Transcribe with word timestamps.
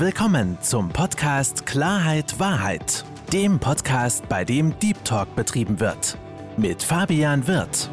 Willkommen 0.00 0.58
zum 0.62 0.88
Podcast 0.88 1.66
Klarheit 1.66 2.38
Wahrheit, 2.38 3.04
dem 3.34 3.60
Podcast, 3.60 4.26
bei 4.30 4.46
dem 4.46 4.78
Deep 4.78 5.04
Talk 5.04 5.36
betrieben 5.36 5.78
wird. 5.78 6.16
Mit 6.56 6.82
Fabian 6.82 7.46
Wirth. 7.46 7.90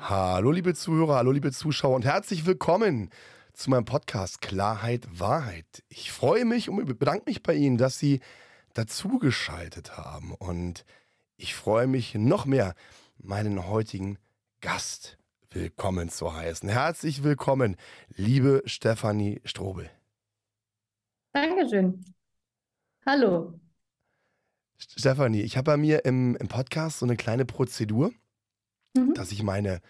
Hallo 0.00 0.50
liebe 0.50 0.74
Zuhörer, 0.74 1.14
hallo 1.14 1.30
liebe 1.30 1.50
Zuschauer 1.50 1.96
und 1.96 2.04
herzlich 2.04 2.44
willkommen 2.44 3.08
zu 3.54 3.70
meinem 3.70 3.86
Podcast 3.86 4.42
Klarheit 4.42 5.08
Wahrheit. 5.10 5.82
Ich 5.88 6.12
freue 6.12 6.44
mich 6.44 6.68
und 6.68 6.98
bedanke 6.98 7.24
mich 7.24 7.42
bei 7.42 7.54
Ihnen, 7.54 7.78
dass 7.78 7.98
Sie 7.98 8.20
dazugeschaltet 8.74 9.96
haben 9.96 10.34
und 10.34 10.84
ich 11.38 11.54
freue 11.54 11.86
mich 11.86 12.16
noch 12.16 12.44
mehr, 12.44 12.74
meinen 13.16 13.66
heutigen 13.66 14.18
Gast 14.64 15.18
willkommen 15.50 16.08
zu 16.08 16.34
heißen. 16.34 16.70
Herzlich 16.70 17.22
willkommen, 17.22 17.76
liebe 18.16 18.62
Stefanie 18.64 19.42
Strobel. 19.44 19.90
Dankeschön. 21.34 22.02
Hallo. 23.04 23.60
Stefanie, 24.78 25.42
ich 25.42 25.58
habe 25.58 25.72
bei 25.72 25.76
mir 25.76 26.06
im, 26.06 26.34
im 26.36 26.48
Podcast 26.48 27.00
so 27.00 27.04
eine 27.04 27.16
kleine 27.16 27.44
Prozedur, 27.44 28.10
mhm. 28.96 29.12
dass 29.12 29.32
ich 29.32 29.42
meine 29.42 29.82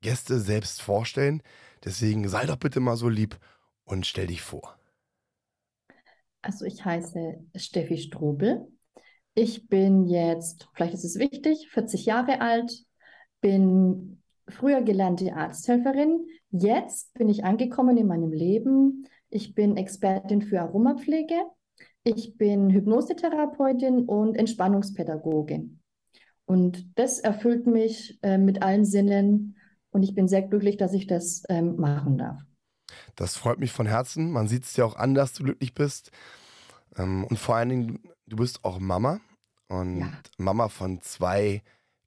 Gäste 0.00 0.38
selbst 0.38 0.80
vorstellen. 0.80 1.42
Deswegen 1.84 2.28
sei 2.28 2.46
doch 2.46 2.56
bitte 2.56 2.78
mal 2.78 2.94
so 2.94 3.08
lieb 3.08 3.36
und 3.82 4.06
stell 4.06 4.28
dich 4.28 4.42
vor. 4.42 4.78
Also 6.40 6.66
ich 6.66 6.84
heiße 6.84 7.48
Steffi 7.56 7.98
Strobel. 7.98 8.68
Ich 9.34 9.66
bin 9.66 10.04
jetzt, 10.04 10.68
vielleicht 10.72 10.94
ist 10.94 11.04
es 11.04 11.18
wichtig, 11.18 11.68
40 11.72 12.06
Jahre 12.06 12.40
alt, 12.40 12.70
bin 13.40 14.19
früher 14.50 14.82
gelernte 14.82 15.34
Arzthelferin. 15.34 16.26
Jetzt 16.50 17.14
bin 17.14 17.28
ich 17.28 17.44
angekommen 17.44 17.96
in 17.96 18.06
meinem 18.06 18.32
Leben. 18.32 19.06
Ich 19.28 19.54
bin 19.54 19.76
Expertin 19.76 20.42
für 20.42 20.60
Aromapflege. 20.60 21.34
Ich 22.02 22.36
bin 22.36 22.70
Hypnosetherapeutin 22.70 24.06
und 24.06 24.36
Entspannungspädagogin. 24.36 25.80
Und 26.46 26.98
das 26.98 27.20
erfüllt 27.20 27.66
mich 27.66 28.18
äh, 28.22 28.38
mit 28.38 28.62
allen 28.62 28.84
Sinnen. 28.84 29.56
Und 29.90 30.02
ich 30.02 30.14
bin 30.14 30.26
sehr 30.26 30.42
glücklich, 30.42 30.76
dass 30.76 30.94
ich 30.94 31.06
das 31.06 31.44
ähm, 31.48 31.76
machen 31.76 32.18
darf. 32.18 32.40
Das 33.14 33.36
freut 33.36 33.58
mich 33.60 33.72
von 33.72 33.86
Herzen. 33.86 34.32
Man 34.32 34.48
sieht 34.48 34.64
es 34.64 34.76
ja 34.76 34.84
auch 34.84 34.96
an, 34.96 35.14
dass 35.14 35.34
du 35.34 35.44
glücklich 35.44 35.74
bist. 35.74 36.10
Ähm, 36.96 37.24
und 37.24 37.38
vor 37.38 37.56
allen 37.56 37.68
Dingen, 37.68 37.98
du 38.26 38.36
bist 38.36 38.64
auch 38.64 38.80
Mama 38.80 39.20
und 39.68 40.00
ja. 40.00 40.12
Mama 40.38 40.68
von 40.68 41.00
zwei 41.00 41.62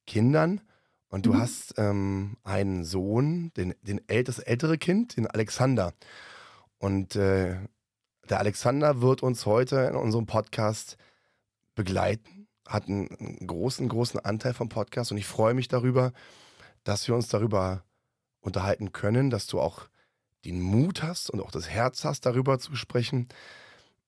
Kindern. 0.06 0.62
Und 1.14 1.28
du 1.28 1.34
mhm. 1.34 1.42
hast 1.42 1.76
ähm, 1.78 2.38
einen 2.44 2.84
Sohn, 2.84 3.52
den, 3.56 3.76
den 3.84 4.02
ält, 4.10 4.30
das 4.30 4.40
ältere 4.40 4.80
Kind, 4.80 5.16
den 5.16 5.28
Alexander. 5.28 5.94
Und 6.80 7.16
äh, 7.16 7.58
der 8.32 8.40
Alexander 8.40 9.00
wird 9.00 9.22
uns 9.22 9.46
heute 9.46 9.82
in 9.82 9.96
unserem 9.96 10.26
Podcast 10.26 10.98
begleiten, 11.76 12.48
hat 12.68 12.88
einen, 12.88 13.16
einen 13.20 13.46
großen, 13.46 13.88
großen 13.90 14.22
Anteil 14.22 14.56
vom 14.56 14.70
Podcast. 14.70 15.12
Und 15.12 15.20
ich 15.20 15.28
freue 15.28 15.54
mich 15.54 15.68
darüber, 15.68 16.14
dass 16.84 17.08
wir 17.08 17.14
uns 17.14 17.28
darüber 17.28 17.84
unterhalten 18.42 18.92
können, 18.92 19.30
dass 19.30 19.46
du 19.46 19.60
auch 19.60 19.90
den 20.46 20.62
Mut 20.62 21.04
hast 21.04 21.30
und 21.30 21.42
auch 21.42 21.52
das 21.52 21.70
Herz 21.70 22.06
hast, 22.06 22.26
darüber 22.26 22.58
zu 22.58 22.76
sprechen. 22.76 23.28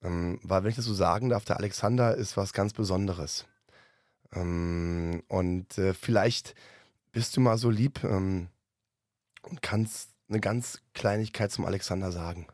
Ähm, 0.02 0.40
weil, 0.42 0.64
wenn 0.64 0.72
ich 0.72 0.75
das 0.75 0.86
so 0.86 0.95
sagen 0.95 1.30
darf, 1.30 1.45
der 1.45 1.58
Alexander 1.58 2.16
ist 2.16 2.36
was 2.36 2.52
ganz 2.52 2.73
Besonderes. 2.73 3.45
Ähm, 4.34 5.22
und 5.28 5.78
äh, 5.78 5.94
vielleicht 5.94 6.56
bist 7.16 7.38
du 7.38 7.40
mal 7.40 7.58
so 7.58 7.70
lieb 7.70 8.04
ähm, 8.04 8.50
und 9.50 9.62
kannst 9.62 10.14
eine 10.28 10.42
ganz 10.42 10.84
Kleinigkeit 10.94 11.50
zum 11.50 11.64
Alexander 11.64 12.12
sagen? 12.12 12.46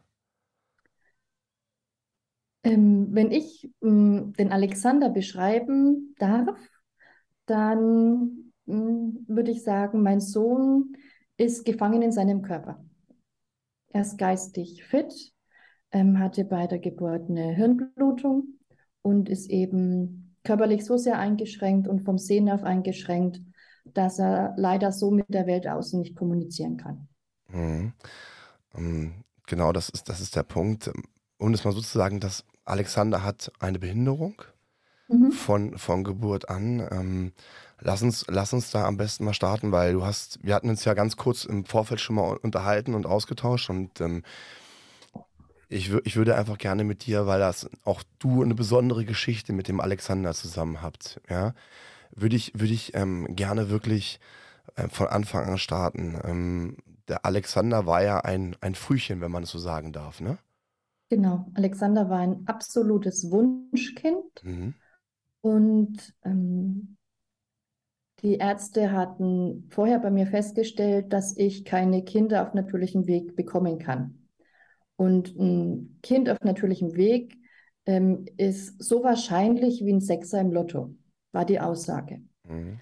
Ähm, 2.64 3.08
wenn 3.10 3.32
ich 3.32 3.72
ähm, 3.82 4.34
den 4.34 4.52
Alexander 4.52 5.10
beschreiben 5.10 6.14
darf, 6.20 6.60
dann 7.48 8.54
ähm, 8.68 9.26
würde 9.28 9.50
ich 9.50 9.64
sagen, 9.64 10.04
mein 10.04 10.20
Sohn 10.20 10.96
ist 11.38 11.66
gefangen 11.66 12.04
in 12.04 12.12
seinem 12.12 12.44
Körper. 12.44 12.86
Er 13.90 14.02
ist 14.02 14.20
geistig 14.20 14.84
fit, 14.84 15.34
ähm, 15.92 16.20
hatte 16.20 16.46
bei 16.46 16.68
der 16.68 16.78
Geburt 16.78 17.32
eine 17.32 17.56
Hirnblutung 17.56 18.60
und 19.02 19.28
ist 19.28 19.50
eben 19.50 20.36
körperlich 20.44 20.86
so 20.86 20.98
sehr 20.98 21.18
eingeschränkt 21.18 21.88
und 21.88 22.02
vom 22.02 22.20
Sehnerv 22.20 22.62
eingeschränkt, 22.62 23.42
dass 23.86 24.20
er 24.20 24.54
leider 24.58 24.92
so 24.92 25.12
mit 25.12 25.26
der 25.30 25.48
Welt 25.48 25.68
außen 25.68 26.00
nicht 26.00 26.16
kommunizieren 26.16 26.78
kann. 26.78 27.08
Mhm. 27.50 27.94
Ähm, 28.76 29.14
genau, 29.48 29.72
das 29.72 29.90
ist, 29.90 30.10
das 30.10 30.22
ist 30.22 30.36
der 30.36 30.44
Punkt. 30.44 30.92
Um 31.38 31.54
es 31.54 31.64
mal 31.64 31.74
so 31.74 31.82
zu 31.82 31.98
sagen, 31.98 32.20
dass 32.20 32.46
Alexander 32.66 33.24
hat 33.24 33.52
eine 33.60 33.80
Behinderung 33.80 34.42
mhm. 35.08 35.32
von, 35.32 35.78
von 35.78 36.04
Geburt 36.04 36.50
an. 36.50 36.88
Ähm, 36.92 37.32
lass, 37.80 38.02
uns, 38.02 38.26
lass 38.28 38.54
uns 38.54 38.72
da 38.72 38.86
am 38.86 38.98
besten 38.98 39.26
mal 39.26 39.34
starten, 39.34 39.72
weil 39.72 39.94
du 39.94 40.06
hast, 40.06 40.40
wir 40.44 40.56
hatten 40.56 40.70
uns 40.70 40.86
ja 40.86 40.94
ganz 40.94 41.18
kurz 41.18 41.46
im 41.46 41.66
Vorfeld 41.66 42.00
schon 42.00 42.16
mal 42.16 42.38
unterhalten 42.38 42.94
und 42.94 43.06
ausgetauscht 43.06 43.70
und 43.70 44.00
ähm, 44.02 44.24
ich, 45.72 45.90
ich 46.04 46.18
würde 46.18 46.36
einfach 46.36 46.58
gerne 46.58 46.84
mit 46.84 47.06
dir, 47.06 47.28
weil 47.28 47.40
das 47.40 47.70
auch 47.86 48.04
du 48.20 48.44
eine 48.44 48.56
besondere 48.56 49.06
Geschichte 49.06 49.54
mit 49.54 49.70
dem 49.70 49.80
Alexander 49.80 50.34
zusammen 50.34 50.82
habt, 50.82 51.22
ja, 51.30 51.54
würde 52.16 52.36
ich, 52.36 52.54
würde 52.54 52.74
ich 52.74 52.94
ähm, 52.96 53.36
gerne 53.36 53.70
wirklich 53.70 54.20
äh, 54.76 54.88
von 54.88 55.08
Anfang 55.08 55.46
an 55.46 55.58
starten. 55.58 56.20
Ähm, 56.24 56.78
der 57.08 57.26
Alexander 57.26 57.86
war 57.86 58.04
ja 58.04 58.20
ein, 58.20 58.56
ein 58.62 58.76
Frühchen, 58.76 59.22
wenn 59.22 59.32
man 59.32 59.44
es 59.44 59.52
so 59.52 59.60
sagen 59.60 59.92
darf, 59.92 60.22
ne? 60.22 60.38
Genau, 61.10 61.46
Alexander 61.56 62.10
war 62.10 62.20
ein 62.20 62.48
absolutes 62.48 63.30
Wunschkind. 63.32 64.44
Mhm. 64.44 64.74
Und 65.42 66.14
ähm, 66.24 66.96
die 68.22 68.36
Ärzte 68.36 68.92
hatten 68.92 69.68
vorher 69.72 70.00
bei 70.00 70.12
mir 70.12 70.28
festgestellt, 70.28 71.12
dass 71.12 71.36
ich 71.36 71.66
keine 71.66 72.04
Kinder 72.04 72.48
auf 72.48 72.54
natürlichem 72.54 73.08
Weg 73.08 73.36
bekommen 73.36 73.80
kann. 73.80 74.28
Und 74.96 75.36
ein 75.38 76.00
Kind 76.04 76.30
auf 76.30 76.40
natürlichem 76.42 76.96
Weg 76.96 77.36
ähm, 77.86 78.26
ist 78.38 78.82
so 78.82 79.04
wahrscheinlich 79.04 79.84
wie 79.84 79.92
ein 79.92 80.02
Sechser 80.02 80.40
im 80.40 80.52
Lotto 80.52 80.96
war 81.32 81.46
die 81.46 81.60
Aussage. 81.60 82.22
Mhm. 82.48 82.80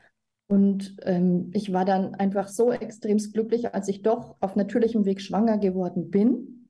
Und 0.48 0.98
ähm, 1.04 1.52
ich 1.54 1.72
war 1.74 1.86
dann 1.86 2.16
einfach 2.16 2.48
so 2.48 2.72
extremst 2.72 3.34
glücklich, 3.34 3.74
als 3.76 3.88
ich 3.88 4.02
doch 4.02 4.36
auf 4.40 4.56
natürlichem 4.56 5.06
Weg 5.06 5.22
schwanger 5.22 5.60
geworden 5.60 6.10
bin. 6.10 6.70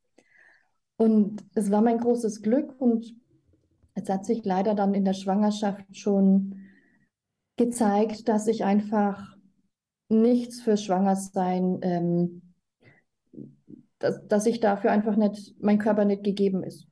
Und 0.98 1.46
es 1.56 1.72
war 1.72 1.82
mein 1.82 1.98
großes 1.98 2.42
Glück 2.42 2.80
und 2.80 3.16
es 3.94 4.10
hat 4.10 4.26
sich 4.26 4.44
leider 4.44 4.76
dann 4.76 4.94
in 4.94 5.06
der 5.06 5.14
Schwangerschaft 5.14 5.96
schon 5.96 6.60
gezeigt, 7.56 8.28
dass 8.28 8.48
ich 8.48 8.66
einfach 8.66 9.38
nichts 10.10 10.62
für 10.62 10.76
Schwangersein, 10.76 11.80
ähm, 11.82 12.42
dass, 14.00 14.26
dass 14.28 14.46
ich 14.46 14.60
dafür 14.60 14.92
einfach 14.92 15.16
nicht, 15.16 15.56
mein 15.62 15.80
Körper 15.80 16.04
nicht 16.04 16.24
gegeben 16.24 16.64
ist. 16.64 16.88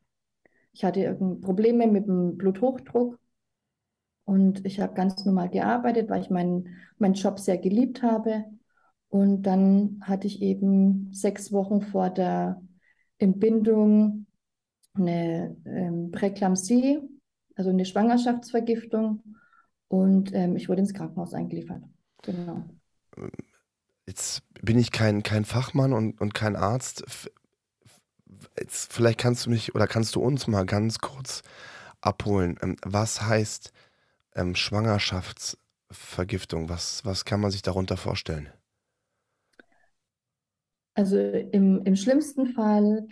Ich 0.72 0.86
hatte 0.86 1.16
Probleme 1.42 1.88
mit 1.88 2.08
dem 2.08 2.38
Bluthochdruck 2.38 3.20
und 4.28 4.66
ich 4.66 4.82
habe 4.82 4.94
ganz 4.94 5.24
normal 5.24 5.48
gearbeitet, 5.48 6.10
weil 6.10 6.22
ich 6.22 6.30
meinen 6.30 6.76
mein 6.98 7.14
Job 7.14 7.40
sehr 7.40 7.58
geliebt 7.58 8.04
habe. 8.04 8.44
Und 9.08 9.44
dann 9.44 10.02
hatte 10.02 10.28
ich 10.28 10.42
eben 10.42 11.14
sechs 11.14 11.54
Wochen 11.54 11.82
vor 11.82 12.10
der 12.10 12.62
Entbindung 13.20 14.26
eine 14.94 15.56
ähm, 15.64 16.12
Präklampsie, 16.12 17.00
also 17.56 17.70
eine 17.70 17.86
Schwangerschaftsvergiftung. 17.86 19.24
Und 19.88 20.34
ähm, 20.34 20.58
ich 20.58 20.68
wurde 20.68 20.82
ins 20.82 20.94
Krankenhaus 20.94 21.34
eingeliefert. 21.34 21.84
Genau. 22.24 22.66
Jetzt 24.06 24.44
bin 24.62 24.78
ich 24.78 24.92
kein, 24.92 25.24
kein 25.24 25.46
Fachmann 25.46 25.94
und, 25.94 26.20
und 26.20 26.34
kein 26.34 26.58
Arzt. 26.58 27.06
Jetzt, 28.60 28.92
vielleicht 28.92 29.20
kannst 29.20 29.46
du 29.46 29.52
mich 29.52 29.74
oder 29.74 29.88
kannst 29.88 30.16
du 30.16 30.20
uns 30.22 30.48
mal 30.48 30.66
ganz 30.66 31.00
kurz 31.00 31.44
abholen. 32.02 32.58
Ähm, 32.62 32.76
was 32.84 33.22
heißt 33.22 33.72
ähm, 34.38 34.56
Schwangerschaftsvergiftung? 34.56 36.70
Was, 36.70 37.04
was 37.06 37.26
kann 37.26 37.42
man 37.42 37.52
sich 37.52 37.62
darunter 37.62 37.98
vorstellen? 37.98 38.50
Also 40.94 41.18
im, 41.18 41.84
im 41.84 41.96
schlimmsten 41.96 42.48
Fall 42.48 43.08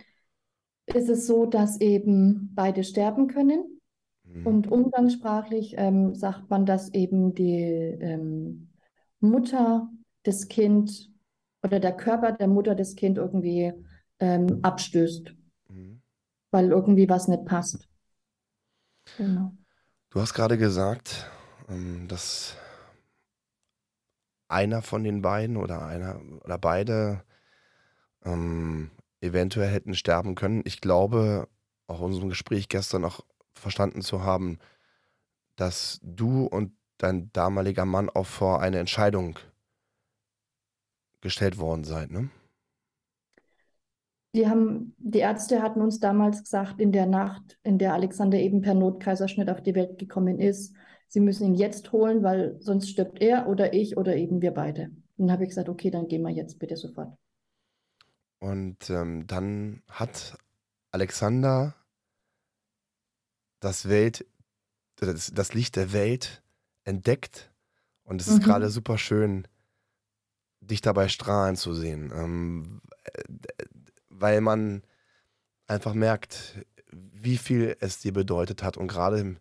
ist 0.87 1.09
es 1.09 1.27
so, 1.27 1.45
dass 1.45 1.79
eben 1.81 2.51
beide 2.55 2.83
sterben 2.83 3.27
können. 3.27 3.79
Mhm. 4.23 4.47
Und 4.47 4.71
umgangssprachlich 4.71 5.75
ähm, 5.77 6.15
sagt 6.15 6.49
man, 6.49 6.65
dass 6.65 6.91
eben 6.93 7.35
die 7.35 7.61
ähm, 7.61 8.69
Mutter 9.19 9.89
des 10.25 10.47
Kind 10.47 11.11
oder 11.63 11.79
der 11.79 11.95
Körper 11.95 12.31
der 12.31 12.47
Mutter 12.47 12.75
des 12.75 12.95
Kind 12.95 13.17
irgendwie 13.17 13.73
ähm, 14.19 14.59
abstößt, 14.61 15.33
mhm. 15.69 16.01
weil 16.51 16.71
irgendwie 16.71 17.09
was 17.09 17.27
nicht 17.27 17.45
passt. 17.45 17.87
Genau. 19.17 19.51
Du 20.09 20.21
hast 20.21 20.33
gerade 20.33 20.57
gesagt, 20.57 21.29
ähm, 21.67 22.07
dass 22.07 22.55
einer 24.47 24.81
von 24.81 25.03
den 25.03 25.21
beiden 25.21 25.57
oder 25.57 25.85
einer 25.85 26.21
oder 26.43 26.57
beide 26.57 27.23
ähm, 28.23 28.91
eventuell 29.21 29.69
hätten 29.69 29.95
sterben 29.95 30.35
können. 30.35 30.61
Ich 30.65 30.81
glaube, 30.81 31.47
auch 31.87 31.99
in 31.99 32.05
unserem 32.05 32.29
Gespräch 32.29 32.69
gestern 32.69 33.01
noch 33.01 33.25
verstanden 33.53 34.01
zu 34.01 34.23
haben, 34.23 34.59
dass 35.55 35.99
du 36.03 36.45
und 36.45 36.73
dein 36.97 37.31
damaliger 37.33 37.85
Mann 37.85 38.09
auch 38.09 38.25
vor 38.25 38.61
eine 38.61 38.79
Entscheidung 38.79 39.39
gestellt 41.21 41.57
worden 41.57 41.83
seid, 41.83 42.11
ne? 42.11 42.29
Die 44.35 44.49
haben, 44.49 44.93
die 44.97 45.19
Ärzte 45.19 45.61
hatten 45.61 45.81
uns 45.81 45.99
damals 45.99 46.43
gesagt, 46.43 46.81
in 46.81 46.91
der 46.91 47.05
Nacht, 47.05 47.57
in 47.63 47.77
der 47.77 47.93
Alexander 47.93 48.37
eben 48.37 48.61
per 48.61 48.73
Notkaiserschnitt 48.73 49.49
auf 49.49 49.63
die 49.63 49.75
Welt 49.75 49.97
gekommen 49.97 50.39
ist, 50.39 50.75
sie 51.07 51.21
müssen 51.21 51.45
ihn 51.45 51.55
jetzt 51.55 51.93
holen, 51.93 52.21
weil 52.21 52.57
sonst 52.59 52.89
stirbt 52.89 53.21
er 53.21 53.47
oder 53.47 53.73
ich 53.73 53.95
oder 53.95 54.17
eben 54.17 54.41
wir 54.41 54.51
beide. 54.51 54.91
Und 55.15 55.27
dann 55.27 55.31
habe 55.31 55.43
ich 55.43 55.49
gesagt, 55.49 55.69
okay, 55.69 55.89
dann 55.89 56.09
gehen 56.09 56.21
wir 56.21 56.31
jetzt 56.31 56.59
bitte 56.59 56.75
sofort. 56.75 57.17
Und 58.39 58.89
ähm, 58.89 59.25
dann 59.25 59.81
hat 59.89 60.37
Alexander 60.91 61.73
das 63.61 63.87
Welt, 63.87 64.25
das, 64.97 65.31
das 65.33 65.53
Licht 65.53 65.77
der 65.77 65.93
Welt 65.93 66.43
entdeckt. 66.83 67.53
Und 68.03 68.19
es 68.19 68.27
ist 68.27 68.39
mhm. 68.39 68.43
gerade 68.43 68.69
super 68.69 68.97
schön, 68.97 69.47
dich 70.59 70.81
dabei 70.81 71.07
strahlen 71.07 71.55
zu 71.55 71.73
sehen. 71.73 72.11
Ähm, 72.13 72.81
weil 74.19 74.41
man 74.41 74.83
einfach 75.67 75.93
merkt, 75.93 76.65
wie 76.91 77.37
viel 77.37 77.75
es 77.79 77.99
dir 77.99 78.13
bedeutet 78.13 78.63
hat. 78.63 78.77
Und 78.77 78.87
gerade 78.87 79.37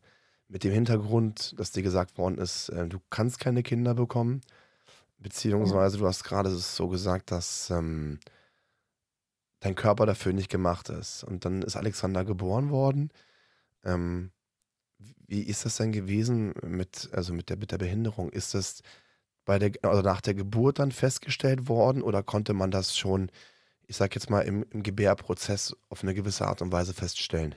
mit 0.48 0.64
dem 0.64 0.72
Hintergrund, 0.72 1.54
dass 1.58 1.72
dir 1.72 1.82
gesagt 1.82 2.18
worden 2.18 2.38
ist, 2.38 2.68
äh, 2.70 2.86
du 2.88 3.00
kannst 3.10 3.38
keine 3.38 3.62
Kinder 3.62 3.94
bekommen. 3.94 4.40
Beziehungsweise 5.18 5.98
du 5.98 6.06
hast 6.06 6.24
gerade 6.24 6.50
so 6.50 6.88
gesagt, 6.88 7.30
dass 7.30 7.70
ähm, 7.70 8.18
dein 9.60 9.74
Körper 9.74 10.04
dafür 10.04 10.32
nicht 10.32 10.50
gemacht 10.50 10.90
ist. 10.90 11.24
Und 11.24 11.44
dann 11.44 11.62
ist 11.62 11.76
Alexander 11.76 12.24
geboren 12.24 12.70
worden. 12.70 13.10
Ähm, 13.84 14.30
wie 15.26 15.42
ist 15.42 15.64
das 15.64 15.76
denn 15.76 15.92
gewesen 15.92 16.54
mit, 16.62 17.08
also 17.12 17.32
mit 17.32 17.48
der, 17.48 17.56
mit 17.56 17.72
der 17.72 17.78
Behinderung? 17.78 18.30
Ist 18.30 18.54
das 18.54 18.82
bei 19.44 19.58
der, 19.58 19.72
also 19.82 20.02
nach 20.02 20.20
der 20.20 20.34
Geburt 20.34 20.78
dann 20.78 20.92
festgestellt 20.92 21.68
worden 21.68 22.02
oder 22.02 22.22
konnte 22.22 22.52
man 22.52 22.70
das 22.70 22.96
schon, 22.96 23.30
ich 23.86 23.96
sag 23.96 24.14
jetzt 24.14 24.30
mal, 24.30 24.40
im, 24.40 24.64
im 24.70 24.82
Gebärprozess 24.82 25.76
auf 25.88 26.02
eine 26.02 26.14
gewisse 26.14 26.46
Art 26.46 26.62
und 26.62 26.72
Weise 26.72 26.94
feststellen? 26.94 27.54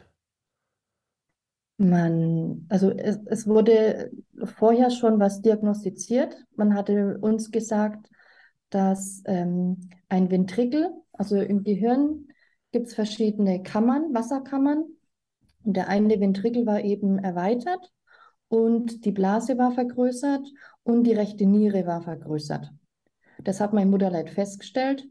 Man, 1.77 2.65
also 2.69 2.89
es, 2.91 3.19
es 3.25 3.47
wurde 3.47 4.11
vorher 4.43 4.89
schon 4.89 5.19
was 5.19 5.41
diagnostiziert. 5.41 6.35
Man 6.55 6.73
hatte 6.73 7.19
uns 7.19 7.51
gesagt, 7.51 8.09
dass 8.69 9.21
ähm, 9.25 9.89
ein 10.09 10.31
Ventrikel, 10.31 10.89
also 11.13 11.35
im 11.37 11.63
Gehirn 11.63 12.27
gibt 12.71 12.87
es 12.87 12.95
verschiedene 12.95 13.61
Kammern, 13.61 14.13
Wasserkammern. 14.13 14.85
Und 15.63 15.77
der 15.77 15.87
eine 15.87 16.19
Ventrikel 16.19 16.65
war 16.65 16.81
eben 16.81 17.19
erweitert 17.19 17.91
und 18.47 19.05
die 19.05 19.11
Blase 19.11 19.57
war 19.57 19.71
vergrößert 19.71 20.45
und 20.83 21.03
die 21.03 21.13
rechte 21.13 21.45
Niere 21.45 21.85
war 21.85 22.01
vergrößert. 22.01 22.71
Das 23.43 23.59
hat 23.59 23.73
mein 23.73 23.89
Mutterleid 23.89 24.29
festgestellt. 24.29 25.07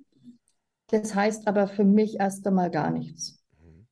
Das 0.89 1.15
heißt 1.15 1.49
aber 1.49 1.67
für 1.67 1.85
mich 1.85 2.21
erst 2.21 2.47
einmal 2.47 2.71
gar 2.71 2.91
nichts. 2.91 3.43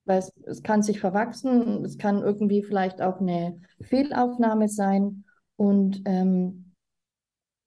Weil 0.04 0.18
es, 0.18 0.32
es 0.44 0.62
kann 0.62 0.82
sich 0.82 1.00
verwachsen, 1.00 1.84
es 1.84 1.98
kann 1.98 2.22
irgendwie 2.22 2.62
vielleicht 2.62 3.00
auch 3.00 3.20
eine 3.20 3.60
Fehlaufnahme 3.80 4.68
sein. 4.68 5.24
Und 5.56 6.02
ähm, 6.04 6.72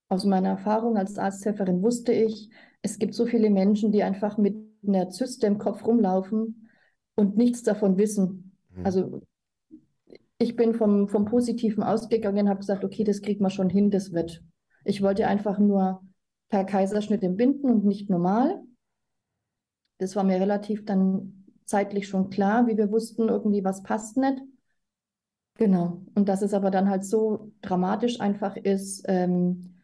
aus 0.09 0.25
meiner 0.25 0.49
Erfahrung 0.49 0.97
als 0.97 1.17
Arzthelferin 1.17 1.81
wusste 1.81 2.13
ich, 2.13 2.49
es 2.81 2.99
gibt 2.99 3.13
so 3.13 3.25
viele 3.25 3.49
Menschen, 3.49 3.91
die 3.91 4.03
einfach 4.03 4.37
mit 4.37 4.55
einer 4.85 5.09
Zyste 5.09 5.47
im 5.47 5.57
Kopf 5.57 5.85
rumlaufen 5.85 6.69
und 7.15 7.35
nichts 7.35 7.63
davon 7.63 7.97
wissen. 7.97 8.55
Mhm. 8.75 8.85
Also 8.85 9.21
ich 10.37 10.55
bin 10.55 10.73
vom, 10.73 11.09
vom 11.09 11.25
Positiven 11.25 11.83
ausgegangen, 11.83 12.47
habe 12.47 12.59
gesagt, 12.59 12.83
okay, 12.83 13.03
das 13.03 13.21
kriegt 13.21 13.41
man 13.41 13.51
schon 13.51 13.69
hin, 13.69 13.89
das 13.89 14.13
wird. 14.13 14.43
Ich 14.85 15.01
wollte 15.01 15.27
einfach 15.27 15.57
nur 15.57 16.01
per 16.49 16.63
Kaiserschnitt 16.63 17.23
entbinden 17.23 17.69
und 17.69 17.85
nicht 17.85 18.09
normal. 18.09 18.61
Das 19.97 20.15
war 20.15 20.23
mir 20.23 20.39
relativ 20.39 20.85
dann 20.85 21.45
zeitlich 21.65 22.07
schon 22.07 22.29
klar, 22.29 22.67
wie 22.67 22.77
wir 22.77 22.91
wussten, 22.91 23.29
irgendwie 23.29 23.63
was 23.63 23.83
passt 23.83 24.17
nicht. 24.17 24.41
Genau. 25.55 26.01
Und 26.13 26.29
dass 26.29 26.41
es 26.41 26.53
aber 26.53 26.71
dann 26.71 26.89
halt 26.89 27.03
so 27.03 27.51
dramatisch 27.61 28.19
einfach 28.19 28.55
ist, 28.55 29.03
ähm, 29.07 29.77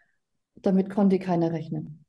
damit 0.55 0.89
konnte 0.89 1.19
keiner 1.19 1.51
rechnen. 1.51 2.05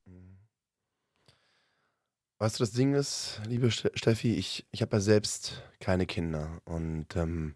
Weißt 2.38 2.58
du, 2.58 2.62
das 2.64 2.72
Ding 2.72 2.94
ist, 2.94 3.40
liebe 3.46 3.70
Steffi, 3.70 4.34
ich, 4.34 4.66
ich 4.70 4.82
habe 4.82 4.96
ja 4.96 5.00
selbst 5.00 5.62
keine 5.80 6.04
Kinder 6.04 6.60
und 6.64 7.06
ähm, 7.16 7.54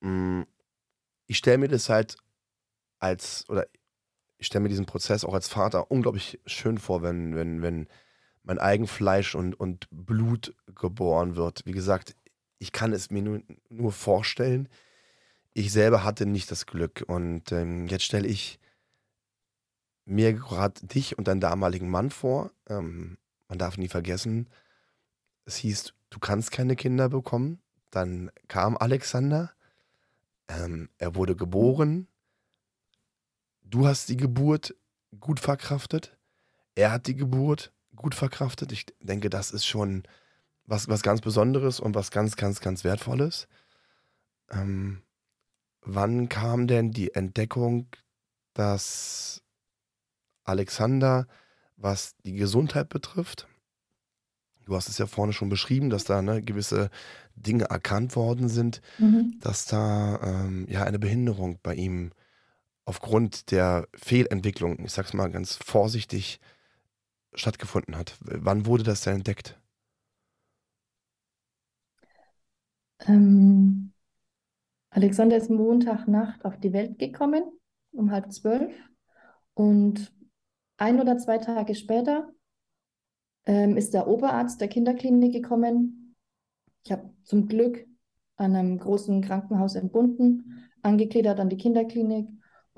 mm, 0.00 0.42
ich 1.26 1.38
stelle 1.38 1.58
mir 1.58 1.68
das 1.68 1.88
halt 1.88 2.16
als, 3.00 3.48
oder 3.48 3.66
ich 4.38 4.46
stelle 4.48 4.62
mir 4.64 4.70
diesen 4.70 4.86
Prozess 4.86 5.24
auch 5.24 5.34
als 5.34 5.48
Vater 5.48 5.90
unglaublich 5.90 6.40
schön 6.46 6.78
vor, 6.78 7.02
wenn, 7.02 7.36
wenn, 7.36 7.62
wenn 7.62 7.88
mein 8.42 8.58
Eigenfleisch 8.58 9.34
und, 9.34 9.58
und 9.58 9.86
Blut 9.90 10.54
geboren 10.74 11.36
wird. 11.36 11.62
Wie 11.64 11.72
gesagt, 11.72 12.14
ich 12.58 12.72
kann 12.72 12.92
es 12.92 13.10
mir 13.10 13.22
nur, 13.22 13.42
nur 13.68 13.92
vorstellen. 13.92 14.68
Ich 15.52 15.72
selber 15.72 16.04
hatte 16.04 16.26
nicht 16.26 16.50
das 16.50 16.66
Glück 16.66 17.04
und 17.06 17.52
ähm, 17.52 17.86
jetzt 17.86 18.04
stelle 18.04 18.28
ich 18.28 18.58
mir 20.04 20.32
gerade 20.32 20.86
dich 20.86 21.18
und 21.18 21.28
deinen 21.28 21.40
damaligen 21.40 21.90
Mann 21.90 22.10
vor. 22.10 22.50
Ähm, 22.68 23.18
man 23.48 23.58
darf 23.58 23.76
nie 23.76 23.88
vergessen, 23.88 24.48
es 25.44 25.56
hieß, 25.56 25.94
du 26.10 26.18
kannst 26.18 26.50
keine 26.50 26.76
Kinder 26.76 27.08
bekommen. 27.08 27.60
Dann 27.90 28.30
kam 28.48 28.76
Alexander. 28.76 29.52
Ähm, 30.48 30.90
er 30.98 31.14
wurde 31.14 31.36
geboren. 31.36 32.06
Du 33.62 33.86
hast 33.86 34.08
die 34.08 34.16
Geburt 34.16 34.74
gut 35.18 35.40
verkraftet. 35.40 36.16
Er 36.74 36.92
hat 36.92 37.06
die 37.06 37.16
Geburt 37.16 37.72
gut 37.98 38.14
verkraftet. 38.14 38.72
Ich 38.72 38.86
denke, 39.00 39.30
das 39.30 39.50
ist 39.50 39.66
schon 39.66 40.04
was, 40.64 40.88
was 40.88 41.02
ganz 41.02 41.20
Besonderes 41.20 41.80
und 41.80 41.94
was 41.94 42.10
ganz, 42.10 42.36
ganz, 42.36 42.60
ganz 42.60 42.84
Wertvolles. 42.84 43.48
Ähm, 44.50 45.02
wann 45.82 46.28
kam 46.28 46.66
denn 46.66 46.90
die 46.90 47.14
Entdeckung, 47.14 47.86
dass 48.54 49.42
Alexander, 50.44 51.26
was 51.76 52.16
die 52.24 52.32
Gesundheit 52.32 52.88
betrifft. 52.88 53.46
Du 54.64 54.74
hast 54.74 54.88
es 54.88 54.98
ja 54.98 55.06
vorne 55.06 55.32
schon 55.32 55.48
beschrieben, 55.48 55.90
dass 55.90 56.04
da 56.04 56.20
ne, 56.22 56.42
gewisse 56.42 56.90
Dinge 57.36 57.64
erkannt 57.64 58.16
worden 58.16 58.48
sind, 58.48 58.82
mhm. 58.98 59.38
dass 59.40 59.66
da 59.66 60.20
ähm, 60.22 60.66
ja 60.68 60.82
eine 60.84 60.98
Behinderung 60.98 61.58
bei 61.62 61.74
ihm 61.74 62.10
aufgrund 62.84 63.50
der 63.50 63.86
Fehlentwicklung, 63.94 64.84
ich 64.84 64.92
sag's 64.92 65.12
mal 65.12 65.30
ganz 65.30 65.56
vorsichtig, 65.56 66.40
stattgefunden 67.34 67.96
hat. 67.96 68.16
Wann 68.20 68.66
wurde 68.66 68.84
das 68.84 69.02
denn 69.02 69.16
entdeckt? 69.16 69.58
Ähm, 73.06 73.92
Alexander 74.90 75.36
ist 75.36 75.50
Montagnacht 75.50 76.44
auf 76.44 76.58
die 76.58 76.72
Welt 76.72 76.98
gekommen, 76.98 77.44
um 77.92 78.10
halb 78.10 78.32
zwölf. 78.32 78.72
Und 79.54 80.12
ein 80.76 81.00
oder 81.00 81.18
zwei 81.18 81.38
Tage 81.38 81.74
später 81.74 82.32
ähm, 83.46 83.76
ist 83.76 83.94
der 83.94 84.08
Oberarzt 84.08 84.60
der 84.60 84.68
Kinderklinik 84.68 85.32
gekommen. 85.32 86.16
Ich 86.84 86.92
habe 86.92 87.12
zum 87.24 87.48
Glück 87.48 87.86
an 88.36 88.54
einem 88.54 88.78
großen 88.78 89.20
Krankenhaus 89.20 89.74
entbunden, 89.74 90.70
angegliedert 90.82 91.40
an 91.40 91.48
die 91.48 91.56
Kinderklinik. 91.56 92.28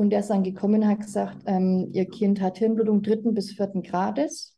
Und 0.00 0.14
er 0.14 0.20
ist 0.20 0.30
dann 0.30 0.42
gekommen 0.42 0.82
und 0.82 0.88
hat 0.88 1.00
gesagt, 1.00 1.42
ähm, 1.44 1.90
Ihr 1.92 2.06
Kind 2.06 2.40
hat 2.40 2.56
Hirnblutung 2.56 3.02
dritten 3.02 3.34
bis 3.34 3.52
vierten 3.52 3.82
Grades. 3.82 4.56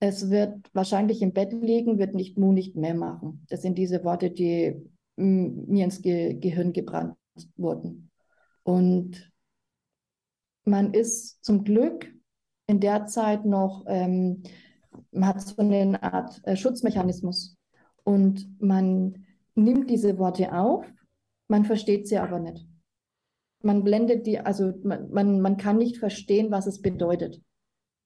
Es 0.00 0.30
wird 0.30 0.68
wahrscheinlich 0.72 1.22
im 1.22 1.32
Bett 1.32 1.52
liegen, 1.52 2.00
wird 2.00 2.12
nicht 2.12 2.36
Mu 2.36 2.50
nicht 2.50 2.74
mehr 2.74 2.96
machen. 2.96 3.46
Das 3.48 3.62
sind 3.62 3.78
diese 3.78 4.02
Worte, 4.02 4.32
die 4.32 4.84
mir 5.14 5.84
ins 5.84 6.02
Ge 6.02 6.34
Gehirn 6.34 6.72
gebrannt 6.72 7.14
wurden. 7.56 8.10
Und 8.64 9.32
man 10.64 10.92
ist 10.92 11.44
zum 11.44 11.62
Glück 11.62 12.12
in 12.66 12.80
der 12.80 13.06
Zeit 13.06 13.44
noch, 13.44 13.84
ähm, 13.86 14.42
man 15.12 15.28
hat 15.28 15.40
so 15.40 15.54
eine 15.58 16.02
Art 16.02 16.40
äh, 16.42 16.56
Schutzmechanismus 16.56 17.56
und 18.02 18.60
man 18.60 19.24
nimmt 19.54 19.88
diese 19.88 20.18
Worte 20.18 20.52
auf, 20.52 20.84
man 21.46 21.64
versteht 21.64 22.08
sie 22.08 22.18
aber 22.18 22.40
nicht. 22.40 22.66
Man 23.62 23.84
blendet 23.84 24.26
die, 24.26 24.38
also 24.38 24.72
man, 24.82 25.10
man, 25.10 25.40
man 25.40 25.56
kann 25.56 25.78
nicht 25.78 25.98
verstehen, 25.98 26.50
was 26.50 26.66
es 26.66 26.82
bedeutet. 26.82 27.40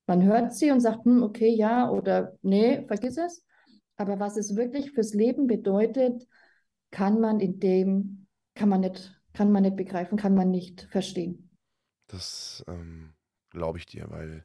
Man 0.07 0.25
hört 0.25 0.55
sie 0.55 0.71
und 0.71 0.81
sagt, 0.81 1.05
hm, 1.05 1.23
okay, 1.23 1.55
ja 1.55 1.91
oder 1.91 2.37
nee, 2.43 2.85
vergiss 2.87 3.17
es. 3.17 3.45
Aber 3.97 4.19
was 4.19 4.37
es 4.37 4.57
wirklich 4.57 4.93
fürs 4.93 5.13
Leben 5.13 5.47
bedeutet, 5.47 6.27
kann 6.91 7.21
man 7.21 7.41
in 7.41 7.61
dem, 7.61 8.27
kann 8.55 8.69
man 8.69 8.81
nicht, 8.81 9.21
kann 9.35 9.53
man 9.53 9.63
nicht 9.63 9.77
begreifen, 9.77 10.17
kann 10.17 10.35
man 10.35 10.51
nicht 10.51 10.89
verstehen. 10.91 11.51
Das 12.07 12.65
ähm, 12.67 13.13
glaube 13.51 13.79
ich 13.79 13.87
dir, 13.87 14.07
weil 14.11 14.45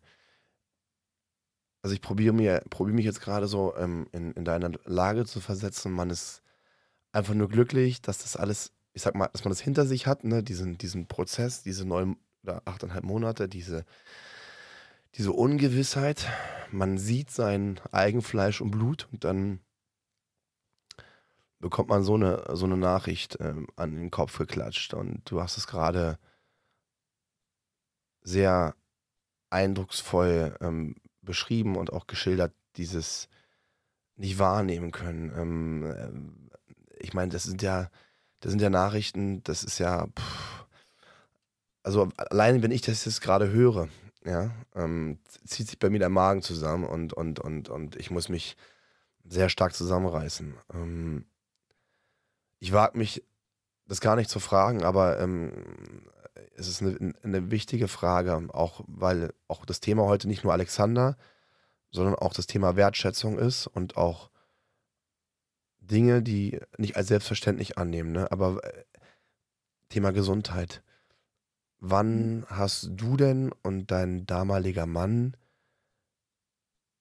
also 1.85 1.93
ich 1.93 2.01
probiere 2.01 2.33
mir, 2.33 2.63
probiere 2.71 2.95
mich 2.95 3.05
jetzt 3.05 3.21
gerade 3.21 3.47
so 3.47 3.75
ähm, 3.75 4.07
in, 4.11 4.31
in 4.31 4.43
deiner 4.43 4.71
Lage 4.85 5.23
zu 5.25 5.39
versetzen. 5.39 5.91
Man 5.91 6.09
ist 6.09 6.41
einfach 7.11 7.35
nur 7.35 7.47
glücklich, 7.47 8.01
dass 8.01 8.23
das 8.23 8.35
alles, 8.35 8.73
ich 8.95 9.01
sag 9.01 9.13
mal, 9.13 9.27
dass 9.27 9.43
man 9.43 9.51
das 9.51 9.59
hinter 9.59 9.85
sich 9.85 10.07
hat, 10.07 10.23
ne? 10.23 10.41
diesen, 10.41 10.77
diesen 10.77 11.05
Prozess, 11.07 11.61
diese 11.61 11.85
neun 11.85 12.15
oder 12.43 12.61
achteinhalb 12.63 13.03
Monate, 13.03 13.49
diese, 13.49 13.85
diese 15.15 15.33
Ungewissheit. 15.33 16.27
Man 16.71 16.97
sieht 16.97 17.29
sein 17.29 17.81
Eigenfleisch 17.91 18.61
und 18.61 18.71
Blut 18.71 19.09
und 19.11 19.25
dann 19.25 19.59
bekommt 21.59 21.89
man 21.89 22.03
so 22.03 22.15
eine, 22.15 22.45
so 22.53 22.65
eine 22.65 22.77
Nachricht 22.77 23.37
ähm, 23.41 23.67
an 23.75 23.95
den 23.95 24.11
Kopf 24.11 24.37
geklatscht. 24.37 24.93
Und 24.93 25.29
du 25.29 25.41
hast 25.41 25.57
es 25.57 25.67
gerade 25.67 26.17
sehr 28.21 28.75
eindrucksvoll 29.49 30.55
ähm, 30.61 30.95
beschrieben 31.21 31.75
und 31.75 31.91
auch 31.91 32.07
geschildert, 32.07 32.53
dieses 32.77 33.27
nicht 34.15 34.39
wahrnehmen 34.39 34.91
können. 34.91 35.33
Ähm, 35.35 35.83
äh, 35.83 37.03
ich 37.03 37.13
meine, 37.13 37.31
das 37.33 37.43
sind 37.43 37.61
ja, 37.61 37.89
das 38.45 38.51
sind 38.51 38.61
ja 38.61 38.69
Nachrichten, 38.69 39.43
das 39.43 39.63
ist 39.63 39.79
ja, 39.79 40.05
pff, 40.05 40.65
also 41.81 42.09
allein 42.15 42.61
wenn 42.61 42.69
ich 42.69 42.83
das 42.83 43.03
jetzt 43.03 43.21
gerade 43.21 43.49
höre, 43.49 43.89
ja, 44.23 44.51
ähm, 44.75 45.17
zieht 45.47 45.67
sich 45.67 45.79
bei 45.79 45.89
mir 45.89 45.97
der 45.97 46.09
Magen 46.09 46.43
zusammen 46.43 46.83
und, 46.83 47.11
und, 47.11 47.39
und, 47.39 47.69
und 47.69 47.95
ich 47.95 48.11
muss 48.11 48.29
mich 48.29 48.55
sehr 49.23 49.49
stark 49.49 49.73
zusammenreißen. 49.73 50.53
Ähm, 50.75 51.25
ich 52.59 52.71
wage 52.71 52.99
mich, 52.99 53.23
das 53.87 53.99
gar 53.99 54.15
nicht 54.15 54.29
zu 54.29 54.39
fragen, 54.39 54.83
aber 54.83 55.19
ähm, 55.19 55.51
es 56.55 56.67
ist 56.67 56.83
eine, 56.83 57.15
eine 57.23 57.49
wichtige 57.49 57.87
Frage, 57.87 58.47
auch 58.53 58.81
weil 58.85 59.33
auch 59.47 59.65
das 59.65 59.79
Thema 59.79 60.03
heute 60.03 60.27
nicht 60.27 60.43
nur 60.43 60.53
Alexander, 60.53 61.17
sondern 61.89 62.13
auch 62.13 62.35
das 62.35 62.45
Thema 62.45 62.75
Wertschätzung 62.75 63.39
ist 63.39 63.65
und 63.65 63.97
auch 63.97 64.29
Dinge, 65.87 66.21
die 66.21 66.59
nicht 66.77 66.95
als 66.95 67.07
selbstverständlich 67.07 67.77
annehmen, 67.77 68.11
ne? 68.11 68.31
aber 68.31 68.63
äh, 68.63 68.83
Thema 69.89 70.11
Gesundheit. 70.11 70.83
Wann 71.79 72.37
mhm. 72.37 72.45
hast 72.47 72.89
du 72.91 73.17
denn 73.17 73.51
und 73.63 73.91
dein 73.91 74.25
damaliger 74.25 74.85
Mann, 74.85 75.35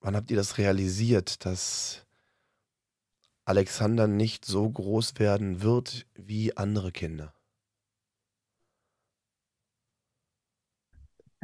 wann 0.01 0.15
habt 0.15 0.29
ihr 0.31 0.37
das 0.37 0.57
realisiert, 0.57 1.45
dass 1.45 2.05
Alexander 3.45 4.07
nicht 4.07 4.45
so 4.45 4.69
groß 4.69 5.19
werden 5.19 5.61
wird 5.61 6.07
wie 6.15 6.55
andere 6.57 6.91
Kinder? 6.91 7.35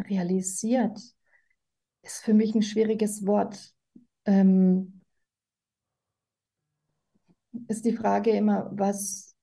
realisiert, 0.10 1.00
ist 2.02 2.24
für 2.24 2.34
mich 2.34 2.56
ein 2.56 2.64
schwieriges 2.64 3.26
Wort. 3.26 3.74
Ähm, 4.26 5.01
ist 7.68 7.86
die 7.86 7.94
Frage 7.94 8.32
immer, 8.32 8.70
was, 8.74 9.36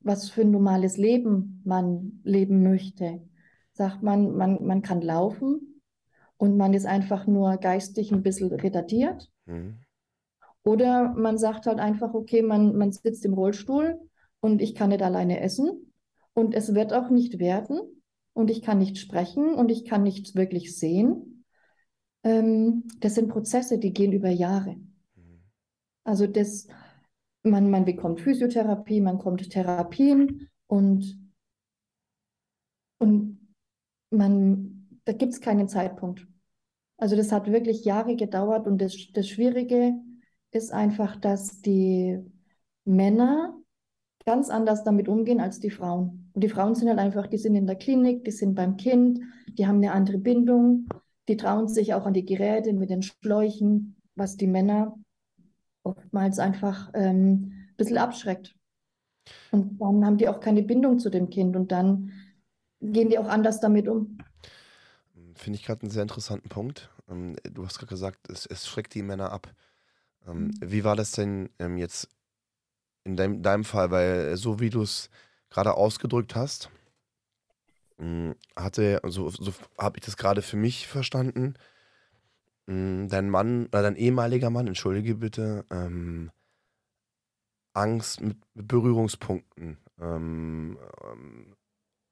was 0.00 0.30
für 0.30 0.42
ein 0.42 0.50
normales 0.50 0.96
Leben 0.96 1.62
man 1.64 2.20
leben 2.24 2.62
möchte. 2.62 3.22
Sagt 3.72 4.02
man, 4.02 4.36
man, 4.36 4.64
man 4.64 4.82
kann 4.82 5.00
laufen 5.00 5.80
und 6.36 6.56
man 6.56 6.74
ist 6.74 6.86
einfach 6.86 7.26
nur 7.26 7.56
geistig 7.56 8.12
ein 8.12 8.22
bisschen 8.22 8.52
retardiert. 8.52 9.30
Mhm. 9.46 9.78
Oder 10.62 11.12
man 11.14 11.38
sagt 11.38 11.66
halt 11.66 11.78
einfach, 11.78 12.14
okay, 12.14 12.42
man, 12.42 12.76
man 12.76 12.92
sitzt 12.92 13.24
im 13.24 13.34
Rollstuhl 13.34 14.00
und 14.40 14.62
ich 14.62 14.74
kann 14.74 14.90
nicht 14.90 15.02
alleine 15.02 15.40
essen 15.40 15.92
und 16.32 16.54
es 16.54 16.74
wird 16.74 16.92
auch 16.92 17.10
nicht 17.10 17.38
werden 17.38 17.80
und 18.32 18.50
ich 18.50 18.62
kann 18.62 18.78
nicht 18.78 18.98
sprechen 18.98 19.54
und 19.54 19.70
ich 19.70 19.84
kann 19.84 20.02
nichts 20.02 20.34
wirklich 20.34 20.76
sehen. 20.76 21.44
Ähm, 22.22 22.84
das 23.00 23.14
sind 23.14 23.28
Prozesse, 23.28 23.78
die 23.78 23.92
gehen 23.92 24.12
über 24.12 24.30
Jahre. 24.30 24.76
Also 26.04 26.26
das, 26.26 26.68
man, 27.44 27.70
man 27.70 27.84
bekommt 27.84 28.20
Physiotherapie, 28.20 29.00
man 29.00 29.18
kommt 29.18 29.48
Therapien 29.50 30.48
und, 30.66 31.18
und 32.98 33.54
man, 34.10 34.88
da 35.04 35.12
gibt 35.12 35.32
es 35.32 35.40
keinen 35.40 35.68
Zeitpunkt. 35.68 36.26
Also 36.96 37.16
das 37.16 37.32
hat 37.32 37.50
wirklich 37.50 37.84
Jahre 37.84 38.16
gedauert 38.16 38.66
und 38.66 38.80
das, 38.80 38.96
das 39.12 39.28
Schwierige 39.28 39.94
ist 40.52 40.72
einfach, 40.72 41.16
dass 41.16 41.60
die 41.60 42.18
Männer 42.84 43.58
ganz 44.24 44.48
anders 44.48 44.84
damit 44.84 45.08
umgehen 45.08 45.40
als 45.40 45.60
die 45.60 45.70
Frauen. 45.70 46.30
Und 46.32 46.42
die 46.42 46.48
Frauen 46.48 46.74
sind 46.74 46.88
halt 46.88 46.98
einfach, 46.98 47.26
die 47.26 47.36
sind 47.36 47.56
in 47.56 47.66
der 47.66 47.76
Klinik, 47.76 48.24
die 48.24 48.30
sind 48.30 48.54
beim 48.54 48.76
Kind, 48.76 49.20
die 49.58 49.66
haben 49.66 49.76
eine 49.76 49.92
andere 49.92 50.18
Bindung, 50.18 50.88
die 51.28 51.36
trauen 51.36 51.68
sich 51.68 51.92
auch 51.92 52.06
an 52.06 52.14
die 52.14 52.24
Geräte 52.24 52.72
mit 52.72 52.90
den 52.90 53.02
Schläuchen, 53.02 53.96
was 54.14 54.36
die 54.36 54.46
Männer 54.46 54.96
oftmals 55.84 56.38
einfach 56.38 56.90
ähm, 56.94 57.52
ein 57.68 57.76
bisschen 57.76 57.98
abschreckt. 57.98 58.56
Und 59.52 59.78
dann 59.78 60.04
haben 60.04 60.18
die 60.18 60.28
auch 60.28 60.40
keine 60.40 60.62
Bindung 60.62 60.98
zu 60.98 61.10
dem 61.10 61.30
Kind 61.30 61.56
und 61.56 61.72
dann 61.72 62.12
gehen 62.80 63.08
die 63.08 63.18
auch 63.18 63.28
anders 63.28 63.60
damit 63.60 63.88
um. 63.88 64.18
Finde 65.34 65.58
ich 65.58 65.64
gerade 65.64 65.82
einen 65.82 65.90
sehr 65.90 66.02
interessanten 66.02 66.48
Punkt. 66.48 66.90
Ähm, 67.08 67.36
du 67.44 67.64
hast 67.64 67.78
gerade 67.78 67.90
gesagt, 67.90 68.28
es, 68.28 68.46
es, 68.46 68.66
schreckt 68.66 68.94
die 68.94 69.02
Männer 69.02 69.32
ab. 69.32 69.54
Ähm, 70.26 70.46
mhm. 70.46 70.52
Wie 70.60 70.84
war 70.84 70.96
das 70.96 71.12
denn 71.12 71.50
ähm, 71.58 71.76
jetzt 71.76 72.08
in 73.04 73.16
deinem, 73.16 73.42
deinem 73.42 73.64
Fall, 73.64 73.90
weil 73.90 74.36
so 74.36 74.60
wie 74.60 74.70
du 74.70 74.82
es 74.82 75.10
gerade 75.50 75.74
ausgedrückt 75.74 76.34
hast, 76.34 76.70
hm, 77.98 78.34
hatte, 78.56 79.00
so, 79.06 79.28
so 79.30 79.52
habe 79.78 79.98
ich 79.98 80.04
das 80.04 80.16
gerade 80.16 80.42
für 80.42 80.56
mich 80.56 80.86
verstanden, 80.86 81.54
dein 82.66 83.30
Mann, 83.30 83.66
oder 83.66 83.82
dein 83.82 83.96
ehemaliger 83.96 84.50
Mann, 84.50 84.66
entschuldige 84.66 85.16
bitte, 85.16 85.64
ähm, 85.70 86.30
Angst 87.74 88.20
mit 88.20 88.38
Berührungspunkten. 88.54 89.78
Ähm, 90.00 90.78
ähm, 91.02 91.56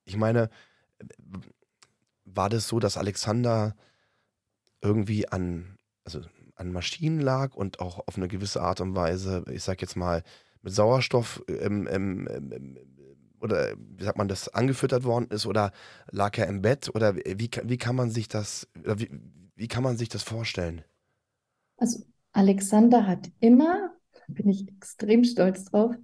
ich 0.04 0.16
meine, 0.16 0.50
war 2.24 2.48
das 2.48 2.68
so, 2.68 2.80
dass 2.80 2.96
Alexander 2.96 3.74
irgendwie 4.82 5.28
an, 5.28 5.78
also 6.04 6.20
an 6.56 6.72
Maschinen 6.72 7.20
lag 7.20 7.54
und 7.54 7.80
auch 7.80 8.06
auf 8.06 8.16
eine 8.16 8.28
gewisse 8.28 8.62
Art 8.62 8.80
und 8.80 8.94
Weise, 8.94 9.44
ich 9.50 9.62
sag 9.62 9.80
jetzt 9.80 9.96
mal, 9.96 10.22
mit 10.62 10.74
Sauerstoff 10.74 11.42
ähm, 11.48 11.88
ähm, 11.90 12.28
ähm, 12.30 12.78
oder 13.40 13.74
wie 13.76 14.04
sagt 14.04 14.18
man 14.18 14.28
das 14.28 14.48
angefüttert 14.48 15.02
worden 15.02 15.26
ist 15.30 15.46
oder 15.46 15.72
lag 16.10 16.38
er 16.38 16.46
im 16.46 16.62
Bett 16.62 16.90
oder 16.94 17.16
wie, 17.16 17.50
wie 17.64 17.78
kann 17.78 17.96
man 17.96 18.10
sich 18.10 18.28
das 18.28 18.68
wie, 18.74 19.10
wie 19.62 19.68
kann 19.68 19.84
man 19.84 19.96
sich 19.96 20.08
das 20.08 20.24
vorstellen? 20.24 20.82
Also 21.76 22.04
Alexander 22.32 23.06
hat 23.06 23.30
immer, 23.38 23.92
bin 24.26 24.48
ich 24.48 24.68
extrem 24.68 25.22
stolz 25.22 25.66
drauf, 25.66 25.94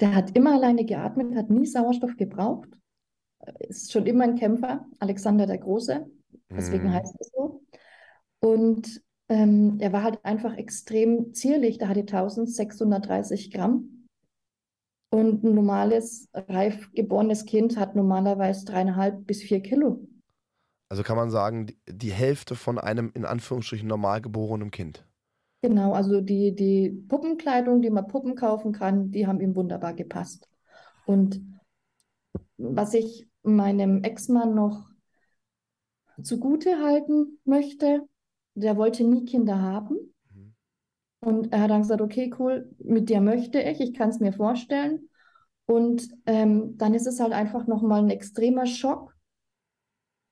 der 0.00 0.14
hat 0.14 0.36
immer 0.36 0.52
alleine 0.52 0.84
geatmet, 0.84 1.34
hat 1.34 1.48
nie 1.48 1.64
Sauerstoff 1.64 2.18
gebraucht, 2.18 2.68
ist 3.60 3.90
schon 3.90 4.04
immer 4.04 4.24
ein 4.24 4.36
Kämpfer, 4.36 4.84
Alexander 4.98 5.46
der 5.46 5.56
Große, 5.56 6.10
deswegen 6.50 6.90
mm. 6.90 6.92
heißt 6.92 7.14
es 7.18 7.30
so. 7.34 7.64
Und 8.40 9.02
ähm, 9.30 9.78
er 9.80 9.94
war 9.94 10.02
halt 10.02 10.22
einfach 10.22 10.58
extrem 10.58 11.32
zierlich. 11.32 11.78
Der 11.78 11.88
hatte 11.88 12.00
1630 12.00 13.50
Gramm. 13.50 14.08
Und 15.10 15.42
ein 15.42 15.54
normales, 15.54 16.28
reif 16.34 16.92
geborenes 16.92 17.46
Kind 17.46 17.78
hat 17.78 17.96
normalerweise 17.96 18.66
dreieinhalb 18.66 19.26
bis 19.26 19.40
vier 19.42 19.60
Kilo. 19.60 20.06
Also 20.90 21.04
kann 21.04 21.16
man 21.16 21.30
sagen, 21.30 21.68
die 21.88 22.10
Hälfte 22.10 22.56
von 22.56 22.76
einem 22.76 23.12
in 23.14 23.24
Anführungsstrichen 23.24 23.86
normal 23.86 24.20
geborenen 24.20 24.72
Kind. 24.72 25.06
Genau, 25.62 25.92
also 25.92 26.20
die, 26.20 26.54
die 26.54 26.90
Puppenkleidung, 26.90 27.80
die 27.80 27.90
man 27.90 28.08
Puppen 28.08 28.34
kaufen 28.34 28.72
kann, 28.72 29.12
die 29.12 29.26
haben 29.26 29.40
ihm 29.40 29.54
wunderbar 29.54 29.94
gepasst. 29.94 30.48
Und 31.06 31.40
was 32.56 32.94
ich 32.94 33.28
meinem 33.42 34.02
Ex-Mann 34.02 34.54
noch 34.54 34.90
zugute 36.22 36.78
halten 36.78 37.38
möchte, 37.44 38.02
der 38.54 38.76
wollte 38.76 39.04
nie 39.04 39.24
Kinder 39.26 39.60
haben. 39.60 39.96
Mhm. 40.34 40.54
Und 41.20 41.52
er 41.52 41.62
hat 41.62 41.70
dann 41.70 41.82
gesagt, 41.82 42.00
okay, 42.00 42.34
cool, 42.38 42.74
mit 42.78 43.08
dir 43.10 43.20
möchte 43.20 43.60
ich, 43.60 43.80
ich 43.80 43.94
kann 43.94 44.10
es 44.10 44.18
mir 44.18 44.32
vorstellen. 44.32 45.08
Und 45.66 46.08
ähm, 46.26 46.76
dann 46.78 46.94
ist 46.94 47.06
es 47.06 47.20
halt 47.20 47.32
einfach 47.32 47.68
nochmal 47.68 48.02
ein 48.02 48.10
extremer 48.10 48.66
Schock, 48.66 49.14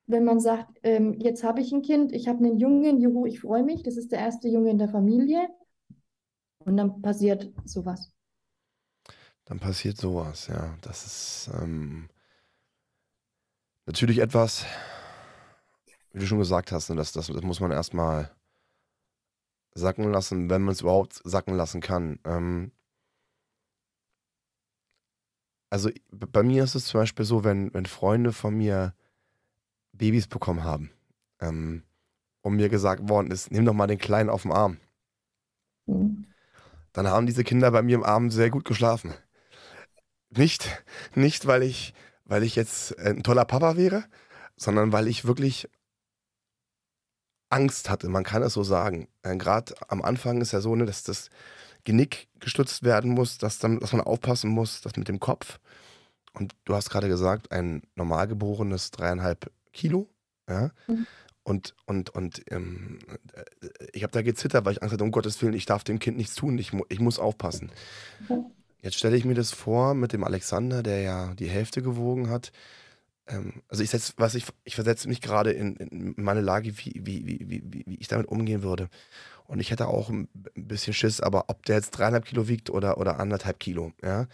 wenn 0.08 0.24
man 0.24 0.40
sagt, 0.40 0.78
ähm, 0.82 1.14
jetzt 1.20 1.44
habe 1.44 1.60
ich 1.60 1.70
ein 1.70 1.82
Kind, 1.82 2.12
ich 2.12 2.28
habe 2.28 2.38
einen 2.38 2.58
Jungen, 2.58 2.98
juhu, 2.98 3.26
ich 3.26 3.40
freue 3.40 3.62
mich, 3.62 3.82
das 3.82 3.96
ist 3.96 4.10
der 4.10 4.18
erste 4.18 4.48
Junge 4.48 4.70
in 4.70 4.78
der 4.78 4.88
Familie. 4.88 5.48
Und 6.60 6.76
dann 6.76 7.02
passiert 7.02 7.52
sowas. 7.64 8.10
Dann 9.44 9.60
passiert 9.60 9.98
sowas, 9.98 10.48
ja. 10.48 10.76
Das 10.80 11.06
ist 11.06 11.50
ähm, 11.60 12.08
natürlich 13.86 14.18
etwas, 14.18 14.64
wie 16.12 16.20
du 16.20 16.26
schon 16.26 16.38
gesagt 16.38 16.72
hast, 16.72 16.88
ne, 16.88 16.96
das, 16.96 17.12
das, 17.12 17.26
das 17.26 17.42
muss 17.42 17.60
man 17.60 17.70
erstmal 17.70 18.30
sacken 19.74 20.10
lassen, 20.10 20.48
wenn 20.48 20.62
man 20.62 20.72
es 20.72 20.80
überhaupt 20.80 21.20
sacken 21.22 21.54
lassen 21.54 21.82
kann. 21.82 22.18
Ähm, 22.24 22.72
also 25.70 25.90
bei 26.10 26.42
mir 26.42 26.64
ist 26.64 26.74
es 26.74 26.86
zum 26.86 27.00
Beispiel 27.00 27.26
so, 27.26 27.44
wenn, 27.44 27.72
wenn 27.74 27.84
Freunde 27.84 28.32
von 28.32 28.54
mir 28.54 28.94
Babys 29.98 30.26
bekommen 30.26 30.64
haben, 30.64 30.90
ähm, 31.40 31.82
und 32.42 32.56
mir 32.56 32.68
gesagt 32.68 33.08
worden 33.08 33.30
ist, 33.30 33.50
nimm 33.50 33.64
doch 33.64 33.74
mal 33.74 33.86
den 33.86 33.98
Kleinen 33.98 34.30
auf 34.30 34.42
den 34.42 34.52
Arm. 34.52 34.78
Mhm. 35.86 36.26
Dann 36.92 37.08
haben 37.08 37.26
diese 37.26 37.44
Kinder 37.44 37.70
bei 37.70 37.82
mir 37.82 37.96
im 37.96 38.04
Arm 38.04 38.30
sehr 38.30 38.50
gut 38.50 38.64
geschlafen. 38.64 39.14
Nicht, 40.30 40.84
nicht 41.14 41.46
weil, 41.46 41.62
ich, 41.62 41.94
weil 42.24 42.42
ich 42.42 42.56
jetzt 42.56 42.98
ein 42.98 43.22
toller 43.22 43.44
Papa 43.44 43.76
wäre, 43.76 44.04
sondern 44.56 44.92
weil 44.92 45.08
ich 45.08 45.24
wirklich 45.24 45.68
Angst 47.50 47.88
hatte, 47.88 48.08
man 48.08 48.24
kann 48.24 48.42
es 48.42 48.52
so 48.52 48.62
sagen. 48.62 49.08
Äh, 49.22 49.36
Gerade 49.36 49.74
am 49.88 50.02
Anfang 50.02 50.40
ist 50.40 50.52
ja 50.52 50.60
so, 50.60 50.74
ne, 50.74 50.84
dass 50.84 51.02
das 51.02 51.30
Genick 51.84 52.28
gestützt 52.40 52.82
werden 52.82 53.12
muss, 53.12 53.38
dass, 53.38 53.58
dann, 53.58 53.78
dass 53.80 53.92
man 53.92 54.02
aufpassen 54.02 54.50
muss, 54.50 54.82
das 54.82 54.96
mit 54.96 55.08
dem 55.08 55.20
Kopf. 55.20 55.58
Und 56.34 56.54
du 56.64 56.74
hast 56.74 56.90
gerade 56.90 57.08
gesagt, 57.08 57.50
ein 57.52 57.82
normalgeborenes 57.94 58.90
dreieinhalb 58.90 59.50
Kilo. 59.72 60.08
Ja? 60.48 60.70
Mhm. 60.86 61.06
Und, 61.42 61.74
und, 61.86 62.10
und 62.10 62.42
ähm, 62.50 62.98
äh, 63.32 63.68
ich 63.94 64.02
habe 64.02 64.12
da 64.12 64.20
gezittert, 64.20 64.64
weil 64.64 64.72
ich 64.72 64.82
Angst 64.82 64.92
hatte, 64.92 65.04
um 65.04 65.10
Gottes 65.10 65.40
Willen, 65.40 65.54
ich 65.54 65.64
darf 65.64 65.82
dem 65.82 65.98
Kind 65.98 66.18
nichts 66.18 66.34
tun, 66.34 66.58
ich, 66.58 66.72
ich 66.90 67.00
muss 67.00 67.18
aufpassen. 67.18 67.72
Jetzt 68.82 68.98
stelle 68.98 69.16
ich 69.16 69.24
mir 69.24 69.34
das 69.34 69.52
vor 69.52 69.94
mit 69.94 70.12
dem 70.12 70.24
Alexander, 70.24 70.82
der 70.82 71.00
ja 71.00 71.34
die 71.34 71.48
Hälfte 71.48 71.80
gewogen 71.80 72.28
hat. 72.28 72.52
Ähm, 73.28 73.62
also 73.68 73.82
ich 73.82 73.90
setz, 73.90 74.14
was 74.18 74.34
ich, 74.34 74.44
ich 74.64 74.74
versetze 74.74 75.08
mich 75.08 75.20
gerade 75.20 75.52
in, 75.52 75.76
in, 75.76 76.14
meine 76.16 76.42
Lage, 76.42 76.76
wie, 76.78 77.00
wie, 77.02 77.26
wie, 77.26 77.48
wie, 77.48 77.84
wie 77.86 77.96
ich 77.96 78.08
damit 78.08 78.26
umgehen 78.26 78.62
würde. 78.62 78.88
Und 79.46 79.60
ich 79.60 79.70
hätte 79.70 79.88
auch 79.88 80.10
ein 80.10 80.28
bisschen 80.54 80.92
Schiss, 80.92 81.22
aber 81.22 81.46
ob 81.48 81.64
der 81.64 81.76
jetzt 81.76 81.92
dreieinhalb 81.92 82.26
Kilo 82.26 82.48
wiegt 82.48 82.68
oder, 82.68 82.98
oder 82.98 83.18
anderthalb 83.18 83.58
Kilo, 83.58 83.92
ja. 84.02 84.26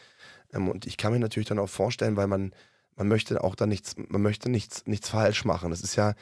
Ähm, 0.53 0.69
und 0.69 0.87
ich 0.87 0.97
kann 0.97 1.13
mir 1.13 1.21
natürlich 1.21 1.49
dann 1.49 1.61
auch 1.61 1.69
vorstellen, 1.69 2.17
weil 2.17 2.27
man, 2.27 2.53
man 2.97 3.09
möchte 3.09 3.43
auch 3.43 3.55
da 3.55 3.67
nichts, 3.67 3.97
man 3.97 4.23
möchte 4.23 4.51
nichts, 4.51 4.87
nichts 4.87 5.09
falsch 5.09 5.45
machen. 5.45 5.71
Das 5.71 5.83
ist 5.83 5.97
ja, 5.97 6.15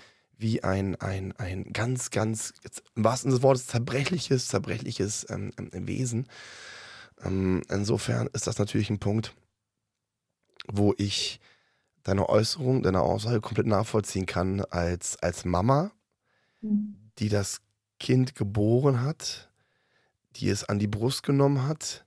wie 0.42 0.62
ein, 0.62 0.96
ein, 0.96 1.32
ein 1.38 1.72
ganz, 1.72 2.10
ganz, 2.10 2.52
im 2.94 3.04
wahrsten 3.04 3.30
Sinne 3.30 3.38
des 3.38 3.42
Wortes, 3.42 3.66
zerbrechliches, 3.68 4.48
zerbrechliches 4.48 5.26
ähm, 5.30 5.52
ähm, 5.56 5.86
Wesen. 5.86 6.26
Ähm, 7.24 7.62
insofern 7.70 8.28
ist 8.32 8.46
das 8.46 8.58
natürlich 8.58 8.90
ein 8.90 8.98
Punkt, 8.98 9.34
wo 10.66 10.94
ich 10.98 11.40
deine 12.02 12.28
Äußerung, 12.28 12.82
deine 12.82 13.00
Aussage 13.00 13.40
komplett 13.40 13.66
nachvollziehen 13.66 14.26
kann 14.26 14.60
als, 14.62 15.16
als 15.22 15.44
Mama, 15.44 15.92
mhm. 16.60 16.96
die 17.18 17.28
das 17.28 17.60
Kind 18.00 18.34
geboren 18.34 19.02
hat, 19.02 19.50
die 20.36 20.48
es 20.48 20.64
an 20.64 20.80
die 20.80 20.88
Brust 20.88 21.22
genommen 21.22 21.66
hat, 21.66 22.04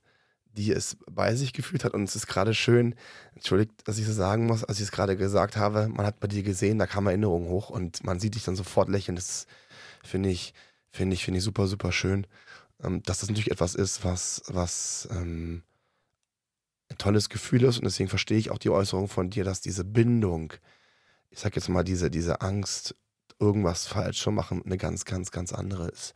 die 0.56 0.72
es 0.72 0.96
bei 1.10 1.34
sich 1.34 1.52
gefühlt 1.52 1.84
hat. 1.84 1.94
Und 1.94 2.04
es 2.04 2.16
ist 2.16 2.26
gerade 2.26 2.54
schön, 2.54 2.94
entschuldigt, 3.34 3.72
dass 3.84 3.98
ich 3.98 4.06
so 4.06 4.12
sagen 4.12 4.46
muss, 4.46 4.64
als 4.64 4.78
ich 4.78 4.84
es 4.84 4.92
gerade 4.92 5.16
gesagt 5.16 5.56
habe, 5.56 5.88
man 5.88 6.06
hat 6.06 6.20
bei 6.20 6.28
dir 6.28 6.42
gesehen, 6.42 6.78
da 6.78 6.86
kam 6.86 7.06
Erinnerung 7.06 7.48
hoch 7.48 7.70
und 7.70 8.04
man 8.04 8.18
sieht 8.20 8.34
dich 8.34 8.44
dann 8.44 8.56
sofort 8.56 8.88
lächeln. 8.88 9.16
Das 9.16 9.46
finde 10.02 10.30
ich, 10.30 10.54
finde 10.90 11.14
ich, 11.14 11.24
finde 11.24 11.38
ich 11.38 11.44
super, 11.44 11.66
super 11.66 11.92
schön. 11.92 12.26
Ähm, 12.82 13.02
dass 13.02 13.20
das 13.20 13.28
natürlich 13.28 13.50
etwas 13.50 13.74
ist, 13.74 14.04
was, 14.04 14.42
was 14.48 15.08
ähm, 15.10 15.62
ein 16.90 16.98
tolles 16.98 17.28
Gefühl 17.28 17.64
ist. 17.64 17.78
Und 17.78 17.84
deswegen 17.84 18.08
verstehe 18.08 18.38
ich 18.38 18.50
auch 18.50 18.58
die 18.58 18.70
Äußerung 18.70 19.08
von 19.08 19.30
dir, 19.30 19.44
dass 19.44 19.60
diese 19.60 19.84
Bindung, 19.84 20.52
ich 21.30 21.38
sag 21.38 21.56
jetzt 21.56 21.68
mal, 21.68 21.84
diese, 21.84 22.10
diese 22.10 22.40
Angst, 22.40 22.94
irgendwas 23.38 23.86
falsch 23.86 24.22
zu 24.22 24.30
machen, 24.30 24.62
eine 24.64 24.78
ganz, 24.78 25.04
ganz, 25.04 25.30
ganz 25.30 25.52
andere 25.52 25.88
ist. 25.88 26.14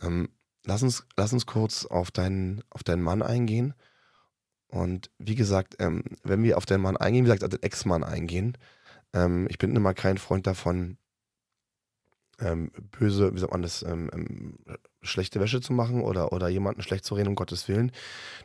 Ähm, 0.00 0.28
lass 0.68 0.82
uns, 0.82 1.04
lass 1.16 1.32
uns 1.32 1.46
kurz 1.46 1.86
auf 1.86 2.10
deinen, 2.10 2.62
auf 2.70 2.84
deinen 2.84 3.02
Mann 3.02 3.22
eingehen. 3.22 3.74
Und 4.68 5.10
wie 5.18 5.34
gesagt, 5.34 5.76
ähm, 5.78 6.04
wenn 6.22 6.42
wir 6.42 6.58
auf 6.58 6.66
deinen 6.66 6.82
Mann 6.82 6.96
eingehen, 6.96 7.24
wie 7.24 7.28
gesagt, 7.28 7.42
auf 7.42 7.50
den 7.50 7.62
Ex-Mann 7.62 8.04
eingehen, 8.04 8.56
ähm, 9.14 9.46
ich 9.48 9.56
bin 9.56 9.74
immer 9.74 9.94
kein 9.94 10.18
Freund 10.18 10.46
davon, 10.46 10.98
ähm, 12.38 12.70
böse, 12.92 13.34
wie 13.34 13.38
sagt 13.38 13.52
man 13.52 13.62
das, 13.62 13.82
ähm, 13.82 14.10
ähm, 14.12 14.58
schlechte 15.00 15.40
Wäsche 15.40 15.60
zu 15.62 15.72
machen 15.72 16.02
oder, 16.02 16.32
oder 16.32 16.48
jemanden 16.48 16.82
schlecht 16.82 17.04
zu 17.04 17.14
reden, 17.14 17.30
um 17.30 17.34
Gottes 17.34 17.66
Willen. 17.66 17.90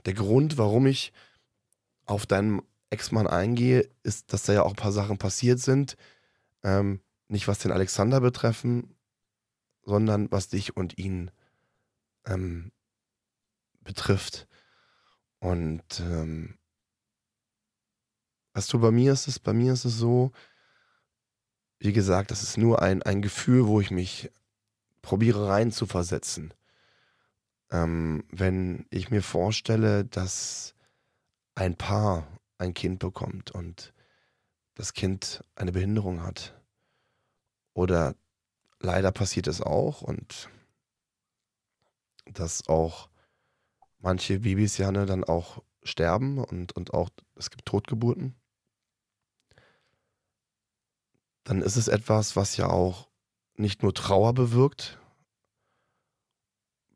Der 0.05 0.13
Grund, 0.13 0.57
warum 0.57 0.87
ich 0.87 1.11
auf 2.05 2.25
deinen 2.25 2.61
Ex-Mann 2.89 3.27
eingehe, 3.27 3.89
ist, 4.01 4.31
dass 4.31 4.43
da 4.43 4.53
ja 4.53 4.63
auch 4.63 4.71
ein 4.71 4.77
paar 4.77 4.93
Sachen 4.93 5.17
passiert 5.17 5.59
sind. 5.59 5.97
Ähm, 6.63 7.01
nicht 7.27 7.49
was 7.49 7.59
den 7.59 7.71
Alexander 7.71 8.21
betreffen, 8.21 8.95
sondern 9.83 10.31
was 10.31 10.47
dich 10.47 10.77
und 10.77 10.97
ihn 10.97 11.29
ähm, 12.25 12.71
betrifft. 13.81 14.47
Und 15.39 15.99
ähm, 15.99 16.57
was 18.53 18.67
du 18.67 18.79
bei 18.79 18.91
mir 18.91 19.13
ist 19.13 19.27
es, 19.27 19.39
bei 19.39 19.53
mir 19.53 19.73
ist 19.73 19.85
es 19.85 19.97
so, 19.97 20.31
wie 21.79 21.93
gesagt, 21.93 22.31
das 22.31 22.43
ist 22.43 22.57
nur 22.57 22.81
ein, 22.81 23.03
ein 23.03 23.21
Gefühl, 23.21 23.67
wo 23.67 23.81
ich 23.81 23.91
mich 23.91 24.31
probiere 25.01 25.49
rein 25.49 25.71
zu 25.71 25.85
versetzen. 25.85 26.53
Ähm, 27.71 28.23
wenn 28.29 28.85
ich 28.89 29.09
mir 29.09 29.21
vorstelle, 29.21 30.05
dass 30.05 30.75
ein 31.55 31.75
Paar 31.75 32.27
ein 32.57 32.73
Kind 32.73 32.99
bekommt 32.99 33.51
und 33.51 33.93
das 34.75 34.93
Kind 34.93 35.43
eine 35.55 35.71
Behinderung 35.71 36.23
hat. 36.23 36.59
Oder 37.73 38.15
leider 38.79 39.11
passiert 39.11 39.47
es 39.47 39.61
auch 39.61 40.01
und 40.01 40.49
dass 42.25 42.67
auch 42.67 43.09
manche 43.99 44.39
Babys 44.39 44.77
ja 44.77 44.91
ne, 44.91 45.05
dann 45.05 45.23
auch 45.23 45.63
sterben 45.83 46.37
und, 46.37 46.73
und 46.73 46.93
auch 46.93 47.09
es 47.35 47.49
gibt 47.49 47.65
Totgeburten, 47.65 48.35
dann 51.43 51.61
ist 51.61 51.75
es 51.75 51.87
etwas, 51.87 52.35
was 52.35 52.57
ja 52.57 52.69
auch 52.69 53.09
nicht 53.55 53.83
nur 53.83 53.93
Trauer 53.93 54.33
bewirkt 54.33 54.99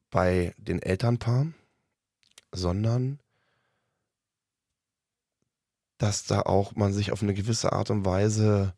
bei 0.10 0.54
den 0.58 0.82
Elternpaaren, 0.82 1.54
sondern 2.52 3.20
dass 5.98 6.26
da 6.26 6.42
auch 6.42 6.76
man 6.76 6.94
sich 6.94 7.12
auf 7.12 7.22
eine 7.22 7.34
gewisse 7.34 7.74
Art 7.74 7.90
und 7.90 8.06
Weise 8.06 8.74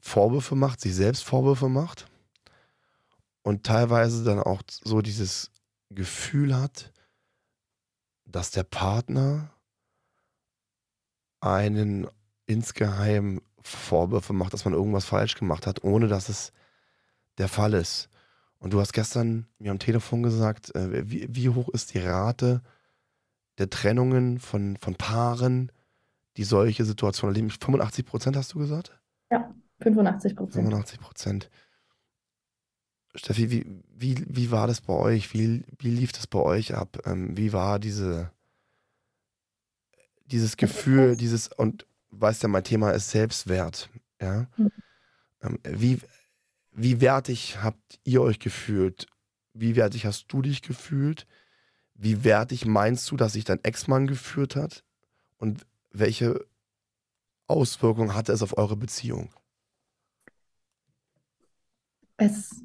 Vorwürfe 0.00 0.54
macht, 0.54 0.80
sich 0.80 0.94
selbst 0.94 1.24
Vorwürfe 1.24 1.68
macht 1.68 2.08
und 3.42 3.64
teilweise 3.64 4.24
dann 4.24 4.40
auch 4.40 4.62
so 4.68 5.00
dieses 5.00 5.50
Gefühl 5.90 6.56
hat, 6.56 6.92
dass 8.24 8.50
der 8.50 8.64
Partner 8.64 9.50
einen 11.40 12.06
insgeheim 12.46 13.40
Vorwürfe 13.60 14.32
macht, 14.32 14.52
dass 14.52 14.64
man 14.64 14.74
irgendwas 14.74 15.04
falsch 15.04 15.34
gemacht 15.36 15.66
hat, 15.66 15.84
ohne 15.84 16.08
dass 16.08 16.28
es 16.28 16.52
der 17.38 17.48
Fall 17.48 17.74
ist. 17.74 18.08
Und 18.58 18.72
du 18.72 18.80
hast 18.80 18.92
gestern 18.92 19.46
mir 19.58 19.70
am 19.70 19.78
Telefon 19.78 20.22
gesagt, 20.22 20.74
äh, 20.74 21.08
wie, 21.08 21.26
wie 21.30 21.48
hoch 21.50 21.68
ist 21.68 21.94
die 21.94 21.98
Rate 21.98 22.62
der 23.58 23.70
Trennungen 23.70 24.40
von, 24.40 24.76
von 24.76 24.94
Paaren, 24.96 25.70
die 26.36 26.44
solche 26.44 26.84
Situationen 26.84 27.34
erleben? 27.34 27.50
85 27.50 28.04
Prozent 28.04 28.36
hast 28.36 28.54
du 28.54 28.58
gesagt? 28.58 28.98
Ja, 29.30 29.54
85 29.80 30.36
Prozent. 30.36 30.64
85 30.64 31.00
Prozent. 31.00 31.50
Steffi, 33.14 33.50
wie, 33.50 33.66
wie, 33.94 34.24
wie 34.28 34.50
war 34.50 34.66
das 34.66 34.80
bei 34.80 34.94
euch? 34.94 35.32
Wie, 35.34 35.64
wie 35.78 35.90
lief 35.90 36.12
das 36.12 36.26
bei 36.26 36.38
euch 36.38 36.74
ab? 36.74 36.98
Ähm, 37.06 37.36
wie 37.36 37.52
war 37.52 37.78
diese, 37.78 38.30
dieses 40.26 40.56
Gefühl, 40.56 41.16
dieses, 41.20 41.48
und 41.48 41.86
weißt 42.10 42.42
ja, 42.42 42.48
mein 42.48 42.64
Thema 42.64 42.90
ist 42.90 43.10
Selbstwert. 43.10 43.88
Ja? 44.20 44.46
Mhm. 44.56 44.72
Ähm, 45.42 45.58
wie, 45.64 46.00
wie 46.72 47.00
wertig 47.00 47.62
habt 47.62 47.98
ihr 48.04 48.22
euch 48.22 48.38
gefühlt? 48.38 49.06
Wie 49.52 49.76
wertig 49.76 50.06
hast 50.06 50.26
du 50.28 50.42
dich 50.42 50.62
gefühlt? 50.62 51.26
Wie 51.94 52.22
wertig 52.22 52.64
meinst 52.64 53.10
du, 53.10 53.16
dass 53.16 53.32
sich 53.32 53.44
dein 53.44 53.62
Ex-Mann 53.64 54.06
geführt 54.06 54.54
hat? 54.54 54.84
Und 55.38 55.66
welche 55.90 56.46
Auswirkungen 57.48 58.14
hatte 58.14 58.32
es 58.32 58.42
auf 58.42 58.56
eure 58.56 58.76
Beziehung? 58.76 59.32
Es, 62.16 62.62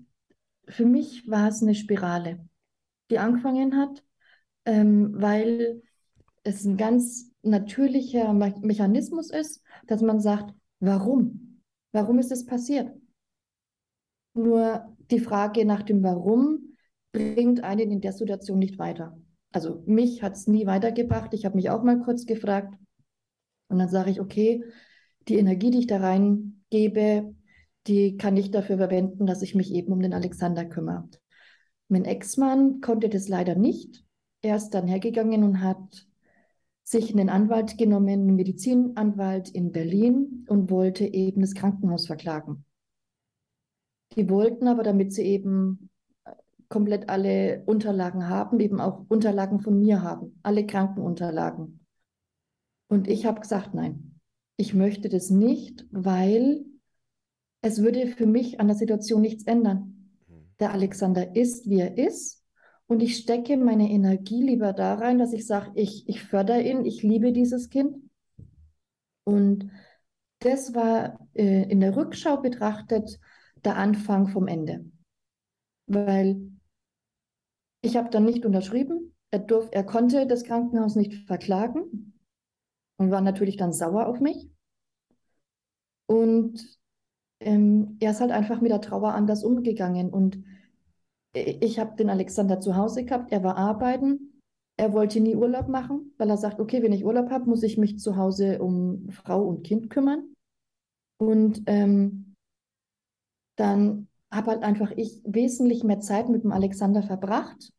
für 0.73 0.85
mich 0.85 1.29
war 1.29 1.47
es 1.47 1.61
eine 1.61 1.75
Spirale, 1.75 2.47
die 3.11 3.19
angefangen 3.19 3.77
hat, 3.77 4.03
ähm, 4.65 5.13
weil 5.15 5.81
es 6.43 6.65
ein 6.65 6.77
ganz 6.77 7.31
natürlicher 7.43 8.33
Me 8.33 8.53
Mechanismus 8.61 9.29
ist, 9.29 9.63
dass 9.87 10.01
man 10.01 10.19
sagt, 10.19 10.53
warum? 10.79 11.61
Warum 11.91 12.19
ist 12.19 12.31
es 12.31 12.45
passiert? 12.45 12.91
Nur 14.33 14.95
die 15.11 15.19
Frage 15.19 15.63
nach 15.63 15.83
dem 15.83 16.01
Warum 16.01 16.75
bringt 17.11 17.63
einen 17.63 17.91
in 17.91 18.01
der 18.01 18.13
Situation 18.13 18.57
nicht 18.57 18.79
weiter. 18.79 19.15
Also 19.51 19.83
mich 19.85 20.23
hat 20.23 20.33
es 20.33 20.47
nie 20.47 20.65
weitergebracht. 20.65 21.33
Ich 21.33 21.45
habe 21.45 21.55
mich 21.55 21.69
auch 21.69 21.83
mal 21.83 21.99
kurz 21.99 22.25
gefragt. 22.25 22.73
Und 23.67 23.77
dann 23.77 23.89
sage 23.89 24.09
ich, 24.09 24.19
okay, 24.19 24.63
die 25.27 25.37
Energie, 25.37 25.69
die 25.69 25.79
ich 25.79 25.87
da 25.87 25.97
reingebe, 25.97 27.35
die 27.87 28.17
kann 28.17 28.37
ich 28.37 28.51
dafür 28.51 28.77
verwenden, 28.77 29.25
dass 29.25 29.41
ich 29.41 29.55
mich 29.55 29.73
eben 29.73 29.91
um 29.91 29.99
den 29.99 30.13
Alexander 30.13 30.65
kümmere. 30.65 31.09
Mein 31.89 32.05
Ex-Mann 32.05 32.81
konnte 32.81 33.09
das 33.09 33.27
leider 33.27 33.55
nicht. 33.55 34.03
Er 34.41 34.55
ist 34.55 34.69
dann 34.69 34.87
hergegangen 34.87 35.43
und 35.43 35.61
hat 35.61 36.07
sich 36.83 37.11
einen 37.11 37.29
Anwalt 37.29 37.77
genommen, 37.77 38.09
einen 38.09 38.35
Medizinanwalt 38.35 39.49
in 39.49 39.71
Berlin 39.71 40.45
und 40.49 40.69
wollte 40.69 41.05
eben 41.05 41.41
das 41.41 41.53
Krankenhaus 41.53 42.07
verklagen. 42.07 42.65
Die 44.15 44.29
wollten 44.29 44.67
aber, 44.67 44.83
damit 44.83 45.13
sie 45.13 45.23
eben 45.23 45.89
äh, 46.25 46.31
komplett 46.69 47.09
alle 47.09 47.63
Unterlagen 47.65 48.27
haben, 48.27 48.59
eben 48.59 48.79
auch 48.79 49.05
Unterlagen 49.07 49.59
von 49.61 49.79
mir 49.79 50.01
haben, 50.01 50.39
alle 50.43 50.65
Krankenunterlagen. 50.65 51.85
Und 52.87 53.07
ich 53.07 53.25
habe 53.25 53.41
gesagt, 53.41 53.73
nein, 53.73 54.19
ich 54.57 54.73
möchte 54.73 55.09
das 55.09 55.29
nicht, 55.29 55.87
weil 55.89 56.65
es 57.63 57.81
würde 57.81 58.07
für 58.07 58.25
mich 58.25 58.59
an 58.59 58.67
der 58.67 58.75
Situation 58.75 59.21
nichts 59.21 59.45
ändern. 59.45 60.11
Der 60.59 60.73
Alexander 60.73 61.35
ist, 61.35 61.67
wie 61.69 61.79
er 61.79 61.97
ist. 61.97 62.43
Und 62.87 63.01
ich 63.01 63.15
stecke 63.15 63.55
meine 63.55 63.89
Energie 63.89 64.43
lieber 64.43 64.73
da 64.73 64.95
rein, 64.95 65.17
dass 65.17 65.31
ich 65.31 65.47
sage, 65.47 65.71
ich, 65.75 66.07
ich 66.09 66.21
fördere 66.21 66.61
ihn, 66.61 66.85
ich 66.85 67.03
liebe 67.03 67.31
dieses 67.31 67.69
Kind. 67.69 67.95
Und 69.23 69.71
das 70.39 70.75
war 70.75 71.25
äh, 71.33 71.63
in 71.71 71.79
der 71.79 71.95
Rückschau 71.95 72.41
betrachtet 72.41 73.17
der 73.63 73.77
Anfang 73.77 74.27
vom 74.27 74.47
Ende. 74.47 74.83
Weil 75.87 76.51
ich 77.81 77.95
habe 77.95 78.09
dann 78.09 78.25
nicht 78.25 78.45
unterschrieben. 78.45 79.15
Er, 79.31 79.39
durf, 79.39 79.69
er 79.71 79.85
konnte 79.85 80.27
das 80.27 80.43
Krankenhaus 80.43 80.97
nicht 80.97 81.25
verklagen 81.27 82.19
und 82.97 83.09
war 83.09 83.21
natürlich 83.21 83.55
dann 83.55 83.71
sauer 83.71 84.07
auf 84.07 84.19
mich. 84.19 84.49
Und 86.07 86.82
ähm, 87.45 87.97
er 87.99 88.11
ist 88.11 88.21
halt 88.21 88.31
einfach 88.31 88.61
mit 88.61 88.71
der 88.71 88.81
Trauer 88.81 89.13
anders 89.13 89.43
umgegangen. 89.43 90.09
Und 90.09 90.43
ich 91.33 91.79
habe 91.79 91.95
den 91.95 92.09
Alexander 92.09 92.59
zu 92.59 92.75
Hause 92.75 93.05
gehabt, 93.05 93.31
er 93.31 93.43
war 93.43 93.57
arbeiten. 93.57 94.41
Er 94.77 94.93
wollte 94.93 95.19
nie 95.19 95.35
Urlaub 95.35 95.67
machen, 95.67 96.13
weil 96.17 96.29
er 96.29 96.37
sagt, 96.37 96.59
okay, 96.59 96.81
wenn 96.81 96.93
ich 96.93 97.05
Urlaub 97.05 97.29
habe, 97.29 97.47
muss 97.47 97.61
ich 97.61 97.77
mich 97.77 97.99
zu 97.99 98.15
Hause 98.15 98.61
um 98.61 99.09
Frau 99.11 99.43
und 99.43 99.63
Kind 99.63 99.89
kümmern. 99.89 100.33
Und 101.19 101.61
ähm, 101.67 102.33
dann 103.55 104.07
habe 104.31 104.51
halt 104.51 104.63
einfach 104.63 104.91
ich 104.95 105.21
wesentlich 105.25 105.83
mehr 105.83 105.99
Zeit 105.99 106.27
mit 106.27 106.43
dem 106.43 106.51
Alexander 106.51 107.03
verbracht. 107.03 107.71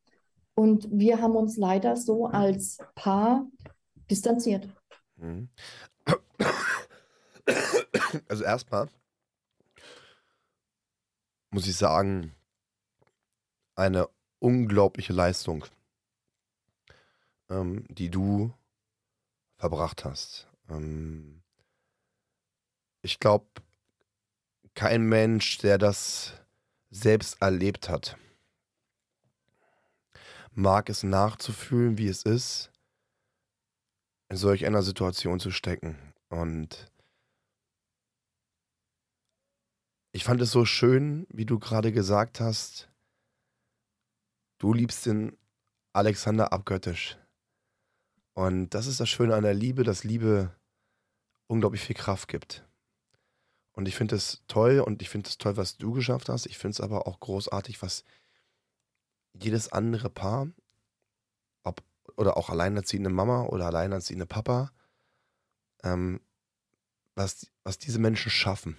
Und 0.57 0.87
wir 0.89 1.21
haben 1.21 1.35
uns 1.35 1.57
leider 1.57 1.97
so 1.97 2.27
als 2.27 2.77
Paar 2.95 3.45
distanziert. 4.09 4.69
Mhm. 5.17 5.49
Also 8.27 8.43
erstmal 8.45 8.87
muss 11.55 11.67
ich 11.67 11.77
sagen, 11.77 12.35
eine 13.75 14.09
unglaubliche 14.39 15.13
Leistung, 15.13 15.63
ähm, 17.49 17.85
die 17.87 18.09
du 18.09 18.53
verbracht 19.55 20.03
hast. 20.03 20.49
Ähm, 20.67 21.41
ich 23.01 23.21
glaube, 23.21 23.45
kein 24.73 25.03
Mensch, 25.03 25.59
der 25.59 25.77
das 25.77 26.33
selbst 26.89 27.41
erlebt 27.41 27.87
hat, 27.87 28.17
mag 30.51 30.89
es 30.89 31.03
nachzufühlen, 31.03 31.97
wie 31.97 32.09
es 32.09 32.23
ist, 32.23 32.69
in 34.27 34.35
solch 34.35 34.65
einer 34.65 34.83
Situation 34.83 35.39
zu 35.39 35.51
stecken. 35.51 35.97
Und 36.27 36.91
ich 40.15 40.23
fand 40.23 40.39
es 40.39 40.49
so 40.49 40.63
schön, 40.63 41.27
wie 41.29 41.45
du 41.45 41.59
gerade 41.59 41.91
gesagt 41.91 42.39
hast, 42.39 42.87
du 44.59 44.71
liebst 44.71 45.05
den 45.05 45.37
Alexander 45.91 46.53
abgöttisch. 46.53 47.17
Und 48.31 48.69
das 48.69 48.87
ist 48.87 49.01
das 49.01 49.09
Schöne 49.09 49.35
an 49.35 49.43
der 49.43 49.53
Liebe, 49.53 49.83
dass 49.83 50.05
Liebe 50.05 50.55
unglaublich 51.47 51.81
viel 51.81 51.97
Kraft 51.97 52.29
gibt. 52.29 52.65
Und 53.73 53.89
ich 53.89 53.97
finde 53.97 54.15
es 54.15 54.41
toll 54.47 54.79
und 54.79 55.01
ich 55.01 55.09
finde 55.09 55.27
es 55.27 55.37
toll, 55.37 55.57
was 55.57 55.75
du 55.75 55.91
geschafft 55.91 56.29
hast. 56.29 56.45
Ich 56.45 56.57
finde 56.57 56.75
es 56.75 56.79
aber 56.79 57.07
auch 57.07 57.19
großartig, 57.19 57.81
was 57.81 58.05
jedes 59.33 59.69
andere 59.73 60.09
Paar, 60.09 60.47
ob, 61.63 61.83
oder 62.15 62.37
auch 62.37 62.49
alleinerziehende 62.49 63.09
Mama 63.09 63.47
oder 63.47 63.65
alleinerziehende 63.65 64.25
Papa, 64.25 64.71
ähm, 65.83 66.21
was, 67.15 67.51
was 67.63 67.79
diese 67.79 67.99
Menschen 67.99 68.31
schaffen, 68.31 68.77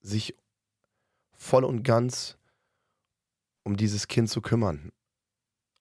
sich 0.00 0.36
voll 1.40 1.64
und 1.64 1.82
ganz 1.82 2.36
um 3.64 3.76
dieses 3.76 4.08
Kind 4.08 4.28
zu 4.28 4.42
kümmern. 4.42 4.92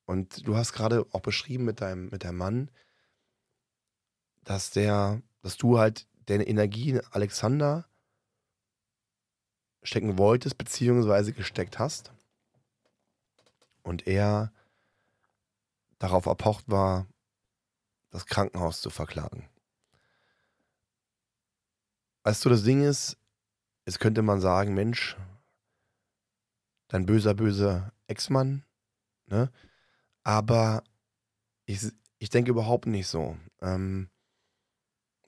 Und 0.05 0.47
du 0.47 0.55
hast 0.55 0.73
gerade 0.73 1.05
auch 1.11 1.19
beschrieben 1.19 1.65
mit 1.65 1.81
deinem, 1.81 2.09
mit 2.09 2.23
deinem 2.23 2.37
Mann, 2.37 2.71
dass 4.43 4.71
der, 4.71 5.21
dass 5.41 5.57
du 5.57 5.77
halt 5.77 6.07
deine 6.25 6.47
Energie 6.47 6.91
in 6.91 7.01
Alexander 7.11 7.87
stecken 9.83 10.17
wolltest, 10.17 10.57
beziehungsweise 10.57 11.33
gesteckt 11.33 11.77
hast. 11.77 12.13
Und 13.83 14.07
er 14.07 14.51
darauf 15.99 16.25
erpocht 16.25 16.69
war, 16.69 17.05
das 18.11 18.25
Krankenhaus 18.25 18.81
zu 18.81 18.89
verklagen. 18.89 19.49
Weißt 22.23 22.43
du, 22.43 22.49
das 22.49 22.63
Ding 22.63 22.81
ist, 22.81 23.17
jetzt 23.85 23.99
könnte 23.99 24.21
man 24.21 24.41
sagen, 24.41 24.73
Mensch, 24.73 25.17
dein 26.89 27.05
böser, 27.05 27.33
böser 27.33 27.93
Ex-Mann, 28.07 28.63
ne? 29.27 29.49
Aber 30.23 30.83
ich, 31.65 31.79
ich 32.17 32.29
denke 32.29 32.51
überhaupt 32.51 32.85
nicht 32.85 33.07
so. 33.07 33.37
Ähm, 33.61 34.09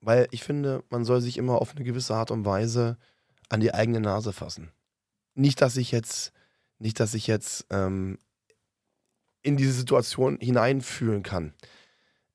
weil 0.02 0.28
ich 0.32 0.43
finde, 0.43 0.84
man 0.89 1.06
soll 1.06 1.21
sich 1.21 1.38
immer 1.38 1.62
auf 1.62 1.76
eine 1.76 1.86
gewisse 1.86 2.15
Art 2.15 2.32
und 2.32 2.43
Weise 2.43 2.97
an 3.50 3.62
die 3.62 3.74
eigene 3.74 4.00
Nase 4.00 4.34
fassen. 4.34 4.71
Nicht, 5.34 5.62
dass 5.62 5.78
ich 5.78 5.91
jetzt, 5.91 6.34
nicht, 6.80 7.00
dass 7.00 7.13
ich 7.13 7.28
jetzt 7.28 7.67
ähm, 7.69 8.17
in 9.43 9.58
diese 9.58 9.74
Situation 9.74 10.38
hineinfühlen 10.39 11.24
kann. 11.24 11.54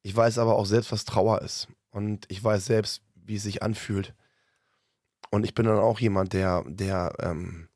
Ich 0.03 0.15
weiß 0.15 0.39
aber 0.39 0.57
auch 0.57 0.67
selbst, 0.67 0.93
was 0.93 1.05
Trauer 1.05 1.43
ist. 1.43 1.69
Und 1.91 2.27
ich 2.31 2.43
weiß 2.43 2.65
selbst, 2.67 3.03
wie 3.15 3.37
es 3.37 3.43
sich 3.43 3.63
anfühlt. 3.63 4.15
Und 5.31 5.45
ich 5.45 5.55
bin 5.55 5.67
dann 5.67 5.79
auch 5.79 5.99
jemand, 5.99 6.33
der, 6.33 6.65
der 6.69 7.15
ähm, 7.19 7.69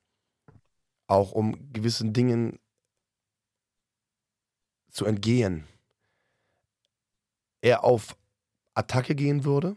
auch 1.10 1.32
um 1.32 1.72
gewissen 1.72 2.12
Dingen 2.12 2.58
zu 4.90 5.04
entgehen, 5.04 5.66
eher 7.60 7.84
auf 7.84 8.16
Attacke 8.74 9.14
gehen 9.14 9.44
würde 9.44 9.76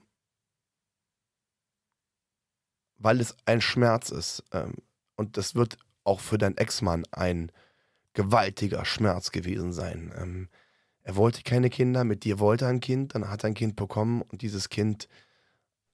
weil 3.03 3.19
es 3.19 3.35
ein 3.45 3.61
Schmerz 3.61 4.09
ist. 4.09 4.43
Ähm, 4.51 4.75
und 5.15 5.37
das 5.37 5.53
wird 5.55 5.77
auch 6.03 6.19
für 6.19 6.37
deinen 6.37 6.57
Ex-Mann 6.57 7.03
ein 7.11 7.51
gewaltiger 8.13 8.85
Schmerz 8.85 9.31
gewesen 9.31 9.73
sein. 9.73 10.13
Ähm, 10.17 10.49
er 11.01 11.15
wollte 11.17 11.43
keine 11.43 11.69
Kinder, 11.69 12.05
mit 12.05 12.23
dir 12.23 12.39
wollte 12.39 12.65
er 12.65 12.69
ein 12.69 12.79
Kind, 12.79 13.13
dann 13.13 13.29
hat 13.29 13.43
er 13.43 13.49
ein 13.49 13.55
Kind 13.55 13.75
bekommen 13.75 14.21
und 14.21 14.41
dieses 14.41 14.69
Kind 14.69 15.09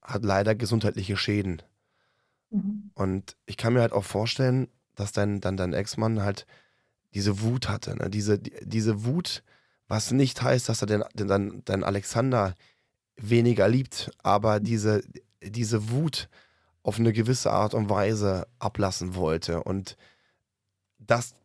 hat 0.02 0.24
leider 0.24 0.54
gesundheitliche 0.56 1.18
Schäden. 1.18 1.64
Mhm. 2.52 2.92
Und 2.94 3.36
ich 3.48 3.58
kann 3.58 3.74
mir 3.74 3.82
halt 3.82 3.94
auch 3.94 4.04
vorstellen, 4.04 4.68
dass 5.00 5.12
dein, 5.12 5.42
dann 5.42 5.58
dein 5.58 5.74
Ex-Mann 5.74 6.24
halt 6.24 6.46
diese 7.14 7.42
Wut 7.42 7.70
hatte. 7.70 7.96
Ne? 7.96 8.10
Diese, 8.10 8.40
diese 8.40 9.06
Wut, 9.06 9.44
was 9.88 10.12
nicht 10.12 10.42
heißt, 10.42 10.70
dass 10.70 10.82
er 10.82 10.88
den, 10.88 11.04
den, 11.14 11.64
den 11.66 11.84
Alexander 11.84 12.56
weniger 13.16 13.68
liebt, 13.68 14.12
aber 14.24 14.60
diese, 14.60 15.04
diese 15.42 15.90
Wut, 15.90 16.30
auf 16.84 17.00
eine 17.00 17.14
gewisse 17.14 17.52
Art 17.52 17.74
und 17.74 17.90
Weise 17.90 18.48
ablassen 18.58 19.16
wollte 19.16 19.64
und 19.64 19.98
das, 20.98 21.36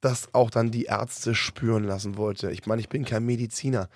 das 0.00 0.32
auch 0.34 0.50
dann 0.50 0.70
die 0.70 0.84
Ärzte 0.84 1.34
spüren 1.34 1.84
lassen 1.84 2.16
wollte. 2.16 2.50
Ich 2.50 2.66
meine, 2.66 2.80
ich 2.80 2.88
bin 2.88 3.04
kein 3.04 3.24
Mediziner. 3.24 3.88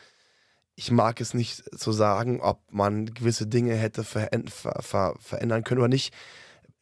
Ich 0.75 0.91
mag 0.91 1.21
es 1.21 1.35
nicht 1.35 1.65
zu 1.77 1.93
sagen, 1.93 2.41
ob 2.41 2.61
man 2.73 3.07
gewisse 3.07 3.47
Dinge 3.47 3.75
hätte 3.75 4.05
ver 4.05 4.29
ver 4.47 4.81
ver 4.81 5.15
verändern 5.19 5.65
können 5.65 5.81
oder 5.81 5.89
nicht. 5.89 6.15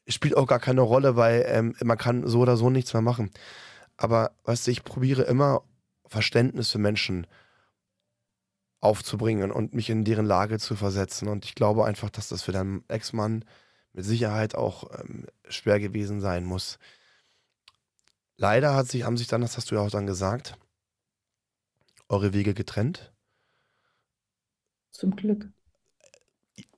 Spielt 0.09 0.37
auch 0.37 0.47
gar 0.47 0.61
keine 0.61 0.83
Rolle, 0.83 1.16
weil 1.16 1.45
ähm, 1.49 1.75
man 1.83 1.99
kann 1.99 2.27
so 2.27 2.40
oder 2.40 2.57
so 2.57 2.71
nichts 2.71 2.92
mehr 2.92 3.03
machen. 3.03 3.31
Aber 3.97 4.33
weißt 4.45 4.66
du, 4.66 4.71
ich 4.71 4.85
probiere 4.85 5.23
immer 5.23 5.62
Verständnis 6.07 6.71
für 6.71 6.79
Menschen 6.79 7.27
aufzubringen 8.81 9.51
und 9.51 9.75
mich 9.75 9.90
in 9.90 10.05
deren 10.05 10.27
Lage 10.27 10.59
zu 10.59 10.77
versetzen. 10.77 11.29
Und 11.29 11.45
ich 11.45 11.55
glaube 11.55 11.85
einfach, 11.85 12.11
dass 12.11 12.29
das 12.29 12.42
für 12.42 12.53
deinen 12.53 12.85
Ex-Mann 12.88 13.45
mit 13.92 14.05
Sicherheit 14.05 14.55
auch 14.55 14.90
ähm, 15.01 15.27
schwer 15.49 15.81
gewesen 15.81 16.21
sein 16.21 16.45
muss. 16.45 16.79
Leider 18.37 18.75
hat 18.75 18.88
sich, 18.88 19.05
haben 19.05 19.16
sich 19.16 19.29
dann, 19.29 19.40
das 19.40 19.57
hast 19.57 19.71
du 19.71 19.77
ja 19.77 19.81
auch 19.81 19.90
dann 19.90 20.07
gesagt, 20.07 20.59
eure 22.09 22.33
Wege 22.33 22.55
getrennt. 22.55 23.12
Zum 24.90 25.16
Glück. 25.16 25.49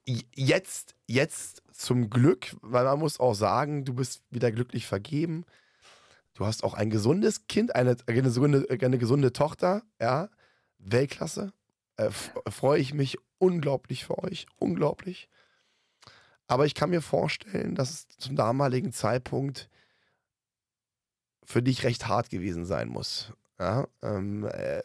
Jetzt, 0.04 0.94
jetzt 1.06 1.62
zum 1.78 2.10
Glück, 2.10 2.56
weil 2.60 2.84
man 2.84 2.98
muss 2.98 3.20
auch 3.20 3.34
sagen, 3.34 3.84
du 3.84 3.94
bist 3.94 4.22
wieder 4.30 4.50
glücklich 4.50 4.86
vergeben. 4.86 5.44
Du 6.34 6.44
hast 6.44 6.64
auch 6.64 6.74
ein 6.74 6.90
gesundes 6.90 7.46
Kind, 7.46 7.74
eine, 7.74 7.96
eine, 8.06 8.22
gesunde, 8.22 8.66
eine 8.68 8.98
gesunde 8.98 9.32
Tochter, 9.32 9.82
ja, 10.00 10.28
Weltklasse. 10.78 11.52
Äh, 11.96 12.10
Freue 12.10 12.80
ich 12.80 12.94
mich 12.94 13.18
unglaublich 13.38 14.04
für 14.06 14.18
euch, 14.18 14.46
unglaublich. 14.58 15.28
Aber 16.48 16.66
ich 16.66 16.74
kann 16.74 16.90
mir 16.90 17.02
vorstellen, 17.02 17.76
dass 17.76 17.90
es 17.90 18.08
zum 18.18 18.34
damaligen 18.34 18.92
Zeitpunkt 18.92 19.68
für 21.44 21.62
dich 21.62 21.84
recht 21.84 22.08
hart 22.08 22.28
gewesen 22.28 22.64
sein 22.64 22.88
muss. 22.88 23.32
Ja, 23.60 23.86
ähm, 24.02 24.46
äh, 24.46 24.82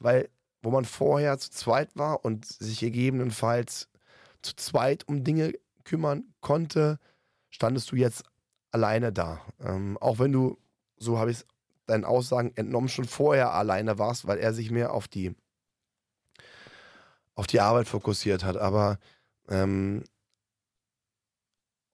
weil, 0.00 0.28
wo 0.60 0.70
man 0.70 0.84
vorher 0.84 1.38
zu 1.38 1.50
zweit 1.50 1.96
war 1.96 2.24
und 2.24 2.46
sich 2.46 2.80
gegebenenfalls 2.80 3.88
zu 4.42 4.54
zweit 4.56 5.06
um 5.08 5.24
Dinge 5.24 5.54
kümmern 5.84 6.34
konnte, 6.40 6.98
standest 7.50 7.90
du 7.92 7.96
jetzt 7.96 8.24
alleine 8.70 9.12
da. 9.12 9.40
Ähm, 9.60 9.98
auch 9.98 10.18
wenn 10.18 10.32
du, 10.32 10.58
so 10.96 11.18
habe 11.18 11.30
ich 11.30 11.38
es 11.38 11.46
deinen 11.86 12.04
Aussagen 12.04 12.52
entnommen, 12.54 12.88
schon 12.88 13.04
vorher 13.04 13.52
alleine 13.52 13.98
warst, 13.98 14.26
weil 14.26 14.38
er 14.38 14.54
sich 14.54 14.70
mehr 14.70 14.92
auf 14.92 15.08
die, 15.08 15.34
auf 17.34 17.46
die 17.46 17.60
Arbeit 17.60 17.88
fokussiert 17.88 18.44
hat. 18.44 18.56
Aber 18.56 18.98
ähm, 19.48 20.04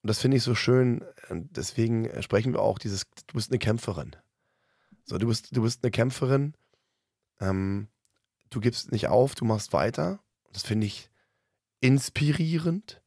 das 0.03 0.21
finde 0.21 0.37
ich 0.37 0.43
so 0.43 0.55
schön. 0.55 1.05
Deswegen 1.31 2.11
sprechen 2.23 2.53
wir 2.53 2.61
auch 2.61 2.79
dieses, 2.79 3.03
du 3.27 3.35
bist 3.35 3.51
eine 3.51 3.59
Kämpferin. 3.59 4.17
So, 5.05 5.19
du 5.19 5.27
bist, 5.27 5.57
du 5.57 5.63
bist 5.63 5.83
eine 5.83 5.91
Kämpferin. 5.91 6.55
Ähm, 7.41 7.89
du 8.51 8.61
gibst 8.61 8.93
nicht 8.93 9.09
auf, 9.09 9.35
du 9.35 9.45
machst 9.45 9.73
weiter. 9.73 10.21
Das 10.53 10.63
finde 10.63 10.87
ich 10.87 11.11
inspirierend. 11.81 13.03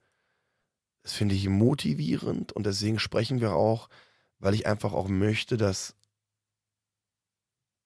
Das 1.03 1.13
finde 1.13 1.35
ich 1.35 1.47
motivierend 1.49 2.51
und 2.51 2.65
deswegen 2.65 2.99
sprechen 2.99 3.41
wir 3.41 3.53
auch, 3.53 3.89
weil 4.39 4.53
ich 4.53 4.67
einfach 4.67 4.93
auch 4.93 5.07
möchte, 5.07 5.57
dass 5.57 5.95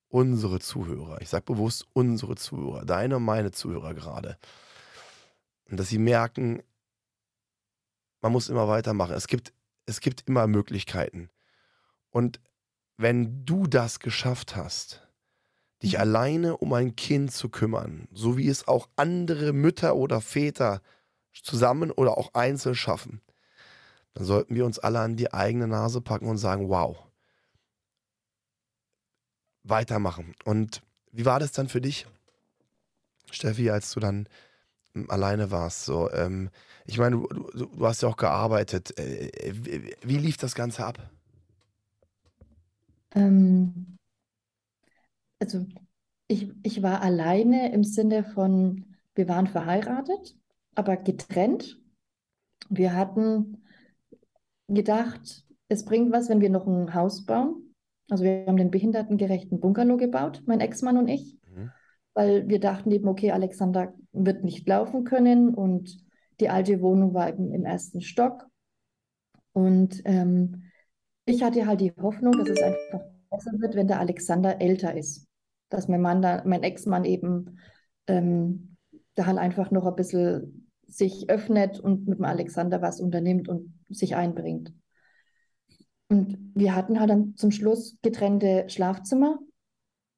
unsere 0.09 0.59
Zuhörer, 0.59 1.21
ich 1.21 1.29
sage 1.29 1.45
bewusst 1.45 1.87
unsere 1.93 2.35
Zuhörer, 2.35 2.85
deine 2.85 3.17
und 3.17 3.23
meine 3.23 3.51
Zuhörer 3.51 3.93
gerade, 3.93 4.37
dass 5.69 5.89
sie 5.89 5.97
merken, 5.97 6.61
man 8.21 8.31
muss 8.31 8.49
immer 8.49 8.67
weitermachen. 8.67 9.13
Es 9.13 9.27
gibt, 9.27 9.53
es 9.85 9.99
gibt 9.99 10.27
immer 10.27 10.47
Möglichkeiten. 10.47 11.29
Und 12.09 12.39
wenn 12.97 13.45
du 13.45 13.67
das 13.67 13.99
geschafft 13.99 14.55
hast, 14.55 15.04
dich 15.83 15.93
mhm. 15.93 15.99
alleine 15.99 16.57
um 16.57 16.73
ein 16.73 16.95
Kind 16.95 17.31
zu 17.31 17.49
kümmern, 17.49 18.07
so 18.11 18.37
wie 18.37 18.47
es 18.47 18.67
auch 18.67 18.89
andere 18.95 19.53
Mütter 19.53 19.95
oder 19.95 20.21
Väter 20.21 20.81
zusammen 21.33 21.91
oder 21.91 22.17
auch 22.17 22.33
einzeln 22.33 22.75
schaffen, 22.75 23.21
dann 24.13 24.25
sollten 24.25 24.55
wir 24.55 24.65
uns 24.65 24.79
alle 24.79 24.99
an 24.99 25.17
die 25.17 25.33
eigene 25.33 25.67
Nase 25.67 26.01
packen 26.01 26.27
und 26.27 26.37
sagen, 26.37 26.69
wow, 26.69 26.97
weitermachen. 29.63 30.33
Und 30.45 30.81
wie 31.11 31.25
war 31.25 31.39
das 31.39 31.51
dann 31.51 31.67
für 31.67 31.81
dich, 31.81 32.07
Steffi, 33.31 33.69
als 33.69 33.91
du 33.91 33.99
dann 33.99 34.29
hm, 34.93 35.09
alleine 35.09 35.51
warst? 35.51 35.85
So, 35.85 36.09
ähm, 36.11 36.49
ich 36.85 36.97
meine, 36.97 37.17
du, 37.17 37.27
du, 37.27 37.65
du, 37.65 37.85
hast 37.85 38.01
ja 38.01 38.09
auch 38.09 38.17
gearbeitet. 38.17 38.97
Äh, 38.97 39.31
wie, 39.53 39.95
wie, 40.01 40.17
lief 40.17 40.37
das 40.37 40.55
Ganze 40.55 40.85
ab? 40.85 40.99
Ähm, 43.13 43.94
also 45.45 45.67
ich, 46.27 46.51
ich 46.63 46.81
war 46.81 47.01
alleine 47.01 47.71
im 47.71 47.83
Sinne 47.83 48.23
von, 48.23 48.85
wir 49.13 49.27
waren 49.27 49.45
verheiratet, 49.45 50.35
aber 50.73 50.97
getrennt. 50.97 51.79
Wir 52.69 52.95
hatten 52.95 53.63
gedacht, 54.67 55.45
es 55.67 55.85
bringt 55.85 56.11
was, 56.11 56.29
wenn 56.29 56.41
wir 56.41 56.49
noch 56.49 56.65
ein 56.65 56.95
Haus 56.95 57.25
bauen. 57.25 57.75
Also 58.09 58.23
wir 58.23 58.45
haben 58.47 58.57
den 58.57 58.71
behindertengerechten 58.71 59.59
Bungalow 59.59 59.97
gebaut, 59.97 60.41
mein 60.47 60.61
Ex-Mann 60.61 60.97
und 60.97 61.07
ich, 61.07 61.37
mhm. 61.47 61.71
weil 62.15 62.47
wir 62.47 62.59
dachten 62.59 62.89
eben, 62.91 63.07
okay, 63.07 63.31
Alexander 63.31 63.93
wird 64.13 64.43
nicht 64.43 64.67
laufen 64.67 65.03
können 65.03 65.53
und 65.53 65.95
die 66.39 66.49
alte 66.49 66.81
Wohnung 66.81 67.13
war 67.13 67.29
eben 67.29 67.53
im 67.53 67.65
ersten 67.65 68.01
Stock. 68.01 68.47
Und 69.53 70.01
ähm, 70.05 70.71
ich 71.25 71.43
hatte 71.43 71.67
halt 71.67 71.81
die 71.81 71.93
Hoffnung, 72.01 72.33
dass 72.33 72.49
es 72.49 72.61
einfach 72.61 73.05
besser 73.29 73.51
wird, 73.59 73.75
wenn 73.75 73.87
der 73.87 73.99
Alexander 73.99 74.59
älter 74.59 74.95
ist. 74.95 75.24
Dass 75.75 75.87
mein 75.87 76.01
Mann 76.01 76.21
da, 76.21 76.41
mein 76.45 76.63
Ex-Mann 76.63 77.05
eben 77.05 77.59
ähm, 78.07 78.77
da 79.15 79.25
halt 79.25 79.37
einfach 79.37 79.71
noch 79.71 79.85
ein 79.85 79.95
bisschen 79.95 80.69
sich 80.87 81.29
öffnet 81.29 81.79
und 81.79 82.07
mit 82.07 82.19
dem 82.19 82.25
Alexander 82.25 82.81
was 82.81 83.01
unternimmt 83.01 83.49
und 83.49 83.73
sich 83.89 84.15
einbringt. 84.15 84.73
Und 86.07 86.37
wir 86.53 86.75
hatten 86.75 86.99
halt 86.99 87.09
dann 87.09 87.35
zum 87.35 87.51
Schluss 87.51 87.97
getrennte 88.01 88.65
Schlafzimmer 88.67 89.39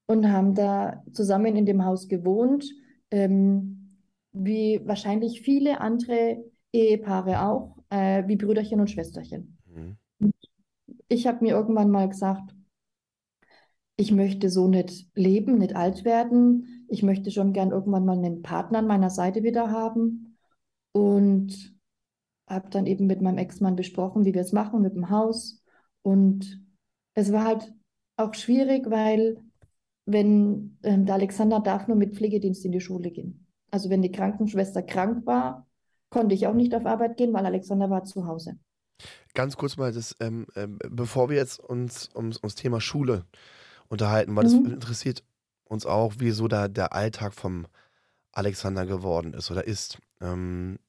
und 0.06 0.30
haben 0.32 0.54
da 0.54 1.04
zusammen 1.14 1.56
in 1.56 1.66
dem 1.66 1.86
Haus 1.86 2.08
gewohnt, 2.08 2.66
ähm, 3.12 3.98
wie 4.34 4.82
wahrscheinlich 4.86 5.42
viele 5.42 5.80
andere 5.82 6.44
Ehepaare 6.74 7.44
auch, 7.44 7.78
äh, 7.90 8.28
wie 8.28 8.36
Brüderchen 8.36 8.80
und 8.80 8.90
Schwesterchen. 8.90 9.58
Mhm. 9.66 9.98
ich 11.08 11.28
habe 11.28 11.44
mir 11.44 11.54
irgendwann 11.54 11.90
mal 11.90 12.10
gesagt, 12.10 12.54
ich 13.98 14.12
möchte 14.12 14.50
so 14.50 14.68
nicht 14.68 15.10
leben, 15.16 15.58
nicht 15.58 15.76
alt 15.76 16.06
werden. 16.06 16.86
Ich 16.88 17.04
möchte 17.04 17.32
schon 17.32 17.52
gern 17.52 17.72
irgendwann 17.72 18.06
mal 18.06 18.18
einen 18.18 18.44
Partner 18.44 18.80
an 18.80 18.88
meiner 18.88 19.10
Seite 19.10 19.44
wieder 19.44 19.72
haben. 19.72 20.38
Und 20.94 21.76
habe 22.48 22.70
dann 22.70 22.86
eben 22.86 23.08
mit 23.08 23.22
meinem 23.22 23.40
Ex-Mann 23.40 23.76
besprochen, 23.76 24.24
wie 24.24 24.34
wir 24.34 24.42
es 24.42 24.54
machen 24.54 24.82
mit 24.82 24.96
dem 24.96 25.10
Haus. 25.10 25.62
Und 26.02 26.64
es 27.14 27.32
war 27.32 27.44
halt 27.44 27.74
auch 28.16 28.34
schwierig, 28.34 28.90
weil 28.90 29.38
wenn 30.06 30.78
ähm, 30.84 31.06
der 31.06 31.16
Alexander 31.16 31.60
darf 31.60 31.88
nur 31.88 31.98
mit 31.98 32.16
Pflegedienst 32.16 32.64
in 32.66 32.72
die 32.72 32.80
Schule 32.80 33.12
gehen. 33.12 33.48
Also 33.70 33.90
wenn 33.90 34.02
die 34.02 34.12
Krankenschwester 34.12 34.82
krank 34.82 35.26
war, 35.26 35.68
konnte 36.10 36.34
ich 36.34 36.48
auch 36.48 36.54
nicht 36.54 36.74
auf 36.74 36.86
Arbeit 36.86 37.18
gehen, 37.18 37.34
weil 37.34 37.46
Alexander 37.46 37.90
war 37.90 38.06
zu 38.06 38.26
Hause. 38.26 38.58
Ganz 39.34 39.58
kurz 39.58 39.76
mal, 39.76 39.92
das, 39.92 40.16
ähm, 40.22 40.48
ähm, 40.56 40.80
bevor 40.90 41.30
wir 41.30 41.36
jetzt 41.36 41.60
uns 41.60 42.10
ums, 42.16 42.38
ums 42.38 42.56
Thema 42.56 42.80
Schule 42.80 43.26
unterhalten, 43.90 44.36
weil 44.36 44.46
mhm. 44.46 44.64
das 44.64 44.74
interessiert 44.74 45.24
uns 45.66 45.86
auch, 45.86 46.16
wie 46.20 46.32
so 46.32 46.48
da 46.48 46.68
der 46.68 46.94
Alltag 46.94 47.34
vom 47.34 47.68
Alexander 48.32 48.86
geworden 48.86 49.34
ist 49.34 49.52
oder 49.52 49.66
ist. 49.66 50.00
Ähm, 50.22 50.80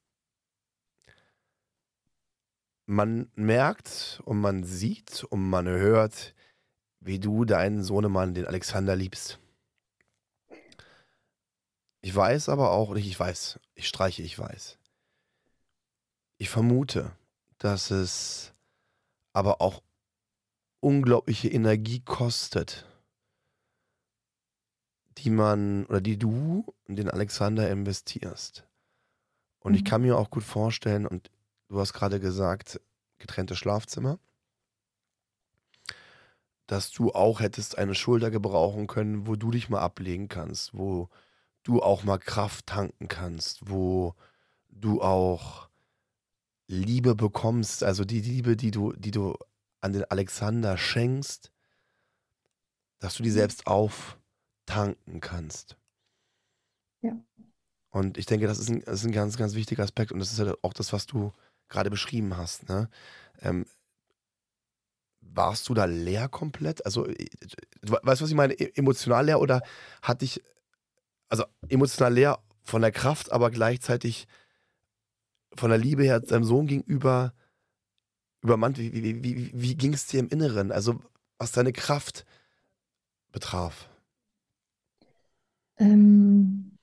man 2.85 3.29
merkt 3.35 4.21
und 4.25 4.39
man 4.39 4.63
sieht 4.63 5.23
und 5.25 5.49
man 5.49 5.67
hört, 5.67 6.33
wie 6.99 7.19
du 7.19 7.45
deinen 7.45 7.83
Sohnemann, 7.83 8.33
den 8.33 8.45
Alexander, 8.45 8.95
liebst. 8.95 9.39
Ich 12.01 12.15
weiß 12.15 12.49
aber 12.49 12.71
auch, 12.71 12.93
nicht 12.93 13.07
ich 13.07 13.19
weiß, 13.19 13.59
ich 13.75 13.87
streiche, 13.87 14.23
ich 14.23 14.39
weiß. 14.39 14.77
Ich 16.37 16.49
vermute, 16.49 17.11
dass 17.57 17.91
es 17.91 18.53
aber 19.33 19.61
auch 19.61 19.83
unglaubliche 20.79 21.49
Energie 21.49 21.99
kostet, 21.99 22.85
die 25.17 25.29
man 25.29 25.85
oder 25.85 26.01
die 26.01 26.17
du 26.17 26.65
in 26.85 26.95
den 26.95 27.09
Alexander 27.09 27.69
investierst. 27.69 28.65
Und 29.59 29.73
ich 29.73 29.83
mhm. 29.83 29.87
kann 29.87 30.01
mir 30.01 30.17
auch 30.17 30.29
gut 30.29 30.43
vorstellen, 30.43 31.05
und 31.05 31.29
du 31.67 31.79
hast 31.79 31.93
gerade 31.93 32.19
gesagt, 32.19 32.79
getrennte 33.17 33.55
Schlafzimmer, 33.55 34.19
dass 36.67 36.91
du 36.91 37.11
auch 37.11 37.39
hättest 37.39 37.77
eine 37.77 37.95
Schulter 37.95 38.31
gebrauchen 38.31 38.87
können, 38.87 39.27
wo 39.27 39.35
du 39.35 39.51
dich 39.51 39.69
mal 39.69 39.79
ablegen 39.79 40.27
kannst, 40.27 40.73
wo 40.73 41.09
du 41.63 41.81
auch 41.81 42.03
mal 42.03 42.19
Kraft 42.19 42.67
tanken 42.67 43.07
kannst, 43.07 43.69
wo 43.69 44.13
du 44.69 45.01
auch 45.01 45.69
Liebe 46.67 47.15
bekommst, 47.15 47.83
also 47.83 48.05
die 48.05 48.21
Liebe, 48.21 48.55
die 48.55 48.71
du, 48.71 48.93
die 48.93 49.11
du 49.11 49.35
an 49.81 49.93
den 49.93 50.05
Alexander 50.05 50.77
schenkst, 50.77 51.51
dass 52.99 53.15
du 53.15 53.23
die 53.23 53.29
mhm. 53.29 53.33
selbst 53.33 53.67
auftanken 54.69 55.19
kannst. 55.21 55.77
Ja. 57.01 57.13
Und 57.91 58.17
ich 58.17 58.25
denke, 58.25 58.47
das 58.47 58.59
ist 58.59 58.69
ein, 58.69 58.81
das 58.81 59.01
ist 59.01 59.05
ein 59.05 59.11
ganz, 59.11 59.37
ganz 59.37 59.55
wichtiger 59.55 59.83
Aspekt 59.83 60.11
und 60.11 60.19
das 60.19 60.31
ist 60.31 60.39
ja 60.39 60.53
auch 60.61 60.73
das, 60.73 60.93
was 60.93 61.07
du 61.07 61.31
gerade 61.69 61.89
beschrieben 61.89 62.37
hast. 62.37 62.69
Ne? 62.69 62.89
Ähm, 63.41 63.65
warst 65.21 65.69
du 65.69 65.73
da 65.73 65.85
leer 65.85 66.29
komplett? 66.29 66.85
Also, 66.85 67.07
äh, 67.07 67.27
weißt 67.81 68.21
du, 68.21 68.23
was 68.23 68.29
ich 68.29 68.35
meine? 68.35 68.53
E 68.53 68.71
emotional 68.75 69.25
leer 69.25 69.39
oder 69.39 69.61
hatte 70.01 70.25
ich, 70.25 70.41
also 71.29 71.45
emotional 71.67 72.13
leer 72.13 72.39
von 72.63 72.81
der 72.81 72.91
Kraft, 72.91 73.31
aber 73.31 73.49
gleichzeitig 73.49 74.27
von 75.55 75.69
der 75.69 75.79
Liebe 75.79 76.03
her 76.03 76.19
deinem 76.19 76.43
Sohn 76.43 76.67
gegenüber 76.67 77.33
übermannt? 78.41 78.77
Wie, 78.77 78.93
wie, 78.93 79.23
wie, 79.23 79.51
wie 79.53 79.75
ging 79.75 79.93
es 79.93 80.05
dir 80.05 80.19
im 80.19 80.29
Inneren? 80.29 80.71
Also, 80.71 81.01
was 81.39 81.51
deine 81.51 81.73
Kraft 81.73 82.25
betraf? 83.31 83.89
Ähm, 85.79 86.77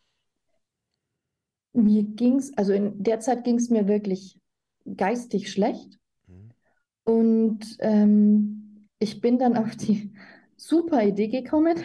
mir 1.72 2.02
ging 2.02 2.36
es, 2.36 2.56
also 2.56 2.72
in 2.72 3.02
der 3.02 3.20
Zeit 3.20 3.44
ging 3.44 3.56
es 3.56 3.70
mir 3.70 3.86
wirklich 3.86 4.38
geistig 4.96 5.50
schlecht. 5.50 5.98
Mhm. 6.26 6.50
Und 7.04 7.76
ähm, 7.80 8.88
ich 8.98 9.20
bin 9.20 9.38
dann 9.38 9.56
auf 9.56 9.76
die 9.76 10.12
super 10.56 11.04
Idee 11.04 11.28
gekommen 11.28 11.76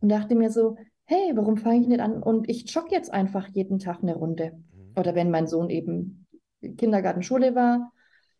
und 0.00 0.08
dachte 0.08 0.34
mir 0.34 0.50
so, 0.50 0.76
hey, 1.04 1.32
warum 1.34 1.56
fange 1.56 1.80
ich 1.80 1.86
nicht 1.86 2.00
an 2.00 2.22
und 2.22 2.48
ich 2.48 2.72
jogge 2.72 2.90
jetzt 2.90 3.12
einfach 3.12 3.48
jeden 3.48 3.78
Tag 3.78 4.02
eine 4.02 4.16
Runde. 4.16 4.52
Mhm. 4.52 4.98
Oder 4.98 5.14
wenn 5.14 5.30
mein 5.30 5.46
Sohn 5.46 5.70
eben 5.70 6.26
Kindergarten, 6.76 7.22
Schule 7.22 7.54
war, 7.54 7.92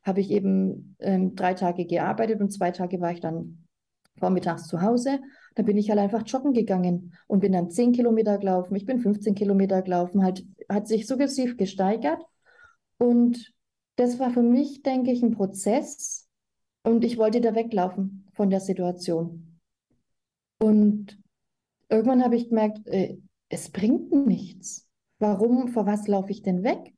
habe 0.02 0.20
ich 0.20 0.30
eben 0.30 0.96
ähm, 1.00 1.34
drei 1.34 1.54
Tage 1.54 1.84
gearbeitet 1.84 2.40
und 2.40 2.50
zwei 2.50 2.70
Tage 2.70 3.00
war 3.00 3.12
ich 3.12 3.20
dann 3.20 3.66
vormittags 4.18 4.66
zu 4.66 4.80
Hause. 4.80 5.20
Da 5.56 5.62
bin 5.62 5.76
ich 5.76 5.90
halt 5.90 5.98
einfach 5.98 6.22
joggen 6.26 6.52
gegangen 6.52 7.14
und 7.26 7.40
bin 7.40 7.52
dann 7.52 7.70
10 7.70 7.92
Kilometer 7.92 8.38
gelaufen. 8.38 8.76
Ich 8.76 8.86
bin 8.86 9.00
15 9.00 9.34
Kilometer 9.34 9.82
gelaufen, 9.82 10.22
halt, 10.22 10.46
hat 10.68 10.86
sich 10.86 11.06
suggestiv 11.06 11.56
gesteigert. 11.56 12.22
Und 12.98 13.52
das 13.96 14.18
war 14.18 14.30
für 14.30 14.42
mich, 14.42 14.82
denke 14.82 15.10
ich, 15.10 15.22
ein 15.22 15.32
Prozess. 15.32 16.28
Und 16.84 17.04
ich 17.04 17.18
wollte 17.18 17.40
da 17.40 17.54
weglaufen 17.54 18.26
von 18.32 18.50
der 18.50 18.60
Situation. 18.60 19.58
Und 20.58 21.18
irgendwann 21.88 22.22
habe 22.22 22.36
ich 22.36 22.50
gemerkt, 22.50 22.86
äh, 22.86 23.16
es 23.48 23.70
bringt 23.70 24.12
nichts. 24.12 24.86
Warum, 25.18 25.68
vor 25.68 25.86
was 25.86 26.06
laufe 26.06 26.30
ich 26.30 26.42
denn 26.42 26.62
weg? 26.62 26.94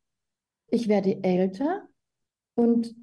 Ich 0.71 0.88
werde 0.88 1.23
älter 1.23 1.88
und 2.55 2.94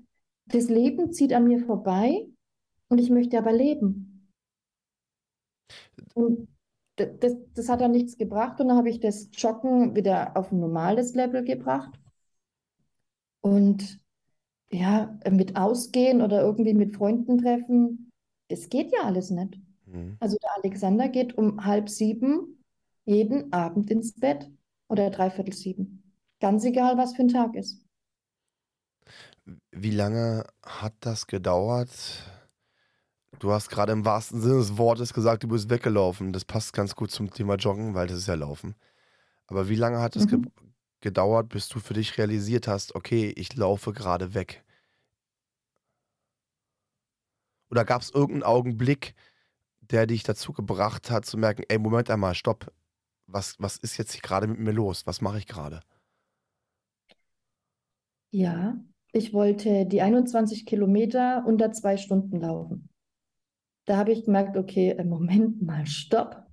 das 0.46 0.70
Leben 0.70 1.12
zieht 1.12 1.34
an 1.34 1.48
mir 1.48 1.60
vorbei 1.66 2.28
und 2.90 3.00
ich 3.00 3.10
möchte 3.10 3.38
aber 3.38 3.52
leben. 3.52 4.05
Und 6.14 6.48
das, 6.96 7.36
das 7.54 7.70
hat 7.70 7.82
dann 7.82 7.92
nichts 7.92 8.18
gebracht 8.18 8.60
und 8.60 8.70
dann 8.70 8.78
habe 8.78 8.90
ich 8.90 9.00
das 9.00 9.30
Joggen 9.34 9.96
wieder 9.96 10.38
auf 10.38 10.52
ein 10.52 10.60
normales 10.60 11.14
Level 11.14 11.44
gebracht. 11.44 12.00
Und 13.42 14.00
ja, 14.72 15.20
mit 15.30 15.56
Ausgehen 15.56 16.22
oder 16.22 16.42
irgendwie 16.42 16.74
mit 16.74 16.96
Freunden 16.96 17.38
treffen, 17.38 18.12
das 18.48 18.70
geht 18.70 18.92
ja 18.94 19.04
alles 19.04 19.30
nicht. 19.30 19.60
Mhm. 19.86 20.18
Also 20.20 20.38
der 20.42 20.50
Alexander 20.58 21.10
geht 21.10 21.38
um 21.38 21.66
halb 21.66 21.90
sieben 21.90 22.56
jeden 23.06 23.54
Abend 23.54 23.90
ins 23.92 24.14
Bett 24.14 24.52
oder 24.88 25.10
dreiviertel 25.10 25.54
sieben. 25.54 26.04
Ganz 26.40 26.66
egal, 26.66 26.98
was 26.98 27.16
für 27.16 27.22
ein 27.22 27.30
Tag 27.30 27.56
ist. 27.56 27.82
Wie 29.72 29.92
lange 29.92 30.46
hat 30.64 30.94
das 31.00 31.28
gedauert? 31.28 31.92
Du 33.40 33.52
hast 33.52 33.70
gerade 33.70 33.92
im 33.92 34.06
wahrsten 34.06 34.42
Sinne 34.42 34.56
des 34.56 34.78
Wortes 34.78 35.14
gesagt, 35.14 35.44
du 35.44 35.48
bist 35.48 35.70
weggelaufen. 35.70 36.34
Das 36.34 36.46
passt 36.46 36.74
ganz 36.74 36.96
gut 36.96 37.12
zum 37.12 37.32
Thema 37.32 37.56
Joggen, 37.56 37.94
weil 37.94 38.08
das 38.08 38.20
ist 38.20 38.28
ja 38.28 38.36
Laufen. 38.36 38.76
Aber 39.48 39.70
wie 39.70 39.76
lange 39.76 40.00
hat 40.00 40.16
es 40.16 40.26
mhm. 40.26 40.44
ge 40.44 40.52
gedauert, 41.02 41.50
bis 41.50 41.68
du 41.68 41.80
für 41.80 41.94
dich 41.94 42.18
realisiert 42.18 42.68
hast, 42.68 42.96
okay, 42.96 43.32
ich 43.36 43.56
laufe 43.56 43.94
gerade 43.94 44.34
weg? 44.34 44.64
Oder 47.70 47.86
gab 47.86 48.02
es 48.02 48.10
irgendeinen 48.10 48.44
Augenblick, 48.44 49.14
der 49.82 50.08
dich 50.08 50.24
dazu 50.24 50.52
gebracht 50.52 51.12
hat, 51.12 51.26
zu 51.26 51.38
merken, 51.38 51.64
ey, 51.68 51.78
Moment 51.78 52.10
einmal, 52.10 52.34
stopp, 52.34 52.72
was, 53.28 53.56
was 53.60 53.78
ist 53.78 53.98
jetzt 53.98 54.22
gerade 54.24 54.48
mit 54.48 54.58
mir 54.58 54.72
los? 54.72 55.06
Was 55.06 55.22
mache 55.22 55.38
ich 55.38 55.46
gerade? 55.46 55.82
Ja, 58.32 58.78
ich 59.12 59.32
wollte 59.34 59.86
die 59.86 60.02
21 60.02 60.66
Kilometer 60.66 61.44
unter 61.46 61.72
zwei 61.72 61.98
Stunden 61.98 62.40
laufen. 62.40 62.90
Da 63.86 63.98
habe 63.98 64.12
ich 64.12 64.26
gemerkt, 64.26 64.58
okay, 64.58 64.92
äh, 64.92 65.04
Moment 65.04 65.62
mal, 65.62 65.86
stopp. 65.86 66.44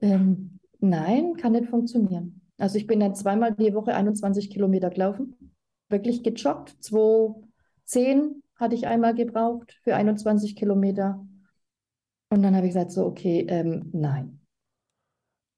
Ähm, 0.00 0.60
nein, 0.78 1.34
kann 1.36 1.52
nicht 1.52 1.68
funktionieren. 1.68 2.40
Also 2.58 2.76
ich 2.76 2.86
bin 2.86 3.00
dann 3.00 3.14
zweimal 3.14 3.54
die 3.54 3.74
Woche 3.74 3.94
21 3.94 4.50
Kilometer 4.50 4.90
gelaufen, 4.90 5.54
wirklich 5.88 6.22
gejoggt. 6.22 6.76
210 6.80 8.42
hatte 8.56 8.74
ich 8.74 8.86
einmal 8.86 9.14
gebraucht 9.14 9.78
für 9.82 9.94
21 9.94 10.56
Kilometer. 10.56 11.24
Und 12.30 12.42
dann 12.42 12.54
habe 12.54 12.66
ich 12.66 12.74
gesagt, 12.74 12.90
so, 12.90 13.06
okay, 13.06 13.46
ähm, 13.48 13.88
nein. 13.92 14.40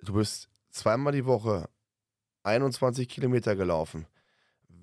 Du 0.05 0.15
bist 0.15 0.49
zweimal 0.71 1.13
die 1.13 1.27
Woche 1.27 1.69
21 2.45 3.09
Kilometer 3.09 3.57
gelaufen. 3.57 4.07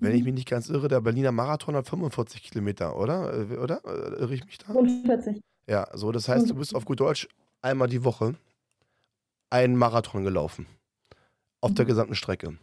Wenn 0.00 0.12
ich 0.12 0.20
mhm. 0.20 0.26
mich 0.26 0.34
nicht 0.34 0.48
ganz 0.48 0.68
irre, 0.68 0.88
der 0.88 1.00
Berliner 1.00 1.32
Marathon 1.32 1.74
hat 1.74 1.88
45 1.88 2.42
Kilometer, 2.42 2.96
oder? 2.96 3.32
Äh, 3.32 3.56
oder? 3.56 3.84
Äh, 3.84 4.20
irre 4.20 4.34
ich 4.34 4.44
mich 4.44 4.58
da? 4.58 4.66
45. 4.66 5.40
Ja, 5.68 5.86
so, 5.92 6.12
das 6.12 6.28
heißt, 6.28 6.48
du 6.48 6.54
bist 6.54 6.74
auf 6.74 6.86
gut 6.86 7.00
Deutsch 7.00 7.28
einmal 7.60 7.88
die 7.88 8.02
Woche 8.02 8.34
einen 9.50 9.76
Marathon 9.76 10.24
gelaufen. 10.24 10.66
Auf 11.60 11.74
der 11.74 11.84
mhm. 11.84 11.88
gesamten 11.88 12.14
Strecke. 12.14 12.58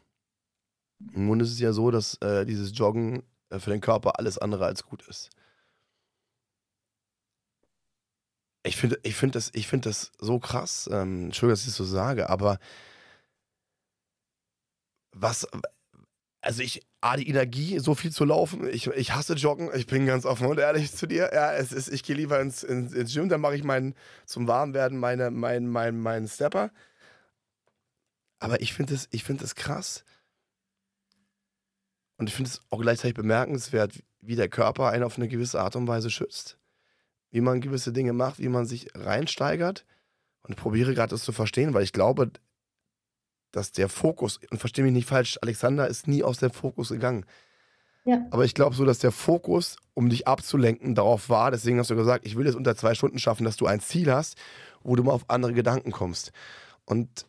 Nun 0.99 1.39
ist 1.39 1.51
es 1.51 1.59
ja 1.59 1.71
so, 1.71 1.91
dass 1.91 2.15
äh, 2.21 2.45
dieses 2.45 2.75
Joggen 2.75 3.23
äh, 3.49 3.59
für 3.59 3.69
den 3.69 3.81
Körper 3.81 4.17
alles 4.17 4.37
andere 4.37 4.65
als 4.65 4.83
gut 4.83 5.07
ist. 5.07 5.29
Ich 8.63 8.77
finde 8.77 8.99
ich 9.03 9.15
find 9.15 9.35
das, 9.35 9.51
find 9.51 9.85
das 9.85 10.11
so 10.17 10.39
krass. 10.39 10.89
Ähm, 10.91 11.25
Entschuldigung, 11.25 11.51
dass 11.51 11.61
ich 11.61 11.67
es 11.67 11.75
so 11.75 11.83
sage, 11.83 12.29
aber 12.29 12.57
was, 15.11 15.47
also 16.41 16.63
ich, 16.63 16.81
A, 17.05 17.17
die 17.17 17.29
Energie, 17.29 17.79
so 17.79 17.95
viel 17.95 18.11
zu 18.11 18.25
laufen. 18.25 18.67
Ich, 18.67 18.87
ich 18.87 19.13
hasse 19.13 19.33
Joggen, 19.33 19.69
ich 19.75 19.87
bin 19.87 20.05
ganz 20.05 20.25
offen 20.25 20.47
und 20.47 20.57
ehrlich 20.59 20.93
zu 20.93 21.07
dir. 21.07 21.29
Ja, 21.33 21.53
es 21.53 21.71
ist, 21.71 21.89
ich 21.89 22.03
gehe 22.03 22.15
lieber 22.15 22.39
ins, 22.39 22.63
ins, 22.63 22.93
ins 22.93 23.13
Gym, 23.13 23.29
dann 23.29 23.41
mache 23.41 23.55
ich 23.55 23.63
meinen, 23.63 23.95
zum 24.25 24.47
Warmwerden 24.47 24.97
meine, 24.97 25.31
meinen 25.31 25.67
mein, 25.67 25.99
mein 25.99 26.27
Stepper. 26.27 26.71
Aber 28.39 28.61
ich 28.61 28.73
finde 28.73 28.95
es 28.95 29.07
find 29.21 29.55
krass. 29.55 30.03
Und 32.17 32.27
ich 32.27 32.35
finde 32.35 32.49
es 32.49 32.61
auch 32.69 32.81
gleichzeitig 32.81 33.15
bemerkenswert, 33.15 34.03
wie 34.21 34.35
der 34.35 34.49
Körper 34.49 34.89
einen 34.89 35.03
auf 35.03 35.17
eine 35.17 35.27
gewisse 35.27 35.61
Art 35.61 35.75
und 35.75 35.87
Weise 35.87 36.09
schützt 36.09 36.57
wie 37.35 37.41
man 37.41 37.59
gewisse 37.59 37.91
Dinge 37.91 38.13
macht, 38.13 38.39
wie 38.39 38.47
man 38.47 38.65
sich 38.65 38.87
reinsteigert. 38.95 39.85
Und 40.43 40.51
ich 40.51 40.57
probiere 40.57 40.93
gerade 40.93 41.09
das 41.09 41.23
zu 41.23 41.33
verstehen, 41.33 41.73
weil 41.73 41.83
ich 41.83 41.91
glaube, 41.91 42.31
dass 43.55 43.71
der 43.71 43.87
Fokus, 43.87 44.39
und 44.51 44.59
verstehe 44.59 44.83
mich 44.83 44.93
nicht 44.93 45.07
falsch, 45.07 45.39
Alexander 45.41 45.87
ist 45.87 46.07
nie 46.07 46.23
aus 46.23 46.39
dem 46.39 46.51
Fokus 46.51 46.89
gegangen. 46.89 47.25
Ja. 48.03 48.25
Aber 48.31 48.43
ich 48.43 48.53
glaube 48.53 48.75
so, 48.75 48.83
dass 48.83 48.99
der 48.99 49.11
Fokus, 49.11 49.77
um 49.93 50.09
dich 50.09 50.27
abzulenken, 50.27 50.93
darauf 50.93 51.29
war, 51.29 51.51
deswegen 51.51 51.79
hast 51.79 51.89
du 51.89 51.95
gesagt, 51.95 52.25
ich 52.25 52.35
will 52.35 52.47
es 52.47 52.55
unter 52.55 52.75
zwei 52.75 52.93
Stunden 52.95 53.17
schaffen, 53.17 53.45
dass 53.45 53.55
du 53.55 53.65
ein 53.65 53.79
Ziel 53.79 54.11
hast, 54.11 54.37
wo 54.83 54.95
du 54.95 55.03
mal 55.03 55.13
auf 55.13 55.29
andere 55.29 55.53
Gedanken 55.53 55.91
kommst. 55.91 56.33
Und 56.83 57.25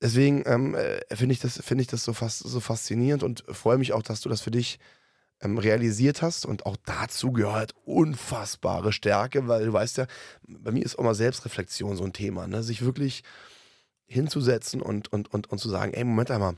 deswegen 0.00 0.44
ähm, 0.46 0.76
äh, 0.76 1.00
finde 1.14 1.32
ich 1.32 1.40
das, 1.40 1.60
find 1.60 1.80
ich 1.80 1.88
das 1.88 2.04
so, 2.04 2.12
fast, 2.12 2.38
so 2.38 2.60
faszinierend 2.60 3.24
und 3.24 3.44
freue 3.48 3.78
mich 3.78 3.92
auch, 3.92 4.02
dass 4.02 4.20
du 4.20 4.28
das 4.28 4.40
für 4.40 4.52
dich 4.52 4.78
ähm, 5.40 5.58
realisiert 5.58 6.22
hast. 6.22 6.46
Und 6.46 6.64
auch 6.64 6.76
dazu 6.86 7.32
gehört 7.32 7.74
unfassbare 7.84 8.92
Stärke, 8.92 9.48
weil 9.48 9.66
du 9.66 9.72
weißt 9.72 9.98
ja, 9.98 10.06
bei 10.46 10.70
mir 10.70 10.84
ist 10.84 10.96
auch 10.96 11.04
mal 11.04 11.14
Selbstreflexion 11.14 11.96
so 11.96 12.04
ein 12.04 12.12
Thema, 12.12 12.46
ne? 12.46 12.62
sich 12.62 12.82
wirklich 12.82 13.24
hinzusetzen 14.06 14.82
und, 14.82 15.12
und, 15.12 15.32
und, 15.32 15.50
und 15.50 15.58
zu 15.58 15.68
sagen, 15.68 15.94
ey, 15.94 16.04
Moment 16.04 16.30
einmal, 16.30 16.56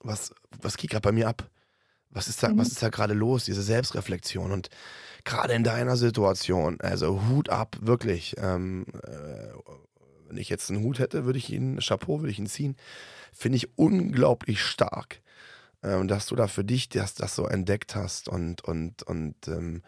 was, 0.00 0.34
was 0.60 0.76
geht 0.76 0.90
gerade 0.90 1.02
bei 1.02 1.12
mir 1.12 1.28
ab? 1.28 1.48
Was 2.10 2.28
ist 2.28 2.42
da, 2.42 2.48
mhm. 2.50 2.58
was 2.58 2.68
ist 2.68 2.82
da 2.82 2.90
gerade 2.90 3.14
los? 3.14 3.44
Diese 3.44 3.62
Selbstreflexion. 3.62 4.52
Und 4.52 4.68
gerade 5.24 5.54
in 5.54 5.64
deiner 5.64 5.96
Situation, 5.96 6.80
also 6.80 7.28
Hut 7.28 7.48
ab, 7.48 7.76
wirklich. 7.80 8.36
Ähm, 8.38 8.86
äh, 9.02 9.48
wenn 10.28 10.36
ich 10.36 10.48
jetzt 10.48 10.70
einen 10.70 10.82
Hut 10.84 11.00
hätte, 11.00 11.24
würde 11.24 11.38
ich 11.38 11.50
ihn, 11.50 11.78
Chapeau, 11.80 12.20
würde 12.20 12.30
ich 12.30 12.38
ihn 12.38 12.46
ziehen. 12.46 12.76
Finde 13.32 13.56
ich 13.56 13.76
unglaublich 13.76 14.62
stark 14.62 15.20
ähm, 15.84 16.08
dass 16.08 16.26
du 16.26 16.34
da 16.34 16.48
für 16.48 16.64
dich 16.64 16.88
das, 16.88 17.14
das 17.14 17.36
so 17.36 17.46
entdeckt 17.46 17.94
hast 17.94 18.28
und, 18.28 18.64
und, 18.64 19.02
und 19.02 19.36
ähm, 19.46 19.82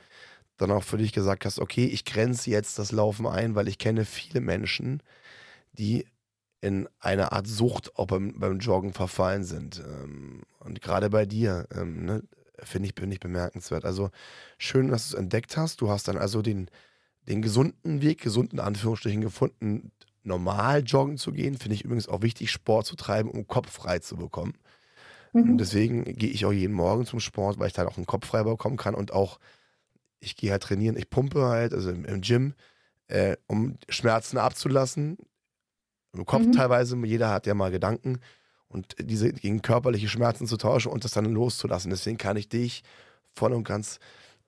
dann 0.59 0.71
auch 0.71 0.85
für 0.85 0.99
dich 0.99 1.13
gesagt 1.13 1.45
hast, 1.45 1.59
okay, 1.59 1.87
ich 1.87 2.05
grenze 2.05 2.51
jetzt 2.51 2.79
das 2.79 2.93
Laufen 2.93 3.27
ein, 3.27 3.55
weil 3.55 3.69
ich 3.69 3.79
kenne 3.79 4.05
viele 4.05 4.41
Menschen, 4.41 5.03
die 5.73 6.07
in 6.67 6.89
eine 6.99 7.31
Art 7.31 7.47
Sucht 7.47 7.97
auch 7.97 8.07
beim, 8.07 8.39
beim 8.41 8.59
Joggen 8.59 8.93
verfallen 8.93 9.45
sind. 9.45 9.81
Ähm, 9.87 10.43
und 10.59 10.83
gerade 10.83 11.11
bei 11.11 11.25
dir, 11.25 11.69
ähm, 11.73 12.05
ne, 12.05 12.23
finde 12.59 12.89
ich, 12.89 12.95
bin 12.97 13.13
ich 13.13 13.21
bemerkenswert. 13.21 13.85
Also 13.85 14.11
schön, 14.59 14.89
dass 14.89 15.11
du 15.11 15.17
es 15.17 15.21
entdeckt 15.21 15.57
hast. 15.57 15.81
Du 15.81 15.91
hast 15.91 16.09
dann 16.09 16.19
also 16.19 16.43
den, 16.43 16.69
den 17.29 17.41
gesunden 17.41 18.03
Weg, 18.03 18.21
gesunden 18.21 18.59
Anführungsstrichen 18.59 19.21
gefunden, 19.21 19.93
normal 20.25 20.83
joggen 20.83 21.19
zu 21.19 21.31
gehen. 21.31 21.57
Finde 21.57 21.77
ich 21.77 21.85
übrigens 21.85 22.09
auch 22.09 22.23
wichtig, 22.23 22.51
Sport 22.51 22.87
zu 22.87 22.97
treiben, 22.97 23.31
um 23.31 23.47
Kopf 23.47 23.71
frei 23.71 24.01
zu 24.01 24.17
bekommen. 24.17 24.55
Mhm. 25.33 25.51
Und 25.53 25.59
deswegen 25.59 26.05
gehe 26.05 26.31
ich 26.31 26.45
auch 26.47 26.53
jeden 26.53 26.75
Morgen 26.75 27.07
zum 27.07 27.21
Sport, 27.21 27.61
weil 27.61 27.69
ich 27.69 27.75
dann 27.75 27.87
auch 27.87 27.97
einen 27.97 28.07
Kopf 28.07 28.27
frei 28.27 28.43
bekommen 28.43 28.77
kann 28.77 28.97
und 28.97 29.13
auch, 29.13 29.39
ich 30.19 30.35
gehe 30.35 30.51
halt 30.51 30.65
trainieren, 30.65 30.97
ich 30.97 31.11
pumpe 31.11 31.45
halt, 31.45 31.73
also 31.73 31.91
im, 31.91 32.05
im 32.05 32.23
Gym, 32.23 32.55
äh, 33.07 33.37
um 33.47 33.79
Schmerzen 33.89 34.37
abzulassen. 34.37 35.19
Im 36.17 36.27
Kopf 36.27 36.47
mhm. 36.47 36.53
teilweise, 36.53 36.97
jeder 37.05 37.31
hat 37.31 37.47
ja 37.47 37.55
mal 37.55 37.71
Gedanken 37.71 38.19
und 38.69 38.97
diese 38.99 39.33
gegen 39.33 39.63
körperliche 39.63 40.09
Schmerzen 40.09 40.47
zu 40.47 40.57
tauschen 40.57 40.93
und 40.93 41.05
das 41.05 41.13
dann 41.13 41.25
loszulassen. 41.27 41.91
Deswegen 41.91 42.19
kann 42.19 42.37
ich 42.37 42.49
dich 42.49 42.83
voll 43.33 43.53
und 43.53 43.65
ganz 43.65 44.01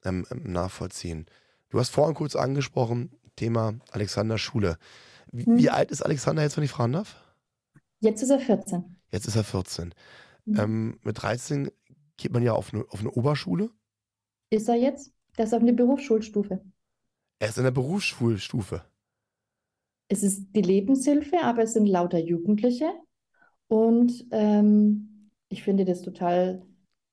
ähm, 0.04 0.26
ähm 0.30 0.52
nachvollziehen. 0.52 1.26
Du 1.70 1.78
hast 1.78 1.90
vorhin 1.90 2.14
kurz 2.14 2.36
angesprochen, 2.36 3.10
Thema 3.36 3.74
Alexander 3.90 4.38
Schule. 4.38 4.78
Wie, 5.30 5.48
mhm. 5.48 5.58
wie, 5.58 5.70
alt 5.70 5.90
ist 5.90 6.02
Alexander 6.02 6.42
jetzt, 6.42 6.56
wenn 6.56 6.64
ich 6.64 6.70
fragen 6.70 6.94
darf? 6.94 7.16
Jetzt 8.00 8.22
ist 8.22 8.30
er 8.30 8.40
14. 8.40 8.96
Jetzt 9.10 9.26
ist 9.26 9.36
er 9.36 9.44
14. 9.44 9.94
Mhm. 10.44 10.58
Ähm, 10.58 10.98
mit 11.02 11.22
13 11.22 11.70
geht 12.16 12.32
man 12.32 12.42
ja 12.42 12.52
auf 12.52 12.72
eine, 12.72 12.84
auf 12.88 13.00
eine 13.00 13.10
Oberschule. 13.10 13.70
Ist 14.50 14.68
er 14.68 14.76
jetzt? 14.76 15.12
Der 15.36 15.44
ist 15.44 15.54
auf 15.54 15.60
eine 15.60 15.72
Berufsschulstufe. 15.72 16.60
Er 17.38 17.48
ist 17.48 17.58
in 17.58 17.64
der 17.64 17.70
Berufsschulstufe. 17.70 18.82
Es 20.08 20.22
ist 20.22 20.46
die 20.54 20.62
Lebenshilfe, 20.62 21.40
aber 21.42 21.62
es 21.62 21.74
sind 21.74 21.86
lauter 21.86 22.18
Jugendliche. 22.18 22.90
Und 23.68 24.26
ähm, 24.30 25.30
ich 25.50 25.62
finde 25.62 25.84
das 25.84 26.02
total 26.02 26.62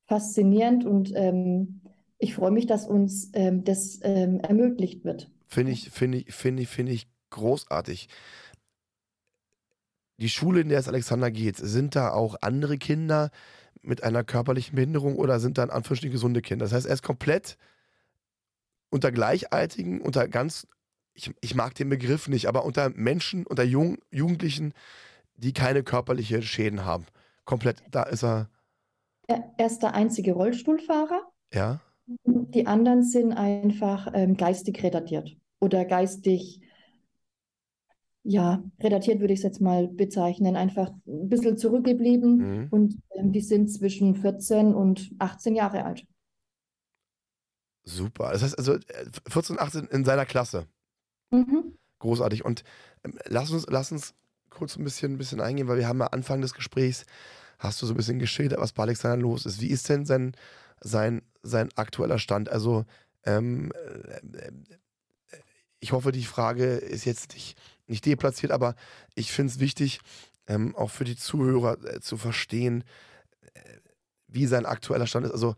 faszinierend 0.07 0.85
und 0.85 1.11
ähm, 1.15 1.81
ich 2.17 2.35
freue 2.35 2.51
mich, 2.51 2.65
dass 2.65 2.87
uns 2.87 3.31
ähm, 3.33 3.63
das 3.63 3.99
ähm, 4.03 4.39
ermöglicht 4.39 5.03
wird. 5.03 5.29
Finde 5.47 5.73
ich, 5.73 5.89
finde 5.89 6.19
ich, 6.19 6.33
finde 6.33 6.63
ich, 6.63 6.69
finde 6.69 6.91
ich 6.93 7.07
großartig. 7.31 8.07
Die 10.17 10.29
Schule, 10.29 10.61
in 10.61 10.69
der 10.69 10.79
es 10.79 10.87
Alexander 10.87 11.29
geht, 11.29 11.57
sind 11.57 11.95
da 11.95 12.11
auch 12.11 12.35
andere 12.41 12.77
Kinder 12.77 13.31
mit 13.81 14.03
einer 14.03 14.23
körperlichen 14.23 14.75
Behinderung 14.75 15.17
oder 15.17 15.39
sind 15.39 15.57
da 15.57 15.63
in 15.63 15.69
Anführungsstrichen 15.69 16.13
gesunde 16.13 16.41
Kinder? 16.41 16.65
Das 16.65 16.73
heißt, 16.73 16.87
er 16.87 16.93
ist 16.93 17.03
komplett 17.03 17.57
unter 18.89 19.11
Gleichaltigen, 19.11 20.01
unter 20.01 20.27
ganz, 20.29 20.67
ich, 21.15 21.31
ich 21.41 21.55
mag 21.55 21.73
den 21.75 21.89
Begriff 21.89 22.27
nicht, 22.27 22.47
aber 22.47 22.65
unter 22.65 22.89
Menschen, 22.89 23.47
unter 23.47 23.63
Jung, 23.63 23.97
Jugendlichen, 24.11 24.73
die 25.37 25.53
keine 25.53 25.83
körperlichen 25.83 26.41
Schäden 26.43 26.85
haben. 26.85 27.05
Komplett, 27.45 27.81
da 27.91 28.03
ist 28.03 28.23
er. 28.23 28.49
Er, 29.27 29.65
ist 29.65 29.79
der 29.79 29.95
einzige 29.95 30.33
Rollstuhlfahrer. 30.33 31.21
Ja. 31.53 31.79
Die 32.25 32.67
anderen 32.67 33.03
sind 33.03 33.33
einfach 33.33 34.11
ähm, 34.13 34.37
geistig 34.37 34.83
retardiert 34.83 35.35
oder 35.59 35.85
geistig, 35.85 36.61
ja, 38.23 38.63
retardiert 38.79 39.19
würde 39.19 39.33
ich 39.33 39.39
es 39.39 39.43
jetzt 39.43 39.61
mal 39.61 39.87
bezeichnen, 39.87 40.55
einfach 40.55 40.91
ein 41.07 41.29
bisschen 41.29 41.57
zurückgeblieben 41.57 42.37
mhm. 42.37 42.67
und 42.69 43.01
ähm, 43.15 43.31
die 43.31 43.41
sind 43.41 43.69
zwischen 43.69 44.15
14 44.15 44.75
und 44.75 45.11
18 45.17 45.55
Jahre 45.55 45.85
alt. 45.85 46.05
Super. 47.83 48.31
Das 48.31 48.43
heißt 48.43 48.57
also 48.57 48.77
14, 49.27 49.55
äh, 49.55 49.59
18 49.59 49.85
in 49.85 50.05
seiner 50.05 50.25
Klasse. 50.25 50.67
Mhm. 51.31 51.77
Großartig. 51.99 52.45
Und 52.45 52.63
ähm, 53.03 53.17
lass, 53.25 53.51
uns, 53.51 53.65
lass 53.69 53.91
uns 53.91 54.13
kurz 54.49 54.77
ein 54.77 54.83
bisschen, 54.83 55.13
ein 55.13 55.17
bisschen 55.17 55.41
eingehen, 55.41 55.67
weil 55.67 55.77
wir 55.77 55.87
haben 55.87 56.01
am 56.01 56.09
Anfang 56.11 56.41
des 56.41 56.53
Gesprächs, 56.53 57.05
hast 57.59 57.81
du 57.81 57.85
so 57.85 57.93
ein 57.93 57.97
bisschen 57.97 58.19
geschildert, 58.19 58.59
was 58.59 58.73
bei 58.73 58.83
Alexander 58.83 59.17
los 59.17 59.45
ist. 59.45 59.61
Wie 59.61 59.69
ist 59.69 59.89
denn 59.89 60.05
sein, 60.05 60.35
sein, 60.81 61.21
sein 61.43 61.69
aktueller 61.75 62.19
Stand? 62.19 62.49
Also, 62.49 62.85
ähm, 63.25 63.71
äh, 63.73 64.51
ich 65.79 65.91
hoffe, 65.91 66.11
die 66.11 66.25
Frage 66.25 66.65
ist 66.75 67.05
jetzt 67.05 67.33
nicht, 67.33 67.57
nicht 67.87 68.05
deplatziert, 68.05 68.51
aber 68.51 68.75
ich 69.13 69.31
finde 69.31 69.53
es 69.53 69.59
wichtig, 69.59 69.99
ähm, 70.47 70.75
auch 70.75 70.89
für 70.89 71.03
die 71.03 71.15
Zuhörer 71.15 71.77
äh, 71.85 71.99
zu 72.01 72.17
verstehen, 72.17 72.83
äh, 73.53 73.59
wie 74.27 74.45
sein 74.47 74.65
aktueller 74.65 75.07
Stand 75.07 75.25
ist. 75.25 75.31
Also, 75.31 75.51
äh, 75.51 75.55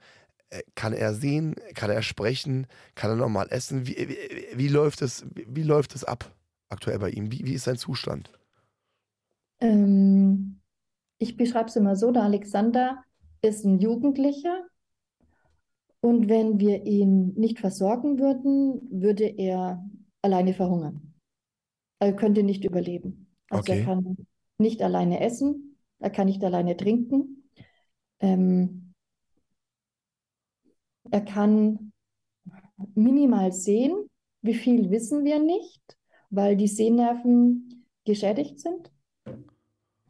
kann 0.75 0.93
er 0.93 1.13
sehen? 1.13 1.55
Kann 1.73 1.89
er 1.89 2.01
sprechen? 2.01 2.67
Kann 2.95 3.11
er 3.11 3.15
normal 3.15 3.47
essen? 3.49 3.87
Wie, 3.87 3.95
wie, 3.95 4.57
wie 4.57 4.67
läuft, 4.67 5.01
es, 5.01 5.25
wie 5.35 5.63
läuft 5.63 5.95
es 5.95 6.03
ab 6.03 6.33
aktuell 6.69 6.99
bei 6.99 7.09
ihm? 7.09 7.31
Wie, 7.31 7.45
wie 7.45 7.53
ist 7.53 7.65
sein 7.65 7.77
Zustand? 7.77 8.31
Ähm, 9.59 10.59
ich 11.17 11.35
beschreibe 11.35 11.69
es 11.69 11.75
immer 11.75 11.95
so, 11.95 12.11
der 12.11 12.23
Alexander 12.23 13.03
ist 13.41 13.65
ein 13.65 13.79
Jugendlicher 13.79 14.65
und 16.01 16.29
wenn 16.29 16.59
wir 16.59 16.85
ihn 16.85 17.33
nicht 17.33 17.59
versorgen 17.59 18.19
würden, 18.19 18.81
würde 18.91 19.25
er 19.25 19.83
alleine 20.21 20.53
verhungern. 20.53 21.13
Er 21.99 22.13
könnte 22.13 22.43
nicht 22.43 22.63
überleben. 22.63 23.33
Also 23.49 23.71
okay. 23.71 23.79
er 23.79 23.85
kann 23.85 24.17
nicht 24.57 24.81
alleine 24.81 25.19
essen, 25.21 25.77
er 25.99 26.09
kann 26.09 26.27
nicht 26.27 26.43
alleine 26.43 26.77
trinken. 26.77 27.49
Ähm, 28.19 28.86
er 31.11 31.21
kann 31.21 31.91
minimal 32.95 33.51
sehen. 33.51 34.09
Wie 34.41 34.53
viel 34.53 34.89
wissen 34.89 35.25
wir 35.25 35.39
nicht, 35.39 35.97
weil 36.29 36.55
die 36.55 36.67
Sehnerven 36.67 37.85
geschädigt 38.05 38.59
sind. 38.59 38.91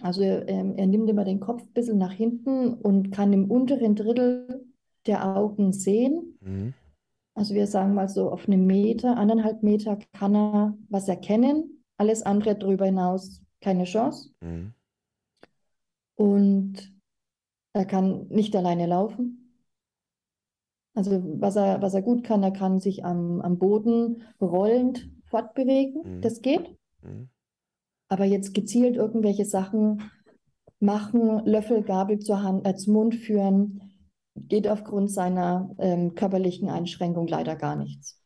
Also 0.02 0.22
ähm, 0.22 0.76
er 0.76 0.86
nimmt 0.86 1.10
immer 1.10 1.24
den 1.24 1.40
Kopf 1.40 1.64
ein 1.64 1.74
bisschen 1.74 1.98
nach 1.98 2.12
hinten 2.12 2.74
und 2.74 3.12
kann 3.12 3.34
im 3.34 3.50
unteren 3.50 3.96
Drittel 3.96 4.66
der 5.08 5.36
Augen 5.36 5.74
sehen. 5.74 6.38
Mhm. 6.42 6.74
Also 7.34 7.54
wir 7.56 7.68
sagen 7.68 7.94
mal 7.94 8.10
so 8.10 8.32
auf 8.32 8.48
einem 8.48 8.66
Meter, 8.66 9.18
anderthalb 9.18 9.64
Meter 9.64 9.98
kann 10.14 10.36
er 10.36 10.78
was 10.90 11.08
erkennen. 11.08 11.84
Alles 11.98 12.24
andere 12.24 12.56
darüber 12.56 12.86
hinaus 12.86 13.42
keine 13.62 13.86
Chance. 13.86 14.32
Mhm. 14.42 14.74
Und 16.16 16.94
er 17.74 17.86
kann 17.86 18.28
nicht 18.30 18.56
alleine 18.56 18.88
laufen. 18.88 19.47
Also 20.98 21.22
was 21.40 21.56
er, 21.56 21.80
was 21.84 21.94
er 21.94 22.02
gut 22.02 22.24
kann, 22.24 22.42
er 22.42 22.50
kann 22.50 22.80
sich 22.80 23.06
am, 23.06 23.40
am 23.42 23.60
Boden 23.60 24.24
rollend 24.42 25.08
fortbewegen. 25.28 26.18
Mhm. 26.18 26.22
Das 26.22 26.42
geht. 26.42 26.76
Mhm. 27.04 27.30
Aber 28.08 28.26
jetzt 28.26 28.56
gezielt 28.56 28.96
irgendwelche 28.96 29.46
Sachen 29.46 30.10
machen, 30.80 31.46
Löffel, 31.46 31.84
Gabel 31.84 32.18
zur 32.18 32.42
Hand, 32.42 32.66
äh, 32.66 32.76
zum 32.76 32.94
Mund 32.94 33.14
führen, 33.14 33.80
geht 34.34 34.68
aufgrund 34.68 35.12
seiner 35.12 35.70
ähm, 35.78 36.16
körperlichen 36.16 36.68
Einschränkung 36.68 37.28
leider 37.28 37.56
gar 37.56 37.76
nichts. 37.76 38.20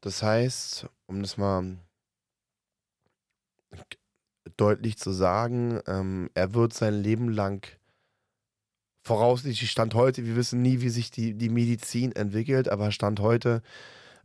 Das 0.00 0.22
heißt, 0.22 0.88
um 1.06 1.22
das 1.22 1.38
mal 1.38 1.76
deutlich 4.56 4.96
zu 4.96 5.10
sagen, 5.10 5.80
ähm, 5.88 6.30
er 6.34 6.54
wird 6.54 6.72
sein 6.72 6.94
Leben 6.94 7.30
lang 7.30 7.66
voraussichtlich 9.02 9.70
Stand 9.70 9.94
heute, 9.94 10.24
wir 10.24 10.36
wissen 10.36 10.62
nie, 10.62 10.80
wie 10.80 10.90
sich 10.90 11.10
die, 11.10 11.34
die 11.34 11.48
Medizin 11.48 12.12
entwickelt, 12.12 12.68
aber 12.68 12.92
Stand 12.92 13.20
heute 13.20 13.62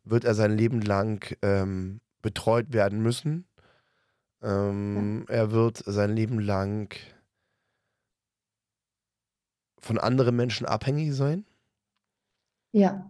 wird 0.03 0.25
er 0.25 0.35
sein 0.35 0.57
Leben 0.57 0.81
lang 0.81 1.35
ähm, 1.41 2.01
betreut 2.21 2.73
werden 2.73 3.01
müssen. 3.01 3.47
Ähm, 4.41 5.25
er 5.29 5.51
wird 5.51 5.77
sein 5.85 6.15
Leben 6.15 6.39
lang 6.39 6.95
von 9.79 9.97
anderen 9.97 10.35
Menschen 10.35 10.65
abhängig 10.65 11.13
sein. 11.13 11.45
Ja. 12.71 13.09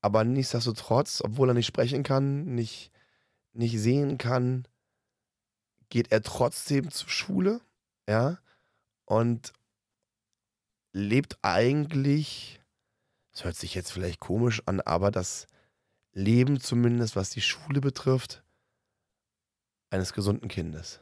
Aber 0.00 0.24
nichtsdestotrotz, 0.24 1.20
obwohl 1.22 1.50
er 1.50 1.54
nicht 1.54 1.66
sprechen 1.66 2.02
kann, 2.02 2.54
nicht, 2.54 2.90
nicht 3.52 3.78
sehen 3.78 4.16
kann, 4.16 4.66
geht 5.88 6.12
er 6.12 6.22
trotzdem 6.22 6.90
zur 6.90 7.08
Schule. 7.08 7.60
Ja 8.08 8.38
und 9.10 9.52
lebt 10.92 11.38
eigentlich, 11.42 12.60
das 13.32 13.44
hört 13.44 13.56
sich 13.56 13.74
jetzt 13.74 13.90
vielleicht 13.90 14.20
komisch 14.20 14.62
an, 14.66 14.80
aber 14.80 15.10
das 15.10 15.48
Leben 16.12 16.60
zumindest, 16.60 17.16
was 17.16 17.30
die 17.30 17.40
Schule 17.40 17.80
betrifft, 17.80 18.44
eines 19.90 20.12
gesunden 20.12 20.48
Kindes. 20.48 21.00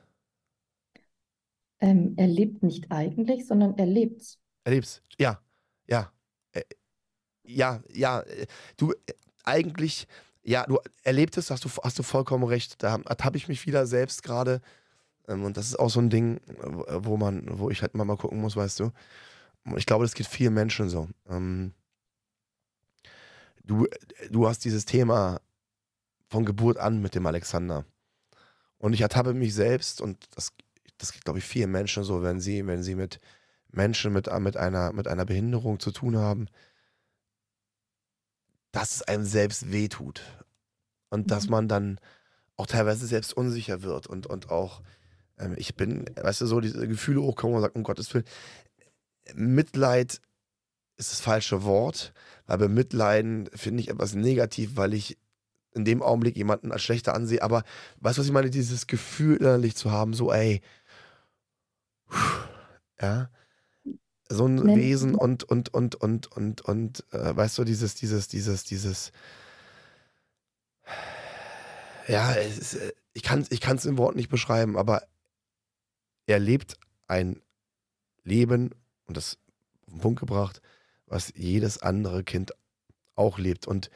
Ähm, 1.81 2.15
er 2.17 2.29
lebt 2.29 2.63
nicht 2.63 2.91
eigentlich, 2.91 3.47
sondern 3.47 3.77
er 3.77 3.87
lebt's. 3.87 4.39
Er 4.65 4.73
lebt's, 4.73 5.03
ja, 5.19 5.43
ja. 5.87 6.11
Äh, 6.53 6.63
ja, 7.45 7.83
ja, 7.93 8.21
äh, 8.23 8.47
du, 8.79 8.93
äh, 8.93 9.13
eigentlich, 9.45 10.07
ja, 10.43 10.65
du 10.65 10.79
erlebt 11.03 11.37
es, 11.37 11.51
hast 11.51 11.67
du, 11.67 11.69
hast 11.85 11.99
du 11.99 12.03
vollkommen 12.03 12.45
recht. 12.45 12.83
Da 12.83 13.03
habe 13.21 13.37
ich 13.37 13.49
mich 13.49 13.67
wieder 13.67 13.87
selbst 13.87 14.23
gerade 14.23 14.63
und 15.29 15.57
das 15.57 15.67
ist 15.67 15.79
auch 15.79 15.91
so 15.91 16.01
ein 16.01 16.11
Ding, 16.11 16.41
wo 16.47 17.17
man, 17.17 17.59
wo 17.59 17.71
ich 17.71 17.83
halt 17.83 17.95
mal, 17.95 18.17
gucken 18.17 18.41
muss, 18.41 18.57
weißt 18.57 18.81
du. 18.81 18.93
Ich 19.77 19.87
glaube, 19.87 20.05
das 20.05 20.15
geht 20.15 20.27
vielen 20.27 20.55
Menschen 20.55 20.89
so. 20.89 21.09
Ähm, 21.29 21.73
du, 23.63 23.87
du 24.31 24.49
hast 24.49 24.65
dieses 24.65 24.87
Thema 24.87 25.41
von 26.29 26.45
Geburt 26.45 26.79
an 26.79 27.03
mit 27.03 27.15
dem 27.15 27.27
Alexander. 27.27 27.85
Und 28.79 28.93
ich 28.95 29.03
ertappe 29.03 29.35
mich 29.35 29.55
selbst, 29.55 30.01
und 30.01 30.27
das, 30.35 30.53
das 30.97 31.13
geht, 31.13 31.25
glaube 31.25 31.41
ich, 31.41 31.45
vielen 31.45 31.71
Menschen 31.71 32.05
so, 32.05 32.23
wenn 32.23 32.41
sie, 32.41 32.67
wenn 32.67 32.83
sie 32.83 32.95
mit 32.95 33.21
Menschen 33.71 34.13
mit, 34.13 34.33
mit, 34.41 34.57
einer, 34.57 34.93
mit 34.93 35.09
einer 35.09 35.27
Behinderung 35.27 35.79
zu 35.79 35.91
tun 35.91 36.17
haben, 36.17 36.47
dass 38.73 38.97
es 38.97 39.03
einem 39.03 39.25
selbst 39.25 39.71
wehtut. 39.73 40.23
Und 41.11 41.31
dass 41.31 41.47
mhm. 41.47 41.51
man 41.51 41.69
dann 41.69 42.01
auch 42.57 42.67
teilweise 42.67 43.07
selbst 43.07 43.35
unsicher 43.35 43.83
wird 43.83 44.07
und, 44.07 44.27
und 44.27 44.51
auch 44.51 44.83
ähm, 45.39 45.55
ich 45.57 45.75
bin, 45.75 46.05
weißt 46.17 46.41
du, 46.41 46.47
so 46.47 46.61
diese 46.61 46.87
Gefühle 46.87 47.23
hochkommen 47.23 47.57
und 47.57 47.63
sagt, 47.63 47.77
um 47.77 47.83
Gottes 47.83 48.13
Willen, 48.15 48.27
Mitleid 49.35 50.21
ist 50.97 51.13
das 51.13 51.21
falsche 51.21 51.63
Wort, 51.65 52.13
weil 52.47 52.59
bei 52.59 52.69
Mitleiden 52.69 53.49
finde 53.55 53.83
ich 53.83 53.89
etwas 53.89 54.15
negativ, 54.15 54.77
weil 54.77 54.95
ich 54.95 55.19
in 55.73 55.85
dem 55.85 56.03
Augenblick 56.03 56.37
jemanden 56.37 56.73
als 56.73 56.83
schlechter 56.83 57.15
ansehe. 57.15 57.43
Aber 57.43 57.63
weißt 58.01 58.19
du, 58.19 58.21
was 58.21 58.27
ich 58.27 58.33
meine? 58.33 58.51
Dieses 58.51 58.87
Gefühl 58.87 59.37
innerlich 59.37 59.77
zu 59.77 59.93
haben, 59.93 60.15
so, 60.15 60.33
ey, 60.33 60.61
ja, 63.01 63.31
so 64.29 64.47
ein 64.47 64.57
Menschen. 64.57 64.77
Wesen 64.77 65.15
und, 65.15 65.45
und, 65.45 65.73
und, 65.73 65.95
und, 65.97 66.27
und, 66.33 66.61
und, 66.63 67.05
äh, 67.13 67.37
weißt 67.37 67.59
du, 67.59 67.65
dieses, 67.65 67.95
dieses, 67.95 68.29
dieses, 68.29 68.65
dieses, 68.65 69.13
ja, 72.09 72.33
ist, 72.33 72.75
äh, 72.75 72.93
ich 73.13 73.23
kann 73.23 73.41
es 73.41 73.51
ich 73.51 73.61
kann's 73.61 73.85
im 73.85 73.99
Wort 73.99 74.17
nicht 74.17 74.29
beschreiben, 74.29 74.77
aber 74.77 75.03
er 76.29 76.39
lebt 76.39 76.79
ein 77.07 77.41
Leben, 78.23 78.71
und 79.07 79.17
das 79.17 79.39
auf 79.87 79.95
den 79.95 80.01
Punkt 80.01 80.21
gebracht, 80.21 80.61
was 81.07 81.33
jedes 81.35 81.79
andere 81.79 82.23
Kind 82.23 82.53
auch 83.15 83.39
lebt. 83.39 83.67
Und 83.67 83.91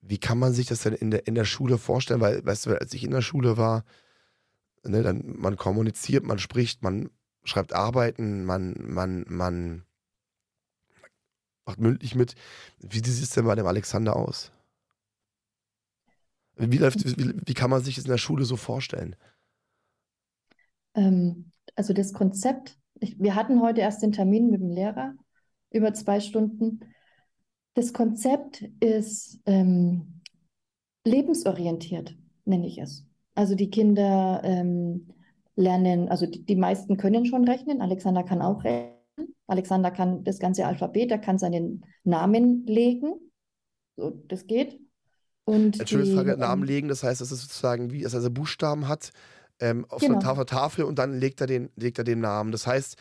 wie 0.00 0.18
kann 0.18 0.38
man 0.38 0.54
sich 0.54 0.66
das 0.66 0.80
denn 0.80 0.94
in 0.94 1.10
der, 1.10 1.26
in 1.26 1.34
der 1.34 1.44
Schule 1.44 1.76
vorstellen? 1.76 2.22
Weil, 2.22 2.44
weißt 2.44 2.66
du, 2.66 2.80
als 2.80 2.94
ich 2.94 3.04
in 3.04 3.10
der 3.10 3.20
Schule 3.20 3.58
war, 3.58 3.84
ne, 4.84 5.02
dann, 5.02 5.36
man 5.36 5.56
kommuniziert, 5.56 6.24
man 6.24 6.38
spricht, 6.38 6.82
man 6.82 7.10
schreibt 7.44 7.74
Arbeiten, 7.74 8.46
man, 8.46 8.74
man, 8.78 9.26
man 9.28 9.84
macht 11.66 11.78
mündlich 11.78 12.14
mit. 12.14 12.36
Wie 12.78 13.04
sieht 13.04 13.22
es 13.22 13.30
denn 13.30 13.44
bei 13.44 13.54
dem 13.54 13.66
Alexander 13.66 14.16
aus? 14.16 14.50
Wie, 16.56 16.78
läuft, 16.78 17.04
wie, 17.04 17.34
wie 17.44 17.54
kann 17.54 17.68
man 17.68 17.84
sich 17.84 17.96
das 17.96 18.04
in 18.04 18.10
der 18.10 18.18
Schule 18.18 18.46
so 18.46 18.56
vorstellen? 18.56 19.14
Ähm, 20.94 21.52
also 21.76 21.92
das 21.92 22.12
Konzept, 22.12 22.76
ich, 22.98 23.20
wir 23.20 23.34
hatten 23.34 23.60
heute 23.60 23.82
erst 23.82 24.02
den 24.02 24.12
Termin 24.12 24.50
mit 24.50 24.60
dem 24.60 24.70
Lehrer 24.70 25.14
über 25.70 25.94
zwei 25.94 26.20
Stunden. 26.20 26.80
Das 27.74 27.92
Konzept 27.92 28.62
ist 28.80 29.40
ähm, 29.44 30.22
lebensorientiert, 31.04 32.16
nenne 32.46 32.66
ich 32.66 32.78
es. 32.78 33.06
Also 33.34 33.54
die 33.54 33.70
Kinder 33.70 34.40
ähm, 34.44 35.08
lernen, 35.54 36.08
also 36.08 36.26
die, 36.26 36.44
die 36.44 36.56
meisten 36.56 36.96
können 36.96 37.26
schon 37.26 37.46
rechnen. 37.46 37.82
Alexander 37.82 38.24
kann 38.24 38.40
auch 38.40 38.64
rechnen. 38.64 38.96
Alexander 39.46 39.90
kann 39.90 40.24
das 40.24 40.38
ganze 40.38 40.66
Alphabet, 40.66 41.10
er 41.10 41.18
kann 41.18 41.38
seinen 41.38 41.84
Namen 42.02 42.66
legen. 42.66 43.14
So, 43.96 44.10
das 44.10 44.46
geht. 44.46 44.80
Und 45.44 45.78
Entschuldigung, 45.78 46.16
Frage, 46.16 46.36
Namen 46.36 46.62
ähm, 46.62 46.68
legen, 46.68 46.88
das 46.88 47.02
heißt, 47.04 47.20
dass 47.20 47.30
es 47.30 47.42
sozusagen 47.42 47.92
wie, 47.92 48.02
dass 48.02 48.14
er 48.14 48.30
Buchstaben 48.30 48.88
hat 48.88 49.12
ähm, 49.60 49.86
auf 49.88 50.00
genau. 50.00 50.20
so 50.20 50.28
einer 50.28 50.46
Tafel 50.46 50.84
und 50.84 50.98
dann 50.98 51.18
legt 51.18 51.40
er, 51.40 51.46
den, 51.46 51.70
legt 51.76 51.98
er 51.98 52.04
den 52.04 52.20
Namen. 52.20 52.52
Das 52.52 52.66
heißt, 52.66 52.96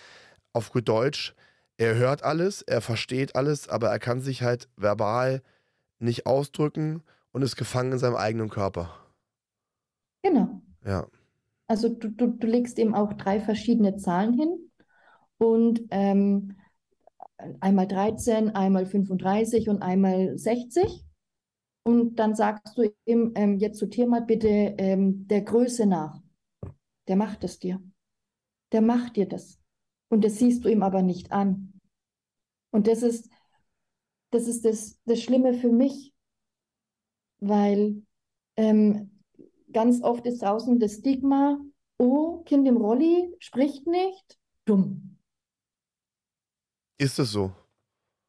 auf 0.53 0.71
gut 0.71 0.87
Deutsch, 0.87 1.35
er 1.77 1.95
hört 1.95 2.23
alles, 2.23 2.61
er 2.61 2.81
versteht 2.81 3.35
alles, 3.35 3.67
aber 3.67 3.89
er 3.89 3.99
kann 3.99 4.21
sich 4.21 4.43
halt 4.43 4.69
verbal 4.77 5.41
nicht 5.99 6.25
ausdrücken 6.25 7.03
und 7.31 7.41
ist 7.41 7.57
gefangen 7.57 7.93
in 7.93 7.99
seinem 7.99 8.15
eigenen 8.15 8.49
Körper. 8.49 8.97
Genau. 10.23 10.61
Ja. 10.85 11.07
Also 11.67 11.89
du, 11.89 12.09
du, 12.09 12.27
du 12.27 12.47
legst 12.47 12.77
ihm 12.79 12.93
auch 12.93 13.13
drei 13.13 13.39
verschiedene 13.39 13.97
Zahlen 13.97 14.33
hin 14.33 14.71
und 15.37 15.81
ähm, 15.89 16.55
einmal 17.59 17.87
13, 17.87 18.55
einmal 18.55 18.85
35 18.85 19.69
und 19.69 19.81
einmal 19.81 20.37
60. 20.37 21.05
Und 21.83 22.15
dann 22.15 22.35
sagst 22.35 22.77
du 22.77 22.91
ihm, 23.05 23.33
ähm, 23.35 23.59
jetzt 23.59 23.79
sortier 23.79 24.07
mal 24.07 24.21
bitte 24.21 24.47
ähm, 24.47 25.27
der 25.27 25.41
Größe 25.41 25.85
nach. 25.85 26.19
Der 27.07 27.15
macht 27.15 27.43
es 27.43 27.59
dir. 27.59 27.81
Der 28.71 28.81
macht 28.81 29.15
dir 29.15 29.27
das. 29.27 29.59
Und 30.09 30.23
das 30.23 30.37
siehst 30.37 30.63
du 30.65 30.69
ihm 30.69 30.83
aber 30.83 31.01
nicht 31.01 31.31
an. 31.31 31.79
Und 32.71 32.87
das 32.87 33.03
ist 33.03 33.29
das, 34.35 34.47
ist 34.47 34.65
das, 34.65 34.99
das 35.05 35.21
Schlimme 35.21 35.53
für 35.53 35.71
mich, 35.71 36.13
weil 37.39 38.03
ähm, 38.57 39.21
ganz 39.71 40.01
oft 40.03 40.25
ist 40.25 40.41
draußen 40.41 40.79
das 40.79 40.95
Stigma, 40.95 41.59
oh, 41.97 42.43
Kind 42.43 42.67
im 42.67 42.77
Rolli 42.77 43.33
spricht 43.39 43.87
nicht, 43.87 44.37
dumm. 44.65 45.17
Ist 46.97 47.19
es 47.19 47.31
so? 47.31 47.53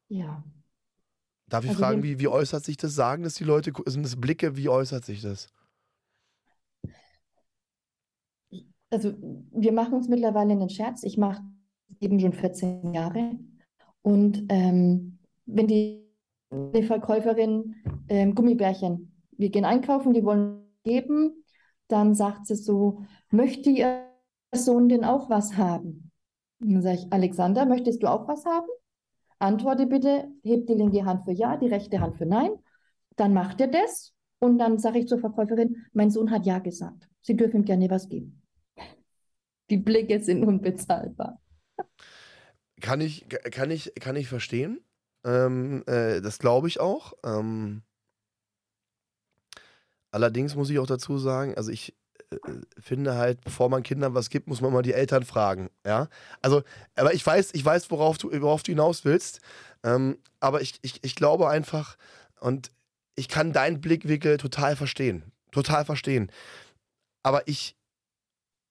Ja. 0.07 0.43
Darf 1.49 1.63
ich 1.63 1.71
also 1.71 1.81
fragen, 1.81 2.03
wie, 2.03 2.19
wie 2.19 2.27
äußert 2.27 2.63
sich 2.63 2.77
das? 2.77 2.95
Sagen 2.95 3.23
das 3.23 3.35
die 3.35 3.45
Leute? 3.45 3.71
Sind 3.85 4.03
das 4.03 4.19
Blicke? 4.19 4.57
Wie 4.57 4.69
äußert 4.69 5.05
sich 5.05 5.21
das? 5.21 5.47
Also, 8.89 9.13
wir 9.51 9.73
machen 9.73 9.93
uns 9.95 10.07
mittlerweile 10.07 10.53
einen 10.53 10.69
Scherz. 10.69 11.03
Ich 11.03 11.17
mache 11.17 11.41
eben 11.99 12.19
schon 12.19 12.33
14 12.33 12.93
Jahre. 12.93 13.37
Und 14.01 14.45
ähm, 14.49 15.19
wenn 15.45 15.67
die, 15.67 16.05
die 16.51 16.83
Verkäuferin 16.83 17.75
ähm, 18.07 18.35
Gummibärchen, 18.35 19.11
wir 19.31 19.49
gehen 19.49 19.65
einkaufen, 19.65 20.13
die 20.13 20.23
wollen 20.23 20.63
geben, 20.83 21.43
dann 21.87 22.15
sagt 22.15 22.47
sie 22.47 22.55
so, 22.55 23.03
möchte 23.29 23.69
Ihr 23.69 24.05
Sohn 24.53 24.89
denn 24.89 25.03
auch 25.03 25.29
was 25.29 25.57
haben? 25.57 26.11
Dann 26.59 26.81
sage 26.81 26.99
ich, 26.99 27.13
Alexander, 27.13 27.65
möchtest 27.65 28.01
du 28.01 28.07
auch 28.07 28.27
was 28.27 28.45
haben? 28.45 28.67
Antworte 29.39 29.85
bitte, 29.85 30.27
hebt 30.43 30.69
die 30.69 30.73
linke 30.73 31.05
Hand 31.05 31.25
für 31.25 31.31
Ja, 31.31 31.57
die 31.57 31.67
rechte 31.67 31.99
Hand 31.99 32.17
für 32.17 32.25
Nein. 32.25 32.51
Dann 33.15 33.33
macht 33.33 33.61
er 33.61 33.67
das 33.67 34.13
und 34.39 34.57
dann 34.57 34.79
sage 34.79 34.99
ich 34.99 35.07
zur 35.07 35.19
Verkäuferin, 35.19 35.85
mein 35.93 36.09
Sohn 36.09 36.31
hat 36.31 36.45
Ja 36.45 36.59
gesagt. 36.59 37.07
Sie 37.21 37.35
dürfen 37.35 37.57
ihm 37.57 37.65
gerne 37.65 37.89
was 37.89 38.09
geben. 38.09 38.41
Die 39.69 39.77
Blicke 39.77 40.21
sind 40.23 40.43
unbezahlbar. 40.43 41.41
Kann 42.79 43.01
ich, 43.01 43.27
kann 43.51 43.71
ich, 43.71 43.93
kann 43.99 44.15
ich 44.15 44.27
verstehen. 44.27 44.81
Ähm, 45.25 45.83
äh, 45.87 46.21
das 46.21 46.39
glaube 46.39 46.67
ich 46.67 46.79
auch. 46.79 47.13
Ähm, 47.23 47.81
allerdings 50.11 50.55
muss 50.55 50.69
ich 50.69 50.79
auch 50.79 50.87
dazu 50.87 51.17
sagen, 51.17 51.55
also 51.55 51.71
ich 51.71 51.95
äh, 52.29 52.37
finde 52.79 53.15
halt, 53.15 53.43
bevor 53.43 53.69
man 53.69 53.83
Kindern 53.83 54.13
was 54.13 54.29
gibt, 54.29 54.47
muss 54.47 54.61
man 54.61 54.71
mal 54.71 54.83
die 54.83 54.93
Eltern 54.93 55.23
fragen. 55.23 55.69
Ja, 55.85 56.07
also, 56.41 56.63
aber 56.95 57.13
ich 57.13 57.25
weiß, 57.25 57.53
ich 57.53 57.65
weiß, 57.65 57.89
worauf 57.91 58.17
du, 58.17 58.29
worauf 58.41 58.63
du 58.63 58.71
hinaus 58.71 59.05
willst. 59.05 59.41
Ähm, 59.83 60.17
aber 60.39 60.61
ich, 60.61 60.79
ich, 60.81 61.03
ich 61.03 61.15
glaube 61.15 61.49
einfach, 61.49 61.97
und 62.39 62.71
ich 63.15 63.27
kann 63.27 63.53
deinen 63.53 63.81
Blickwinkel 63.81 64.37
total 64.37 64.75
verstehen. 64.75 65.23
Total 65.51 65.85
verstehen. 65.85 66.31
Aber 67.23 67.47
ich 67.47 67.75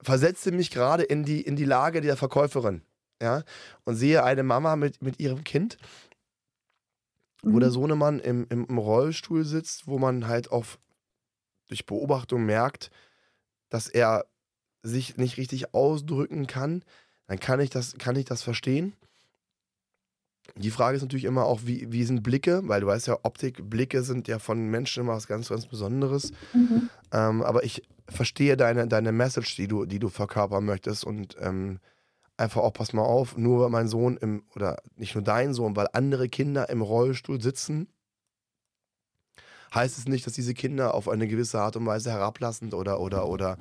versetze 0.01 0.53
mich 0.53 0.71
gerade 0.71 1.03
in 1.03 1.25
die, 1.25 1.41
in 1.41 1.57
die 1.57 1.65
Lage 1.65 2.01
der 2.01 2.17
Verkäuferin. 2.17 2.83
Ja, 3.21 3.45
und 3.85 3.97
sehe 3.97 4.25
eine 4.25 4.43
Mama 4.43 4.77
mit, 4.77 5.01
mit 5.01 5.21
ihrem 5.21 5.43
Kind, 5.43 5.79
mhm. 7.43 7.55
wo 7.55 7.59
der 7.59 7.71
Sohnemann 7.71 8.21
im, 8.21 8.47
im, 8.51 8.67
im 8.67 8.79
Rollstuhl 8.79 9.45
sitzt, 9.45 9.87
wo 9.87 9.99
man 9.99 10.27
halt 10.27 10.53
auch 10.53 10.67
durch 11.69 11.87
Beobachtung 11.87 12.45
merkt, 12.45 12.91
dass 13.71 13.89
er 13.89 14.27
sich 14.83 15.17
nicht 15.17 15.39
richtig 15.39 15.75
ausdrücken 15.75 16.47
kann, 16.47 16.85
dann 17.27 17.41
kann 17.41 17.59
ich 17.59 17.71
das, 17.71 17.97
kann 17.99 18.17
ich 18.17 18.25
das 18.25 18.43
verstehen. 18.43 18.95
Die 20.55 20.71
Frage 20.71 20.97
ist 20.97 21.03
natürlich 21.03 21.25
immer 21.25 21.45
auch, 21.45 21.61
wie, 21.65 21.91
wie 21.93 22.05
sind 22.05 22.23
Blicke, 22.23 22.63
weil 22.65 22.81
du 22.81 22.87
weißt 22.87 23.09
ja, 23.09 23.19
Optik, 23.23 23.69
Blicke 23.69 24.03
sind 24.03 24.29
ja 24.29 24.39
von 24.39 24.69
Menschen 24.69 25.03
immer 25.03 25.15
was 25.15 25.27
ganz, 25.27 25.49
ganz 25.49 25.67
Besonderes. 25.67 26.33
Mhm. 26.53 26.89
Ähm, 27.13 27.43
aber 27.43 27.65
ich 27.65 27.83
verstehe 28.09 28.57
deine, 28.57 28.87
deine 28.87 29.13
Message, 29.13 29.57
die 29.57 29.69
du, 29.69 29.85
die 29.85 29.99
du 29.99 30.09
verkörpern 30.09 30.65
möchtest 30.65 31.05
und 31.05 31.37
ähm, 31.41 31.81
einfach 32.37 32.63
auch, 32.63 32.73
pass 32.73 32.93
mal 32.93 33.03
auf, 33.03 33.37
nur 33.37 33.61
weil 33.61 33.71
mein 33.71 33.89
Sohn 33.89 34.17
im, 34.17 34.45
oder 34.55 34.79
nicht 34.97 35.15
nur 35.15 35.25
dein 35.25 35.55
Sohn, 35.55 35.77
weil 35.77 35.89
andere 35.93 36.29
Kinder 36.29 36.69
im 36.69 36.83
Rollstuhl 36.83 37.41
sitzen, 37.41 37.89
heißt 39.75 39.99
es 39.99 40.07
nicht, 40.07 40.27
dass 40.27 40.35
diese 40.35 40.55
Kinder 40.55 40.95
auf 40.95 41.09
eine 41.09 41.27
gewisse 41.27 41.61
Art 41.61 41.77
und 41.77 41.87
Weise 41.87 42.11
herablassend 42.11 42.75
oder, 42.75 43.01
oder, 43.01 43.29
oder 43.29 43.59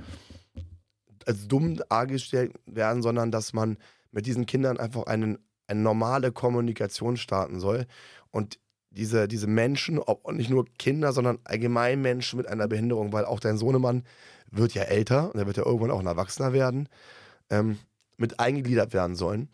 als 1.26 1.48
dumm 1.48 1.78
dargestellt 1.90 2.54
werden, 2.66 3.02
sondern 3.02 3.32
dass 3.32 3.54
man 3.54 3.78
mit 4.12 4.26
diesen 4.26 4.46
Kindern 4.46 4.78
einfach 4.78 5.04
einen, 5.04 5.40
eine 5.68 5.82
normale 5.82 6.32
Kommunikation 6.32 7.18
starten 7.18 7.60
soll. 7.60 7.86
Und 8.32 8.60
diese, 8.92 9.28
diese 9.28 9.48
Menschen, 9.48 10.00
ob 10.00 10.32
nicht 10.32 10.50
nur 10.50 10.66
Kinder, 10.78 11.12
sondern 11.12 11.40
allgemein 11.44 12.02
Menschen 12.02 12.38
mit 12.38 12.48
einer 12.48 12.68
Behinderung, 12.68 13.12
weil 13.12 13.26
auch 13.26 13.40
dein 13.40 13.58
Sohnemann 13.58 14.04
wird 14.52 14.74
ja 14.74 14.84
älter 14.84 15.34
und 15.34 15.40
er 15.40 15.48
wird 15.48 15.58
ja 15.58 15.66
irgendwann 15.66 15.92
auch 15.92 16.00
ein 16.00 16.08
Erwachsener 16.08 16.54
werden, 16.54 16.88
ähm, 17.50 17.78
mit 18.18 18.40
eingegliedert 18.40 18.94
werden 18.94 19.16
sollen 19.16 19.50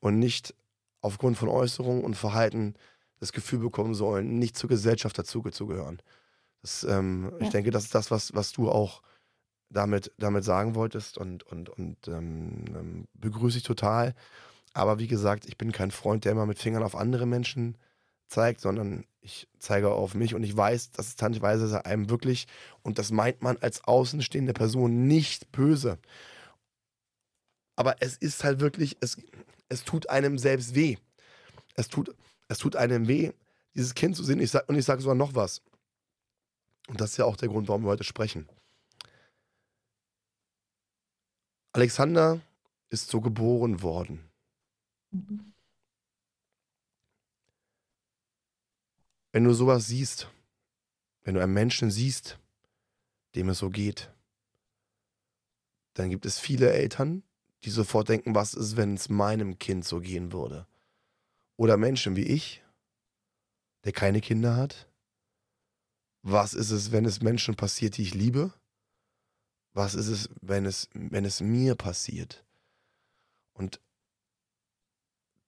und 0.00 0.18
nicht 0.18 0.54
aufgrund 1.00 1.36
von 1.36 1.48
Äußerungen 1.48 2.04
und 2.04 2.14
Verhalten 2.14 2.74
das 3.18 3.32
Gefühl 3.32 3.58
bekommen 3.58 3.94
sollen, 3.94 4.38
nicht 4.38 4.56
zur 4.56 4.68
Gesellschaft 4.68 5.18
dazugehören. 5.18 6.00
Das, 6.62 6.84
ähm, 6.84 7.32
ja. 7.32 7.46
Ich 7.46 7.50
denke, 7.50 7.70
das 7.70 7.84
ist 7.84 7.94
das, 7.94 8.10
was, 8.10 8.34
was 8.34 8.52
du 8.52 8.70
auch 8.70 9.02
damit, 9.70 10.12
damit 10.18 10.44
sagen 10.44 10.74
wolltest 10.74 11.18
und, 11.18 11.42
und, 11.44 11.68
und 11.68 12.08
ähm, 12.08 12.64
ähm, 12.68 13.08
begrüße 13.14 13.58
ich 13.58 13.64
total. 13.64 14.14
Aber 14.74 14.98
wie 14.98 15.06
gesagt, 15.06 15.46
ich 15.46 15.56
bin 15.56 15.72
kein 15.72 15.92
Freund, 15.92 16.24
der 16.24 16.32
immer 16.32 16.46
mit 16.46 16.58
Fingern 16.58 16.82
auf 16.82 16.96
andere 16.96 17.26
Menschen 17.26 17.78
zeigt, 18.28 18.60
sondern 18.60 19.06
ich 19.20 19.48
zeige 19.58 19.90
auf 19.90 20.14
mich 20.14 20.34
und 20.34 20.42
ich 20.42 20.54
weiß, 20.54 20.90
dass 20.90 21.08
es 21.08 21.16
teilweise 21.16 21.86
einem 21.86 22.10
wirklich, 22.10 22.46
und 22.82 22.98
das 22.98 23.12
meint 23.12 23.40
man 23.40 23.56
als 23.58 23.84
außenstehende 23.84 24.52
Person 24.52 25.06
nicht 25.06 25.52
böse. 25.52 25.98
Aber 27.76 27.96
es 28.00 28.16
ist 28.16 28.44
halt 28.44 28.60
wirklich, 28.60 28.96
es, 29.00 29.16
es 29.68 29.84
tut 29.84 30.10
einem 30.10 30.38
selbst 30.38 30.74
weh. 30.74 30.96
Es 31.76 31.88
tut, 31.88 32.14
es 32.48 32.58
tut 32.58 32.76
einem 32.76 33.08
weh, 33.08 33.32
dieses 33.74 33.94
Kind 33.94 34.16
zu 34.16 34.24
sehen. 34.24 34.40
Ich 34.40 34.50
sag, 34.50 34.68
und 34.68 34.76
ich 34.76 34.84
sage 34.84 35.00
sogar 35.00 35.16
noch 35.16 35.34
was. 35.34 35.62
Und 36.88 37.00
das 37.00 37.12
ist 37.12 37.16
ja 37.16 37.24
auch 37.24 37.36
der 37.36 37.48
Grund, 37.48 37.68
warum 37.68 37.84
wir 37.84 37.90
heute 37.90 38.04
sprechen. 38.04 38.48
Alexander 41.72 42.40
ist 42.90 43.08
so 43.08 43.20
geboren 43.20 43.82
worden. 43.82 44.30
Wenn 49.32 49.44
du 49.44 49.52
sowas 49.52 49.86
siehst, 49.86 50.28
wenn 51.22 51.34
du 51.34 51.42
einen 51.42 51.52
Menschen 51.52 51.90
siehst, 51.90 52.38
dem 53.34 53.48
es 53.48 53.58
so 53.58 53.70
geht, 53.70 54.12
dann 55.94 56.10
gibt 56.10 56.26
es 56.26 56.38
viele 56.38 56.72
Eltern, 56.72 57.22
die 57.64 57.70
sofort 57.70 58.08
denken, 58.08 58.34
was 58.34 58.54
ist, 58.54 58.76
wenn 58.76 58.94
es 58.94 59.08
meinem 59.08 59.58
Kind 59.58 59.84
so 59.84 60.00
gehen 60.00 60.32
würde? 60.32 60.66
Oder 61.56 61.76
Menschen 61.76 62.16
wie 62.16 62.26
ich, 62.26 62.62
der 63.84 63.92
keine 63.92 64.20
Kinder 64.20 64.56
hat? 64.56 64.88
Was 66.22 66.54
ist 66.54 66.70
es, 66.70 66.92
wenn 66.92 67.04
es 67.04 67.22
Menschen 67.22 67.54
passiert, 67.54 67.96
die 67.96 68.02
ich 68.02 68.14
liebe? 68.14 68.52
Was 69.72 69.94
ist 69.94 70.08
es, 70.08 70.30
wenn 70.40 70.64
es, 70.64 70.88
wenn 70.92 71.24
es 71.24 71.40
mir 71.40 71.74
passiert? 71.74 72.44
Und 73.52 73.80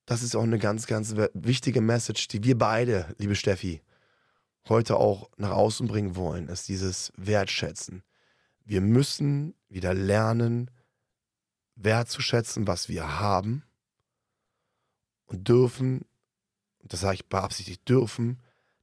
das 0.06 0.22
ist 0.22 0.36
auch 0.36 0.44
eine 0.44 0.58
ganz, 0.58 0.86
ganz 0.86 1.14
wichtige 1.34 1.80
Message, 1.80 2.28
die 2.28 2.44
wir 2.44 2.56
beide, 2.56 3.14
liebe 3.18 3.34
Steffi, 3.34 3.82
heute 4.68 4.96
auch 4.96 5.30
nach 5.36 5.50
außen 5.50 5.86
bringen 5.86 6.16
wollen, 6.16 6.48
ist 6.48 6.68
dieses 6.68 7.12
Wertschätzen. 7.16 8.02
Wir 8.64 8.80
müssen 8.80 9.54
wieder 9.68 9.94
lernen, 9.94 10.70
wertzuschätzen, 11.74 12.66
was 12.66 12.88
wir 12.88 13.20
haben 13.20 13.64
und 15.26 15.48
dürfen, 15.48 16.04
das 16.82 17.00
sage 17.00 17.16
ich 17.16 17.28
beabsichtigt, 17.28 17.88
dürfen 17.88 18.40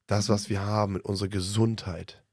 das, 0.07 0.29
was 0.29 0.49
wir 0.49 0.61
haben, 0.61 0.93
mit 0.93 1.05
unserer 1.05 1.29
Gesundheit 1.29 2.23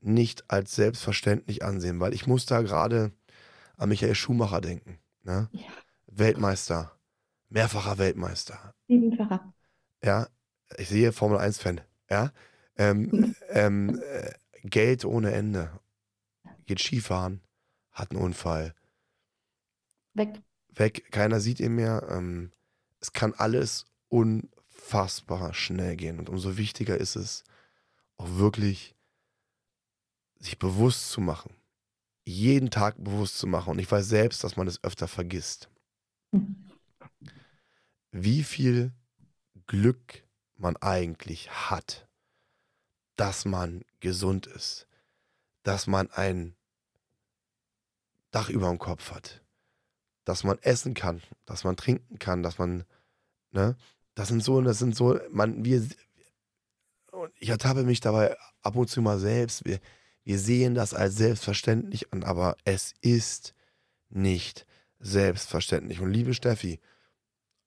nicht 0.00 0.50
als 0.50 0.74
selbstverständlich 0.74 1.64
ansehen, 1.64 2.00
weil 2.00 2.12
ich 2.12 2.26
muss 2.26 2.44
da 2.44 2.60
gerade 2.60 3.12
an 3.76 3.88
Michael 3.88 4.14
Schumacher 4.14 4.60
denken. 4.60 4.98
Ne? 5.22 5.48
Ja. 5.52 5.62
Weltmeister, 6.06 6.92
mehrfacher 7.54 7.98
Weltmeister. 7.98 8.74
Siebenfacher. 8.88 9.54
Ja, 10.02 10.28
ich 10.76 10.88
sehe 10.88 11.12
Formel 11.12 11.38
1-Fan. 11.38 11.80
Ja, 12.10 12.32
ähm, 12.76 13.34
ähm, 13.48 14.02
äh, 14.04 14.32
Geld 14.64 15.04
ohne 15.04 15.32
Ende. 15.32 15.70
Geht 16.66 16.80
Skifahren, 16.80 17.40
hat 17.92 18.10
einen 18.10 18.20
Unfall. 18.20 18.74
Weg. 20.14 20.42
Weg, 20.68 21.12
keiner 21.12 21.40
sieht 21.40 21.60
ihn 21.60 21.76
mehr. 21.76 22.06
Ähm, 22.10 22.50
es 23.00 23.12
kann 23.12 23.34
alles 23.34 23.86
unfassbar 24.08 25.54
schnell 25.54 25.96
gehen. 25.96 26.18
Und 26.18 26.28
umso 26.28 26.56
wichtiger 26.56 26.96
ist 26.96 27.14
es, 27.14 27.44
auch 28.16 28.28
wirklich 28.36 28.96
sich 30.40 30.58
bewusst 30.58 31.10
zu 31.10 31.20
machen. 31.20 31.54
Jeden 32.24 32.70
Tag 32.70 32.96
bewusst 32.98 33.38
zu 33.38 33.46
machen. 33.46 33.70
Und 33.70 33.78
ich 33.78 33.90
weiß 33.90 34.08
selbst, 34.08 34.42
dass 34.42 34.56
man 34.56 34.66
es 34.66 34.82
öfter 34.82 35.06
vergisst. 35.06 35.68
Hm. 36.32 36.56
Wie 38.16 38.42
viel 38.42 38.92
Glück 39.66 40.24
man 40.56 40.76
eigentlich 40.76 41.50
hat 41.50 42.06
dass 43.16 43.44
man 43.44 43.84
gesund 44.00 44.46
ist, 44.46 44.86
dass 45.62 45.86
man 45.86 46.10
ein 46.10 46.56
Dach 48.30 48.48
über 48.48 48.68
dem 48.68 48.78
Kopf 48.78 49.12
hat, 49.12 49.42
dass 50.24 50.44
man 50.44 50.58
essen 50.62 50.94
kann, 50.94 51.22
dass 51.46 51.64
man 51.64 51.76
trinken 51.76 52.18
kann, 52.18 52.42
dass 52.42 52.58
man, 52.58 52.84
ne, 53.52 53.76
das 54.14 54.28
sind 54.28 54.42
so, 54.42 54.60
das 54.60 54.78
sind 54.78 54.96
so, 54.96 55.18
man, 55.30 55.64
wir, 55.64 55.86
ich 57.38 57.48
ertappe 57.48 57.84
mich 57.84 58.00
dabei 58.00 58.36
ab 58.62 58.76
und 58.76 58.88
zu 58.88 59.00
mal 59.00 59.18
selbst, 59.18 59.64
wir, 59.64 59.78
wir 60.24 60.38
sehen 60.38 60.74
das 60.74 60.94
als 60.94 61.16
selbstverständlich 61.16 62.12
an, 62.12 62.24
aber 62.24 62.56
es 62.64 62.94
ist 63.00 63.54
nicht 64.08 64.66
selbstverständlich. 64.98 66.00
Und 66.00 66.10
liebe 66.10 66.34
Steffi, 66.34 66.80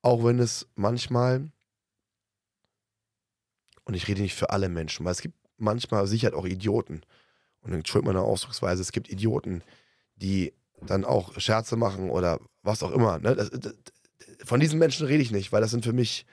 auch 0.08 0.24
wenn 0.24 0.40
es 0.40 0.66
manchmal 0.76 1.52
und 3.84 3.94
ich 3.94 4.08
rede 4.08 4.22
nicht 4.22 4.36
für 4.36 4.52
alle 4.52 4.70
Menschen, 4.70 5.06
weil 5.06 5.12
es 5.12 5.22
gibt 5.22 5.36
manchmal 5.58 6.08
sicher 6.08 6.34
auch 6.34 6.46
Idioten. 6.46 7.02
Und 7.60 7.74
entschuldigt 7.74 8.08
meine 8.08 8.22
Ausdrucksweise, 8.22 8.82
es 8.82 8.94
gibt 8.94 9.10
Idioten, 9.10 9.64
die 10.16 10.54
dann 10.82 11.04
auch 11.04 11.38
Scherze 11.42 11.76
machen 11.76 12.10
oder 12.10 12.40
was 12.64 12.84
auch 12.84 12.92
immer. 12.92 13.20
Ne? 13.20 13.36
Das, 13.36 13.50
das, 13.50 13.74
von 14.46 14.62
diesen 14.62 14.80
Menschen 14.80 15.06
rede 15.08 15.22
ich 15.22 15.32
nicht, 15.32 15.52
weil 15.52 15.60
das 15.60 15.72
sind 15.72 15.84
für 15.84 15.92
mich 15.92 16.26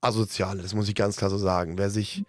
Asoziale, 0.00 0.62
das 0.62 0.74
muss 0.74 0.88
ich 0.88 0.96
ganz 0.96 1.16
klar 1.16 1.30
so 1.30 1.38
sagen. 1.38 1.78
Wer 1.78 1.90
sich 1.90 2.24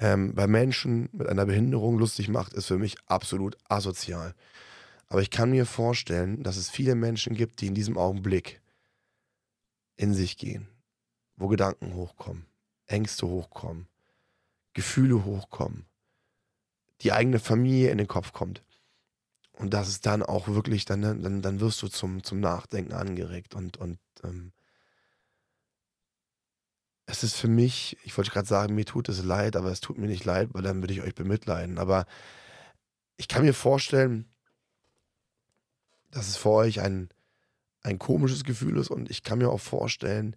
ähm, 0.00 0.34
bei 0.34 0.48
Menschen 0.48 1.08
mit 1.12 1.28
einer 1.28 1.46
Behinderung 1.46 1.98
lustig 1.98 2.28
macht, 2.28 2.52
ist 2.52 2.66
für 2.66 2.78
mich 2.78 2.96
absolut 3.06 3.56
asozial. 3.68 4.34
Aber 5.06 5.22
ich 5.22 5.30
kann 5.30 5.52
mir 5.52 5.66
vorstellen, 5.66 6.42
dass 6.42 6.56
es 6.56 6.68
viele 6.68 6.96
Menschen 6.96 7.36
gibt, 7.36 7.60
die 7.60 7.68
in 7.68 7.74
diesem 7.74 7.96
Augenblick 7.96 8.60
in 9.96 10.14
sich 10.14 10.36
gehen, 10.36 10.68
wo 11.36 11.48
Gedanken 11.48 11.94
hochkommen, 11.94 12.46
Ängste 12.86 13.26
hochkommen, 13.26 13.88
Gefühle 14.74 15.24
hochkommen, 15.24 15.86
die 17.00 17.12
eigene 17.12 17.38
Familie 17.38 17.90
in 17.90 17.98
den 17.98 18.08
Kopf 18.08 18.32
kommt. 18.32 18.62
Und 19.52 19.72
das 19.72 19.88
ist 19.88 20.04
dann 20.04 20.22
auch 20.22 20.48
wirklich, 20.48 20.84
dann, 20.84 21.00
dann, 21.00 21.40
dann 21.40 21.60
wirst 21.60 21.80
du 21.82 21.88
zum, 21.88 22.22
zum 22.22 22.40
Nachdenken 22.40 22.92
angeregt. 22.92 23.54
Und, 23.54 23.78
und 23.78 23.98
ähm, 24.22 24.52
es 27.06 27.22
ist 27.22 27.36
für 27.36 27.48
mich, 27.48 27.96
ich 28.04 28.16
wollte 28.18 28.30
gerade 28.30 28.46
sagen, 28.46 28.74
mir 28.74 28.84
tut 28.84 29.08
es 29.08 29.22
leid, 29.22 29.56
aber 29.56 29.70
es 29.70 29.80
tut 29.80 29.96
mir 29.96 30.08
nicht 30.08 30.24
leid, 30.24 30.50
weil 30.52 30.62
dann 30.62 30.82
würde 30.82 30.92
ich 30.92 31.02
euch 31.02 31.14
bemitleiden. 31.14 31.78
Aber 31.78 32.04
ich 33.16 33.28
kann 33.28 33.44
mir 33.44 33.54
vorstellen, 33.54 34.28
dass 36.10 36.28
es 36.28 36.36
für 36.36 36.50
euch 36.50 36.80
ein, 36.80 37.08
ein 37.86 38.00
komisches 38.00 38.42
Gefühl 38.42 38.78
ist 38.78 38.90
und 38.90 39.10
ich 39.10 39.22
kann 39.22 39.38
mir 39.38 39.48
auch 39.48 39.60
vorstellen, 39.60 40.34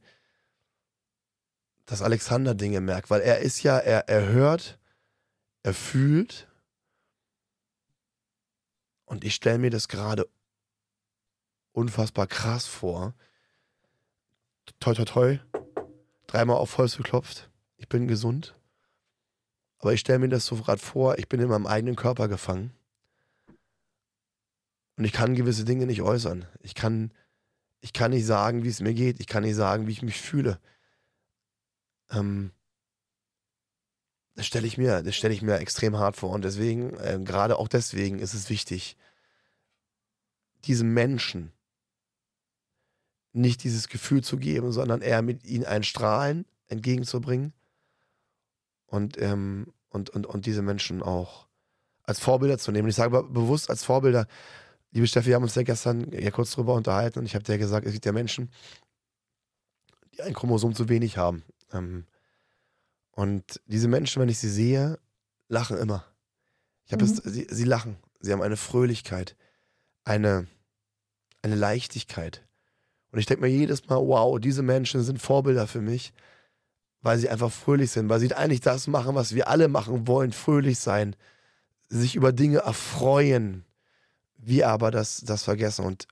dass 1.88 2.04
Alexander 2.04 2.54
Dinge 2.54 2.80
merkt, 2.80 3.10
weil 3.10 3.22
er 3.22 3.39
ist 3.39 3.64
ja, 3.64 3.80
er, 3.80 4.08
er 4.08 4.28
hört, 4.28 4.78
er 5.64 5.74
fühlt. 5.74 6.47
Und 9.06 9.24
ich 9.24 9.34
stelle 9.34 9.58
mir 9.58 9.72
das 9.72 9.88
gerade 9.88 10.30
unfassbar 11.72 12.28
krass 12.28 12.68
vor. 12.68 13.16
Toi, 14.80 14.93
toi, 14.93 15.06
toi. 15.06 15.39
Dreimal 16.28 16.58
auf 16.58 16.78
Holz 16.78 16.97
geklopft. 16.97 17.50
Ich 17.78 17.89
bin 17.89 18.08
gesund. 18.08 18.56
Aber 19.80 19.93
ich 19.93 20.02
stelle 20.02 20.20
mir 20.20 20.30
das 20.30 20.45
so 20.45 20.58
gerade 20.58 20.80
vor, 20.80 21.18
ich 21.18 21.28
bin 21.28 21.39
in 21.39 21.50
meinem 21.50 21.66
eigenen 21.66 21.95
Körper 21.95 22.28
gefangen. 22.28 22.72
Und 24.97 25.06
ich 25.06 25.14
kann 25.14 25.34
gewisse 25.34 25.66
Dinge 25.66 25.88
nicht 25.88 26.04
äußern. 26.04 26.45
Ich 26.62 26.76
kann, 26.76 27.12
ich 27.82 27.94
kann 27.94 28.12
nicht 28.12 28.26
sagen, 28.26 28.64
wie 28.64 28.70
es 28.70 28.82
mir 28.82 28.94
geht. 28.94 29.20
Ich 29.20 29.28
kann 29.28 29.44
nicht 29.44 29.56
sagen, 29.56 29.88
wie 29.88 29.92
ich 29.92 30.02
mich 30.02 30.20
fühle. 30.20 30.60
Ähm, 32.12 32.52
das 34.36 34.46
stelle 34.46 34.68
ich 34.68 34.78
mir, 34.78 35.04
das 35.04 35.16
stelle 35.16 35.34
ich 35.34 35.42
mir 35.42 35.58
extrem 35.58 35.98
hart 35.98 36.16
vor. 36.16 36.32
Und 36.32 36.44
deswegen, 36.44 36.98
äh, 36.98 37.20
gerade 37.24 37.58
auch 37.58 37.68
deswegen 37.68 38.20
ist 38.20 38.34
es 38.34 38.50
wichtig, 38.50 38.98
diesem 40.66 40.94
Menschen 40.94 41.54
nicht 43.32 43.64
dieses 43.64 43.88
Gefühl 43.88 44.24
zu 44.24 44.38
geben, 44.38 44.72
sondern 44.72 45.02
eher 45.02 45.22
mit 45.22 45.46
ihnen 45.46 45.66
ein 45.66 45.84
Strahlen 45.84 46.46
entgegenzubringen 46.68 47.54
und, 48.88 49.22
ähm, 49.22 49.74
und, 49.90 50.10
und, 50.10 50.26
und 50.26 50.46
diese 50.46 50.62
Menschen 50.62 51.02
auch 51.04 51.48
als 52.04 52.20
Vorbilder 52.20 52.58
zu 52.58 52.72
nehmen. 52.72 52.90
Ich 52.90 52.96
sage 52.96 53.24
bewusst 53.24 53.70
als 53.70 53.84
Vorbilder, 53.84 54.28
liebe 54.92 55.08
Steffi, 55.08 55.28
wir 55.28 55.36
haben 55.36 55.44
uns 55.44 55.56
ja 55.56 55.64
gestern 55.64 56.12
ja 56.12 56.32
kurz 56.32 56.52
drüber 56.52 56.74
unterhalten 56.74 57.20
und 57.20 57.26
ich 57.26 57.36
habe 57.36 57.44
dir 57.44 57.58
gesagt, 57.58 57.86
es 57.86 57.94
gibt 57.94 58.06
ja 58.06 58.12
Menschen, 58.12 58.52
die 60.14 60.22
ein 60.22 60.34
Chromosom 60.34 60.74
zu 60.74 60.90
wenig 60.90 61.18
haben. 61.18 61.44
Ähm, 61.72 62.06
und 63.12 63.62
diese 63.66 63.88
Menschen, 63.88 64.22
wenn 64.22 64.30
ich 64.30 64.40
sie 64.40 64.50
sehe, 64.50 65.00
lachen 65.48 65.78
immer. 65.78 66.06
Ich 66.86 66.94
habe 66.94 67.06
mhm. 67.06 67.12
es, 67.12 67.18
sie, 67.18 67.48
sie 67.50 67.64
lachen. 67.66 67.98
Sie 68.20 68.32
haben 68.32 68.42
eine 68.42 68.58
Fröhlichkeit, 68.58 69.36
eine, 70.04 70.48
eine 71.42 71.56
Leichtigkeit. 71.56 72.46
Und 73.12 73.20
ich 73.20 73.26
denke 73.26 73.42
mir 73.42 73.50
jedes 73.50 73.88
Mal, 73.88 73.98
wow, 73.98 74.40
diese 74.40 74.62
Menschen 74.62 75.02
sind 75.04 75.22
Vorbilder 75.22 75.68
für 75.68 75.82
mich, 75.82 76.14
weil 77.02 77.18
sie 77.18 77.30
einfach 77.30 77.52
fröhlich 77.52 77.92
sind, 77.92 78.10
weil 78.10 78.20
sie 78.20 78.34
eigentlich 78.34 78.62
das 78.62 78.88
machen, 78.88 79.16
was 79.16 79.34
wir 79.34 79.48
alle 79.48 79.68
machen 79.68 80.08
wollen, 80.08 80.32
fröhlich 80.32 80.80
sein, 80.80 81.16
sich 81.88 82.16
über 82.16 82.32
Dinge 82.32 82.60
erfreuen. 82.60 83.66
Wir 84.40 84.70
aber 84.70 84.90
das, 84.92 85.22
das 85.22 85.44
vergessen. 85.44 85.86
Und 85.86 86.08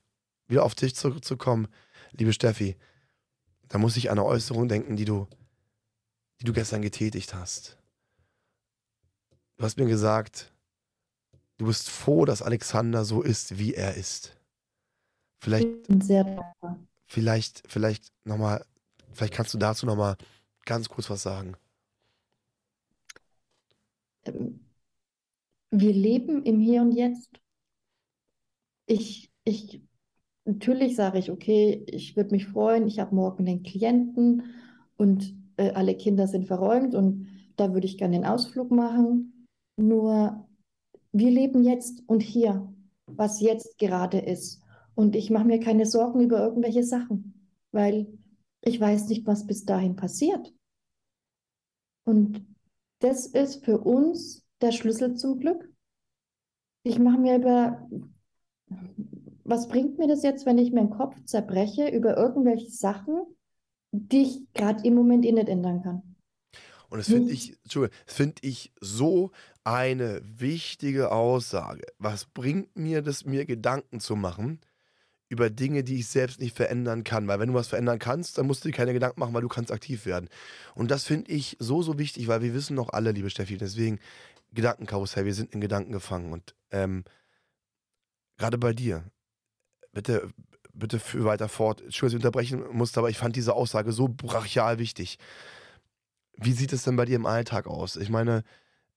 wieder 0.48 0.64
auf 0.64 0.76
dich 0.76 0.96
zurückzukommen, 0.96 1.68
liebe 2.12 2.34
Steffi, 2.34 2.76
da 3.68 3.78
muss 3.78 3.98
ich 3.98 4.12
an 4.12 4.20
eine 4.20 4.28
Äußerung 4.28 4.68
denken, 4.68 4.96
die 4.96 5.06
du 5.06 5.28
die 6.40 6.46
du 6.46 6.54
gestern 6.54 6.82
getätigt 6.82 7.34
hast. 7.34 7.78
Du 9.58 9.64
hast 9.64 9.78
mir 9.78 9.88
gesagt, 9.88 10.54
du 11.58 11.66
bist 11.66 11.90
froh, 11.90 12.26
dass 12.26 12.42
Alexander 12.42 13.06
so 13.06 13.22
ist, 13.22 13.58
wie 13.58 13.74
er 13.74 13.96
ist. 13.96 14.38
Vielleicht. 15.40 15.68
Vielleicht, 17.10 17.64
vielleicht 17.68 18.12
nochmal, 18.26 18.66
vielleicht 19.14 19.34
kannst 19.34 19.54
du 19.54 19.58
dazu 19.58 19.86
nochmal 19.86 20.18
ganz 20.66 20.90
kurz 20.90 21.10
was 21.10 21.24
sagen. 21.24 21.56
Ähm, 24.26 24.60
wir 25.72 25.94
leben 25.94 26.44
im 26.44 26.60
Hier 26.60 26.82
und 26.82 26.92
Jetzt. 26.92 27.30
Ich, 28.88 29.32
ich, 29.44 29.82
natürlich 30.46 30.96
sage 30.96 31.20
ich, 31.20 31.30
okay, 31.30 31.84
ich 31.88 32.16
würde 32.16 32.32
mich 32.32 32.48
freuen, 32.48 32.88
ich 32.88 33.00
habe 33.00 33.14
morgen 33.14 33.46
den 33.46 33.64
Klienten 33.64 34.44
und 34.98 35.36
äh, 35.58 35.72
alle 35.72 35.96
Kinder 35.96 36.28
sind 36.28 36.48
verräumt 36.48 36.96
und 36.96 37.28
da 37.58 37.74
würde 37.74 37.86
ich 37.86 37.98
gerne 37.98 38.18
den 38.18 38.26
Ausflug 38.26 38.72
machen. 38.72 39.48
Nur 39.76 40.48
wir 41.12 41.32
leben 41.32 41.64
jetzt 41.64 42.04
und 42.08 42.22
hier, 42.22 42.74
was 43.06 43.42
jetzt 43.42 43.78
gerade 43.78 44.20
ist. 44.20 44.62
Und 44.96 45.16
ich 45.16 45.30
mache 45.30 45.46
mir 45.46 45.60
keine 45.60 45.86
Sorgen 45.86 46.22
über 46.22 46.40
irgendwelche 46.40 46.84
Sachen, 46.84 47.50
weil 47.72 48.08
ich 48.62 48.80
weiß 48.80 49.10
nicht, 49.10 49.28
was 49.28 49.46
bis 49.46 49.66
dahin 49.66 49.96
passiert. 49.96 50.54
Und 52.04 52.46
das 53.00 53.28
ist 53.28 53.64
für 53.66 53.80
uns 53.80 54.44
der 54.62 54.72
Schlüssel 54.72 55.16
zum 55.16 55.40
Glück. 55.40 55.72
Ich 56.84 57.00
mache 57.00 57.20
mir 57.20 57.38
über, 57.38 57.88
was 59.44 59.68
bringt 59.68 59.98
mir 59.98 60.08
das 60.08 60.24
jetzt, 60.24 60.46
wenn 60.46 60.58
ich 60.58 60.74
meinen 60.74 60.90
Kopf 60.90 61.16
zerbreche 61.24 61.88
über 61.90 62.18
irgendwelche 62.18 62.70
Sachen, 62.70 63.24
die 63.92 64.24
ich 64.24 64.54
gerade 64.54 64.86
im 64.86 64.94
Moment 64.94 65.26
eh 65.26 65.32
nicht 65.32 65.48
ändern 65.48 65.82
kann. 65.82 66.16
Und 66.90 67.00
das 67.00 67.08
finde 67.08 67.34
ich, 67.34 67.58
finde 68.06 68.36
ich 68.42 68.72
so 68.80 69.32
eine 69.64 70.22
wichtige 70.24 71.12
Aussage. 71.12 71.86
Was 71.98 72.26
bringt 72.26 72.76
mir 72.78 73.02
das, 73.02 73.26
mir 73.26 73.46
Gedanken 73.46 74.00
zu 74.00 74.16
machen 74.16 74.62
über 75.28 75.50
Dinge, 75.50 75.84
die 75.84 76.00
ich 76.00 76.08
selbst 76.08 76.40
nicht 76.40 76.56
verändern 76.56 77.04
kann? 77.04 77.28
Weil 77.28 77.40
wenn 77.40 77.50
du 77.50 77.56
was 77.56 77.68
verändern 77.68 78.00
kannst, 78.00 78.38
dann 78.38 78.48
musst 78.48 78.64
du 78.64 78.70
dir 78.70 78.76
keine 78.76 78.94
Gedanken 78.94 79.20
machen, 79.20 79.34
weil 79.34 79.42
du 79.42 79.50
kannst 79.50 79.72
aktiv 79.72 80.06
werden. 80.06 80.30
Und 80.76 80.90
das 80.90 81.04
finde 81.04 81.32
ich 81.32 81.58
so, 81.60 81.82
so 81.82 81.98
wichtig, 82.00 82.28
weil 82.30 82.42
wir 82.42 82.54
wissen 82.54 82.76
noch 82.76 82.90
alle, 82.90 83.12
liebe 83.12 83.30
Steffi, 83.30 83.58
deswegen 83.58 84.00
Gedankenkarussell, 84.54 85.26
wir 85.26 85.34
sind 85.34 85.54
in 85.54 85.60
Gedanken 85.60 85.92
gefangen. 85.92 86.32
Und 86.32 86.56
ähm, 86.72 87.04
gerade 88.38 88.58
bei 88.58 88.74
dir, 88.74 89.04
bitte, 89.94 90.30
bitte 90.74 91.00
für 91.00 91.26
weiter 91.26 91.50
fort. 91.50 91.82
Entschuldigung, 91.82 92.22
dass 92.22 92.44
ich 92.44 92.54
unterbrechen 92.54 92.78
musste, 92.78 93.00
aber 93.00 93.10
ich 93.10 93.18
fand 93.18 93.36
diese 93.36 93.54
Aussage 93.54 93.92
so 93.92 94.08
brachial 94.08 94.80
wichtig. 94.80 95.18
Wie 96.34 96.54
sieht 96.54 96.74
es 96.74 96.84
denn 96.84 96.96
bei 96.96 97.06
dir 97.06 97.16
im 97.16 97.26
Alltag 97.26 97.68
aus? 97.68 97.96
Ich 97.96 98.10
meine, 98.10 98.44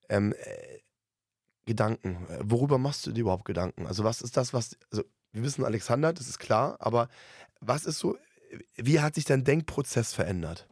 ähm, 0.09 0.33
äh, 0.33 0.81
Gedanken. 1.67 2.27
Worüber 2.41 2.79
machst 2.79 3.07
du 3.07 3.13
dir 3.13 3.21
überhaupt 3.21 3.45
Gedanken? 3.45 3.87
Also, 3.87 4.03
was 4.03 4.23
ist 4.23 4.37
das, 4.37 4.53
was. 4.53 4.77
Also, 4.91 5.05
wir 5.33 5.45
wissen 5.45 5.65
Alexander, 5.65 6.13
das 6.13 6.29
ist 6.29 6.39
klar, 6.39 6.77
aber 6.81 7.09
was 7.61 7.85
ist 7.85 7.99
so. 7.99 8.17
Wie 8.75 8.99
hat 8.99 9.15
sich 9.15 9.25
dein 9.25 9.45
Denkprozess 9.45 10.13
verändert? 10.13 10.67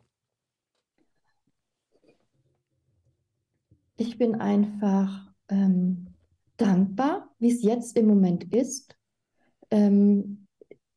Ich 3.96 4.18
bin 4.18 4.40
einfach 4.40 5.32
ähm, 5.48 6.14
dankbar, 6.56 7.27
wie 7.38 7.52
es 7.52 7.62
jetzt 7.62 7.96
im 7.96 8.06
Moment 8.06 8.52
ist. 8.54 8.96
Ähm, 9.70 10.46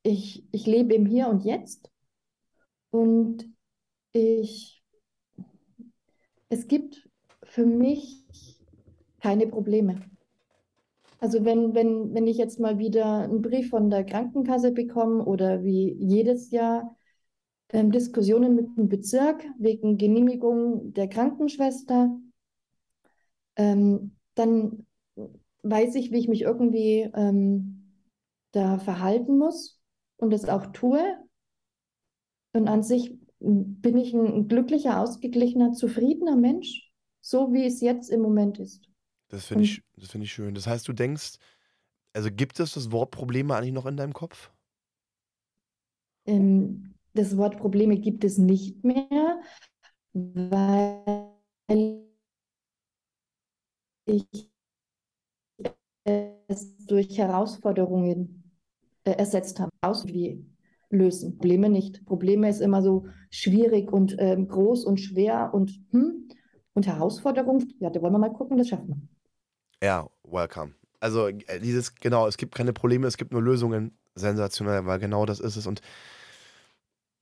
ich, 0.03 0.45
ich 0.51 0.65
lebe 0.65 0.93
im 0.93 1.05
Hier 1.05 1.27
und 1.27 1.43
Jetzt 1.43 1.91
und 2.89 3.45
ich, 4.13 4.83
es 6.49 6.67
gibt 6.67 7.09
für 7.43 7.65
mich 7.65 8.25
keine 9.19 9.47
Probleme. 9.47 10.01
Also 11.19 11.45
wenn, 11.45 11.75
wenn, 11.75 12.13
wenn 12.15 12.25
ich 12.25 12.37
jetzt 12.37 12.59
mal 12.59 12.79
wieder 12.79 13.19
einen 13.19 13.43
Brief 13.43 13.69
von 13.69 13.91
der 13.91 14.03
Krankenkasse 14.03 14.71
bekomme 14.71 15.23
oder 15.23 15.63
wie 15.63 15.93
jedes 15.99 16.49
Jahr 16.49 16.97
ähm, 17.69 17.91
Diskussionen 17.91 18.55
mit 18.55 18.75
dem 18.75 18.89
Bezirk 18.89 19.45
wegen 19.59 19.99
Genehmigung 19.99 20.93
der 20.93 21.07
Krankenschwester, 21.07 22.19
ähm, 23.55 24.15
dann 24.33 24.87
weiß 25.63 25.95
ich, 25.95 26.11
wie 26.11 26.19
ich 26.19 26.27
mich 26.27 26.41
irgendwie 26.41 27.09
ähm, 27.13 27.93
da 28.51 28.79
verhalten 28.79 29.37
muss 29.37 29.81
und 30.17 30.33
es 30.33 30.47
auch 30.49 30.67
tue. 30.67 31.01
Und 32.53 32.67
an 32.67 32.83
sich 32.83 33.17
bin 33.39 33.97
ich 33.97 34.13
ein 34.13 34.47
glücklicher, 34.47 34.99
ausgeglichener, 34.99 35.73
zufriedener 35.73 36.35
Mensch, 36.35 36.91
so 37.21 37.53
wie 37.53 37.65
es 37.65 37.81
jetzt 37.81 38.09
im 38.09 38.21
Moment 38.21 38.59
ist. 38.59 38.87
Das 39.29 39.45
finde 39.45 39.63
ich, 39.63 39.81
find 39.97 40.23
ich 40.23 40.33
schön. 40.33 40.53
Das 40.53 40.67
heißt, 40.67 40.87
du 40.87 40.93
denkst, 40.93 41.37
also 42.13 42.29
gibt 42.31 42.59
es 42.59 42.73
das 42.73 42.91
Wort 42.91 43.11
Probleme 43.11 43.55
eigentlich 43.55 43.73
noch 43.73 43.85
in 43.85 43.97
deinem 43.97 44.13
Kopf? 44.13 44.51
Ähm, 46.25 46.93
das 47.13 47.37
Wort 47.37 47.57
Probleme 47.57 47.97
gibt 47.97 48.23
es 48.23 48.37
nicht 48.37 48.83
mehr, 48.83 49.41
weil 50.13 52.05
ich 54.05 54.50
durch 56.87 57.17
Herausforderungen 57.17 58.51
äh, 59.03 59.11
ersetzt 59.11 59.59
haben. 59.59 59.69
Aus 59.81 60.05
wie 60.07 60.45
lösen. 60.89 61.37
Probleme 61.37 61.69
nicht. 61.69 62.05
Probleme 62.05 62.49
ist 62.49 62.61
immer 62.61 62.81
so 62.81 63.05
schwierig 63.29 63.91
und 63.91 64.15
ähm, 64.19 64.47
groß 64.47 64.85
und 64.85 64.99
schwer 64.99 65.53
und 65.53 65.79
hm. 65.91 66.27
Und 66.73 66.87
Herausforderung, 66.87 67.65
ja, 67.79 67.89
da 67.89 68.01
wollen 68.01 68.13
wir 68.13 68.19
mal 68.19 68.31
gucken, 68.31 68.57
das 68.57 68.69
schaffen 68.69 68.87
wir. 68.87 69.87
Ja, 69.87 70.09
welcome. 70.23 70.73
Also 70.99 71.27
äh, 71.27 71.59
dieses, 71.59 71.95
genau, 71.95 72.27
es 72.27 72.37
gibt 72.37 72.55
keine 72.55 72.73
Probleme, 72.73 73.07
es 73.07 73.17
gibt 73.17 73.33
nur 73.33 73.41
Lösungen. 73.41 73.97
Sensationell, 74.15 74.85
weil 74.85 74.99
genau 74.99 75.25
das 75.25 75.39
ist 75.39 75.55
es. 75.55 75.67
Und 75.67 75.81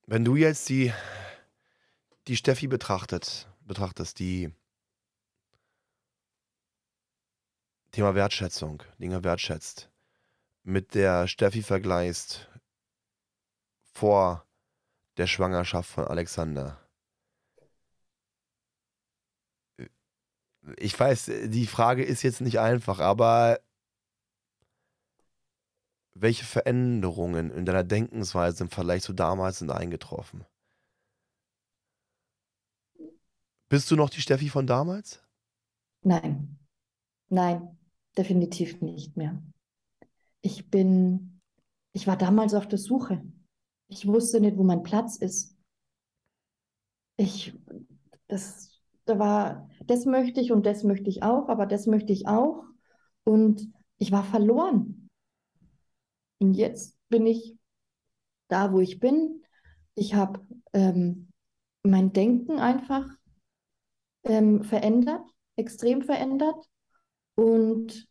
wenn 0.07 0.25
du 0.25 0.35
jetzt 0.35 0.69
die, 0.69 0.91
die 2.27 2.35
Steffi 2.35 2.67
betrachtet, 2.67 3.47
betrachtest, 3.65 4.19
die 4.19 4.49
Thema 7.91 8.13
Wertschätzung, 8.13 8.83
Dinge 8.99 9.23
wertschätzt, 9.23 9.89
mit 10.63 10.93
der 10.93 11.27
Steffi 11.27 11.63
vergleichst 11.63 12.47
vor 13.93 14.45
der 15.17 15.27
Schwangerschaft 15.27 15.89
von 15.89 16.05
Alexander. 16.05 16.79
Ich 20.77 20.97
weiß, 20.99 21.31
die 21.45 21.65
Frage 21.65 22.03
ist 22.03 22.21
jetzt 22.21 22.41
nicht 22.41 22.59
einfach, 22.59 22.99
aber 22.99 23.59
welche 26.13 26.45
Veränderungen 26.45 27.49
in 27.49 27.65
deiner 27.65 27.83
Denkensweise 27.83 28.63
im 28.65 28.69
Vergleich 28.69 29.01
zu 29.01 29.13
damals 29.13 29.59
sind 29.59 29.71
eingetroffen? 29.71 30.45
Bist 33.67 33.89
du 33.89 33.95
noch 33.95 34.09
die 34.09 34.21
Steffi 34.21 34.49
von 34.49 34.67
damals? 34.67 35.23
Nein, 36.01 36.59
nein, 37.29 37.78
definitiv 38.19 38.81
nicht 38.81 39.15
mehr. 39.15 39.41
Ich 40.41 40.69
bin, 40.69 41.39
ich 41.93 42.05
war 42.05 42.17
damals 42.17 42.53
auf 42.53 42.67
der 42.67 42.77
Suche. 42.77 43.23
Ich 43.87 44.05
wusste 44.05 44.41
nicht, 44.41 44.57
wo 44.57 44.63
mein 44.63 44.83
Platz 44.83 45.15
ist. 45.15 45.55
Ich, 47.15 47.57
das, 48.27 48.81
da 49.05 49.19
war, 49.19 49.69
das 49.85 50.05
möchte 50.05 50.41
ich 50.41 50.51
und 50.51 50.65
das 50.65 50.83
möchte 50.83 51.09
ich 51.09 51.23
auch, 51.23 51.47
aber 51.47 51.65
das 51.65 51.87
möchte 51.87 52.11
ich 52.11 52.27
auch. 52.27 52.65
Und 53.23 53.71
ich 53.97 54.11
war 54.11 54.25
verloren. 54.25 55.07
Und 56.39 56.55
jetzt 56.55 56.97
bin 57.07 57.25
ich 57.25 57.57
da, 58.49 58.73
wo 58.73 58.81
ich 58.81 58.99
bin. 58.99 59.43
Ich 59.95 60.13
habe 60.13 60.45
ähm, 60.73 61.29
mein 61.83 62.11
Denken 62.11 62.59
einfach 62.59 63.07
ähm, 64.23 64.63
verändert, 64.63 65.25
extrem 65.55 66.01
verändert. 66.01 66.65
Und 67.35 68.08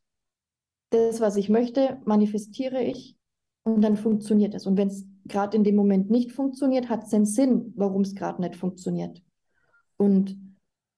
das, 0.91 1.21
was 1.21 1.37
ich 1.37 1.49
möchte, 1.49 2.01
manifestiere 2.05 2.83
ich 2.83 3.17
und 3.65 3.83
dann 3.83 3.97
funktioniert 3.97 4.55
es. 4.55 4.67
Und 4.67 4.77
wenn 4.77 4.89
es 4.89 5.07
gerade 5.27 5.57
in 5.57 5.65
dem 5.65 5.77
Moment 5.77 6.11
nicht 6.11 6.33
funktioniert, 6.33 6.89
hat 6.89 7.05
es 7.05 7.15
einen 7.15 7.27
Sinn, 7.27 7.73
warum 7.77 8.03
es 8.03 8.15
gerade 8.15 8.41
nicht 8.41 8.57
funktioniert. 8.57 9.23
Und 9.97 10.39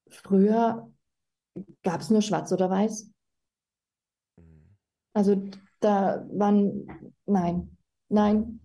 früher 0.09 0.89
gab 1.83 2.01
es 2.01 2.09
nur 2.09 2.21
schwarz 2.21 2.51
oder 2.51 2.69
weiß. 2.69 3.09
Also 5.13 5.43
da 5.79 6.25
waren, 6.31 6.87
nein, 7.25 7.77
nein. 8.09 8.59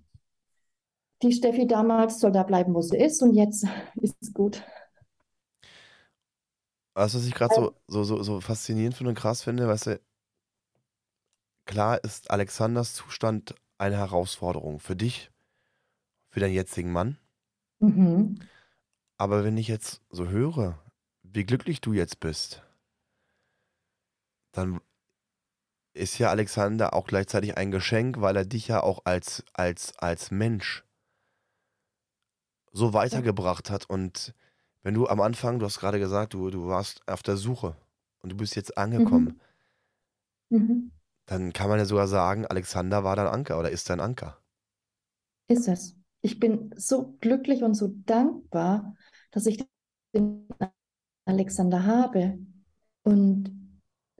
Die 1.22 1.33
Steffi 1.33 1.66
damals 1.66 2.20
soll 2.20 2.31
da 2.31 2.43
bleiben, 2.43 2.74
wo 2.74 2.83
sie 2.83 2.99
ist 2.99 3.22
und 3.22 3.35
jetzt 3.35 3.66
ist 3.97 4.16
es 4.20 4.33
gut. 4.33 4.62
Was, 6.95 7.14
was 7.14 7.27
ich 7.27 7.35
gerade 7.35 7.55
so, 7.55 7.74
so, 7.89 8.05
so, 8.05 8.22
so 8.22 8.41
faszinierend 8.41 8.95
finde 8.97 9.11
und 9.11 9.18
krass 9.18 9.43
finde, 9.43 9.66
weißt 9.66 9.87
du, 9.87 10.01
klar 11.67 12.03
ist 12.03 12.31
Alexanders 12.31 12.95
Zustand 12.95 13.55
eine 13.79 13.99
Herausforderung 13.99 14.81
für 14.81 14.97
dich, 14.97 15.31
für 16.31 16.41
deinen 16.41 16.55
jetzigen 16.55 16.93
Mann. 16.93 17.19
Mhm. 17.81 18.41
Aber 19.19 19.45
wenn 19.45 19.57
ich 19.57 19.69
jetzt 19.69 20.03
so 20.11 20.29
höre, 20.29 20.79
wie 21.23 21.45
glücklich 21.45 21.81
du 21.81 21.93
jetzt 21.93 22.21
bist, 22.21 22.62
dann 24.53 24.81
ist 25.93 26.19
ja 26.19 26.31
Alexander 26.31 26.95
auch 26.95 27.07
gleichzeitig 27.07 27.57
ein 27.57 27.71
Geschenk, 27.71 28.21
weil 28.21 28.37
er 28.37 28.45
dich 28.45 28.69
ja 28.69 28.83
auch 28.83 29.03
als, 29.05 29.45
als, 29.55 29.97
als 29.99 30.31
Mensch 30.31 30.85
so 32.73 32.93
weitergebracht 32.93 33.71
hat. 33.71 33.89
Und 33.89 34.35
wenn 34.83 34.95
du 34.95 35.09
am 35.09 35.21
Anfang, 35.21 35.59
du 35.59 35.67
hast 35.67 35.81
gerade 35.81 35.99
gesagt, 35.99 36.35
du, 36.35 36.51
du 36.51 36.69
warst 36.69 37.07
auf 37.09 37.23
der 37.23 37.37
Suche 37.37 37.77
und 38.21 38.31
du 38.31 38.37
bist 38.37 38.57
jetzt 38.57 38.77
angekommen, 38.77 39.41
mhm. 40.51 40.59
Mhm. 40.59 40.93
Dann 41.27 41.53
kann 41.53 41.68
man 41.68 41.79
ja 41.79 41.85
sogar 41.85 42.09
sagen, 42.09 42.47
Alexander 42.47 43.05
war 43.05 43.16
dein 43.16 43.27
Anker 43.27 43.59
oder 43.59 43.70
ist 43.70 43.91
dein 43.91 44.01
Anker. 44.01 44.41
Ist 45.49 45.68
es. 45.68 45.97
Ich 46.22 46.41
bin 46.41 46.70
so 46.77 47.16
glücklich 47.20 47.62
und 47.62 47.74
so 47.74 47.89
dankbar, 48.07 48.97
dass 49.31 49.47
ich 49.47 49.64
den 50.14 50.49
Alexander 51.24 51.85
habe. 51.85 52.39
Und 53.03 53.51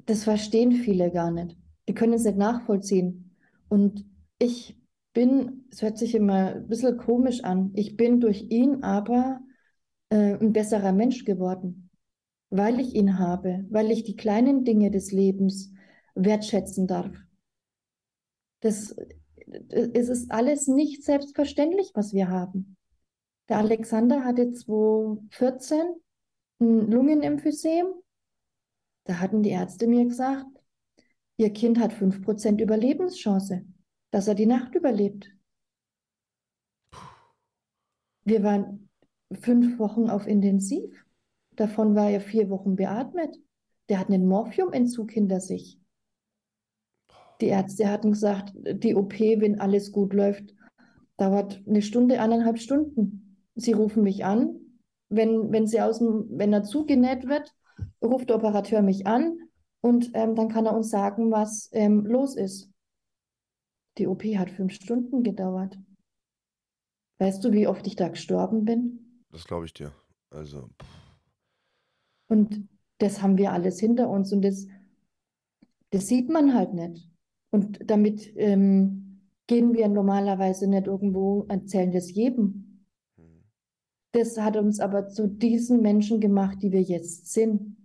das 0.05 0.25
verstehen 0.25 0.73
viele 0.73 1.11
gar 1.11 1.31
nicht. 1.31 1.57
Die 1.89 1.95
können 1.95 2.13
es 2.13 2.25
nicht 2.25 2.37
nachvollziehen. 2.37 3.37
Und 3.69 4.05
ich 4.39 4.77
bin, 5.13 5.65
es 5.71 5.83
hört 5.83 5.99
sich 5.99 6.15
immer 6.15 6.55
ein 6.55 6.69
bisschen 6.69 6.99
komisch 6.99 7.43
an, 7.43 7.73
ich 7.75 7.97
bin 7.97 8.21
durch 8.21 8.43
ihn 8.51 8.83
aber 8.83 9.41
äh, 10.11 10.35
ein 10.35 10.53
besserer 10.53 10.93
Mensch 10.93 11.25
geworden, 11.25 11.91
weil 12.51 12.81
ich 12.81 12.95
ihn 12.95 13.19
habe, 13.19 13.65
weil 13.71 13.91
ich 13.91 14.05
die 14.05 14.17
kleinen 14.17 14.65
Dinge 14.65 14.91
des 14.91 15.13
Lebens 15.13 15.73
wertschätzen 16.17 16.87
darf. 16.87 17.15
Das, 18.61 18.97
es 19.69 20.09
ist 20.09 20.31
alles 20.31 20.67
nicht 20.67 21.05
selbstverständlich, 21.05 21.93
was 21.95 22.13
wir 22.13 22.29
haben. 22.29 22.77
Der 23.49 23.59
Alexander 23.59 24.25
hatte 24.25 24.53
2014 24.53 25.79
ein 26.61 26.91
Lungenemphysem. 26.91 27.87
Da 29.05 29.21
hatten 29.21 29.43
die 29.43 29.51
Ärzte 29.51 29.87
mir 29.87 30.05
gesagt, 30.05 30.47
ihr 31.37 31.53
Kind 31.53 31.79
hat 31.79 31.93
5% 31.93 32.61
Überlebenschance, 32.61 33.65
dass 34.11 34.27
er 34.27 34.35
die 34.35 34.47
Nacht 34.47 34.75
überlebt. 34.75 35.31
Wir 38.25 38.43
waren 38.43 38.89
fünf 39.33 39.79
Wochen 39.79 40.11
auf 40.11 40.27
Intensiv. 40.27 41.05
Davon 41.55 41.95
war 41.95 42.11
er 42.11 42.21
vier 42.21 42.51
Wochen 42.51 42.75
beatmet. 42.75 43.37
Der 43.89 44.01
hat 44.01 44.09
einen 44.09 44.27
Morphiumentzug 44.27 45.13
hinter 45.13 45.41
sich. 45.41 45.79
Die 47.41 47.49
Ärzte 47.49 47.91
hatten 47.91 48.13
gesagt, 48.13 48.53
die 48.55 48.95
OP, 48.95 49.19
wenn 49.19 49.61
alles 49.61 49.93
gut 49.93 50.15
läuft, 50.15 50.55
dauert 51.17 51.63
eine 51.67 51.83
Stunde, 51.83 52.21
eineinhalb 52.21 52.59
Stunden. 52.59 53.47
Sie 53.55 53.73
rufen 53.73 54.03
mich 54.03 54.25
an. 54.25 54.61
Wenn, 55.09 55.53
wenn, 55.53 55.67
sie 55.67 55.81
aus 55.81 55.99
dem, 55.99 56.27
wenn 56.31 56.53
er 56.53 56.65
zugenäht 56.65 57.29
wird, 57.29 57.55
ruft 58.03 58.29
der 58.31 58.37
Operateur 58.37 58.83
mich 58.83 59.07
an 59.07 59.39
und 59.81 60.11
ähm, 60.15 60.35
dann 60.35 60.49
kann 60.49 60.67
er 60.67 60.75
uns 60.75 60.91
sagen, 60.91 61.31
was 61.31 61.69
ähm, 61.73 62.05
los 62.07 62.37
ist. 62.37 62.71
Die 63.99 64.07
OP 64.07 64.25
hat 64.25 64.51
fünf 64.51 64.73
Stunden 64.73 65.23
gedauert. 65.23 65.79
Weißt 67.19 67.43
du, 67.45 67.53
wie 67.53 67.67
oft 67.67 67.87
ich 67.87 67.97
da 67.97 68.09
gestorben 68.09 68.65
bin? 68.65 69.25
Das 69.31 69.45
glaube 69.45 69.67
ich 69.67 69.73
dir. 69.73 69.93
Also. 70.31 70.69
Und 72.29 72.69
das 72.99 73.23
haben 73.23 73.39
wir 73.39 73.53
alles 73.53 73.79
hinter 73.79 74.09
uns 74.09 74.33
und 74.33 74.43
das, 74.43 74.67
das 75.91 76.09
sieht 76.09 76.29
man 76.29 76.55
halt 76.55 76.75
nicht. 76.75 77.09
Und 77.51 77.79
damit 77.91 78.33
ähm, 78.37 79.21
gehen 79.47 79.75
wir 79.75 79.89
normalerweise 79.89 80.69
nicht 80.69 80.87
irgendwo, 80.87 81.47
erzählen 81.49 81.93
das 81.93 82.13
jedem. 82.13 82.85
Hm. 83.17 83.45
Das 84.13 84.39
hat 84.39 84.57
uns 84.57 84.81
aber 84.81 85.09
zu 85.09 85.29
diesen 85.29 85.81
Menschen 85.83 86.21
gemacht, 86.21 86.59
die 86.63 86.73
wir 86.73 86.83
jetzt 86.83 87.33
sind. 87.33 87.77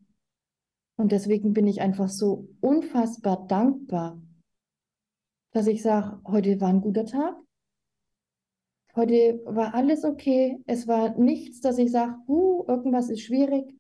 Und 0.98 1.12
deswegen 1.12 1.54
bin 1.54 1.68
ich 1.68 1.82
einfach 1.82 2.10
so 2.10 2.48
unfassbar 2.60 3.48
dankbar, 3.48 4.22
dass 5.52 5.68
ich 5.68 5.82
sage, 5.82 6.22
heute 6.26 6.62
war 6.62 6.70
ein 6.70 6.82
guter 6.82 7.06
Tag. 7.06 7.36
Heute 8.96 9.42
war 9.46 9.74
alles 9.74 10.04
okay. 10.04 10.62
Es 10.66 10.88
war 10.88 11.18
nichts, 11.18 11.62
dass 11.62 11.78
ich 11.78 11.92
sage, 11.92 12.16
uh, 12.28 12.66
irgendwas 12.68 13.10
ist 13.10 13.22
schwierig, 13.22 13.74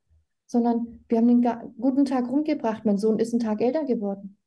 sondern 0.45 1.03
wir 1.09 1.17
haben 1.17 1.27
den 1.27 1.73
guten 1.79 2.05
Tag 2.05 2.29
rumgebracht. 2.29 2.85
Mein 2.85 2.97
Sohn 2.97 3.19
ist 3.19 3.33
einen 3.33 3.41
Tag 3.41 3.61
älter 3.61 3.85
geworden. 3.85 4.37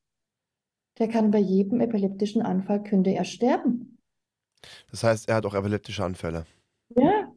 Der 0.99 1.09
kann 1.09 1.31
bei 1.31 1.39
jedem 1.39 1.81
epileptischen 1.81 2.43
Anfall, 2.43 2.83
könnte 2.83 3.11
er 3.11 3.25
sterben. 3.25 3.99
Das 4.91 5.05
heißt, 5.05 5.29
er 5.29 5.35
hat 5.37 5.45
auch 5.47 5.55
epileptische 5.55 6.03
Anfälle. 6.05 6.47
Ja. 6.97 7.35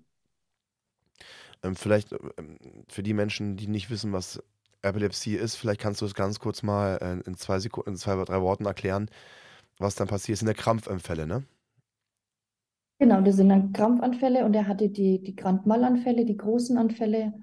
Ähm, 1.64 1.76
vielleicht 1.76 2.12
ähm, 2.38 2.58
für 2.88 3.04
die 3.04 3.14
Menschen, 3.14 3.58
die 3.58 3.68
nicht 3.68 3.90
wissen, 3.90 4.14
was 4.14 4.42
Epilepsie 4.82 5.36
ist, 5.36 5.56
vielleicht 5.56 5.82
kannst 5.82 6.02
du 6.02 6.06
es 6.06 6.14
ganz 6.14 6.40
kurz 6.40 6.64
mal 6.64 6.98
äh, 7.02 7.28
in 7.28 7.36
zwei 7.36 7.60
Sekunden, 7.60 7.92
in 7.92 7.98
zwei 7.98 8.14
oder 8.14 8.26
drei 8.26 8.42
Worten 8.42 8.66
erklären, 8.66 9.10
was 9.80 9.96
dann 9.96 10.08
passiert. 10.08 10.36
Das 10.36 10.40
sind 10.42 10.50
ja 10.50 10.56
Krampfanfälle, 10.56 11.28
ne? 11.28 11.46
Genau, 13.00 13.22
das 13.22 13.36
sind 13.38 13.50
dann 13.50 13.74
Krampfanfälle 13.74 14.44
und 14.46 14.54
er 14.56 14.68
hatte 14.68 14.90
die, 14.90 15.22
die 15.22 15.36
Grand 15.36 15.66
Mal-Anfälle, 15.68 16.26
die 16.26 16.38
großen 16.38 16.78
Anfälle, 16.78 17.34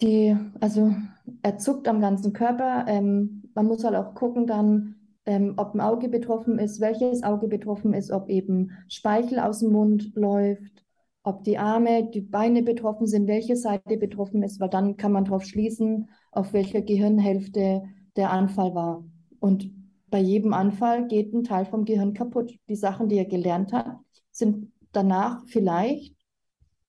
die, 0.00 0.36
also 0.60 0.94
er 1.42 1.58
zuckt 1.58 1.88
am 1.88 2.00
ganzen 2.00 2.32
Körper. 2.32 2.84
Ähm, 2.88 3.47
man 3.58 3.66
muss 3.66 3.82
halt 3.82 3.96
auch 3.96 4.14
gucken 4.14 4.46
dann, 4.46 4.94
ähm, 5.26 5.54
ob 5.56 5.74
ein 5.74 5.80
Auge 5.80 6.08
betroffen 6.08 6.60
ist, 6.60 6.80
welches 6.80 7.24
Auge 7.24 7.48
betroffen 7.48 7.92
ist, 7.92 8.12
ob 8.12 8.28
eben 8.28 8.70
Speichel 8.88 9.40
aus 9.40 9.58
dem 9.58 9.72
Mund 9.72 10.12
läuft, 10.14 10.84
ob 11.24 11.42
die 11.42 11.58
Arme, 11.58 12.08
die 12.08 12.20
Beine 12.20 12.62
betroffen 12.62 13.08
sind, 13.08 13.26
welche 13.26 13.56
Seite 13.56 13.96
betroffen 13.96 14.44
ist, 14.44 14.60
weil 14.60 14.68
dann 14.68 14.96
kann 14.96 15.10
man 15.10 15.24
darauf 15.24 15.42
schließen, 15.42 16.08
auf 16.30 16.52
welcher 16.52 16.82
Gehirnhälfte 16.82 17.82
der 18.14 18.30
Anfall 18.30 18.76
war. 18.76 19.04
Und 19.40 19.72
bei 20.06 20.20
jedem 20.20 20.52
Anfall 20.52 21.08
geht 21.08 21.34
ein 21.34 21.42
Teil 21.42 21.64
vom 21.64 21.84
Gehirn 21.84 22.14
kaputt. 22.14 22.54
Die 22.68 22.76
Sachen, 22.76 23.08
die 23.08 23.18
er 23.18 23.24
gelernt 23.24 23.72
hat, 23.72 23.96
sind 24.30 24.70
danach 24.92 25.42
vielleicht 25.46 26.14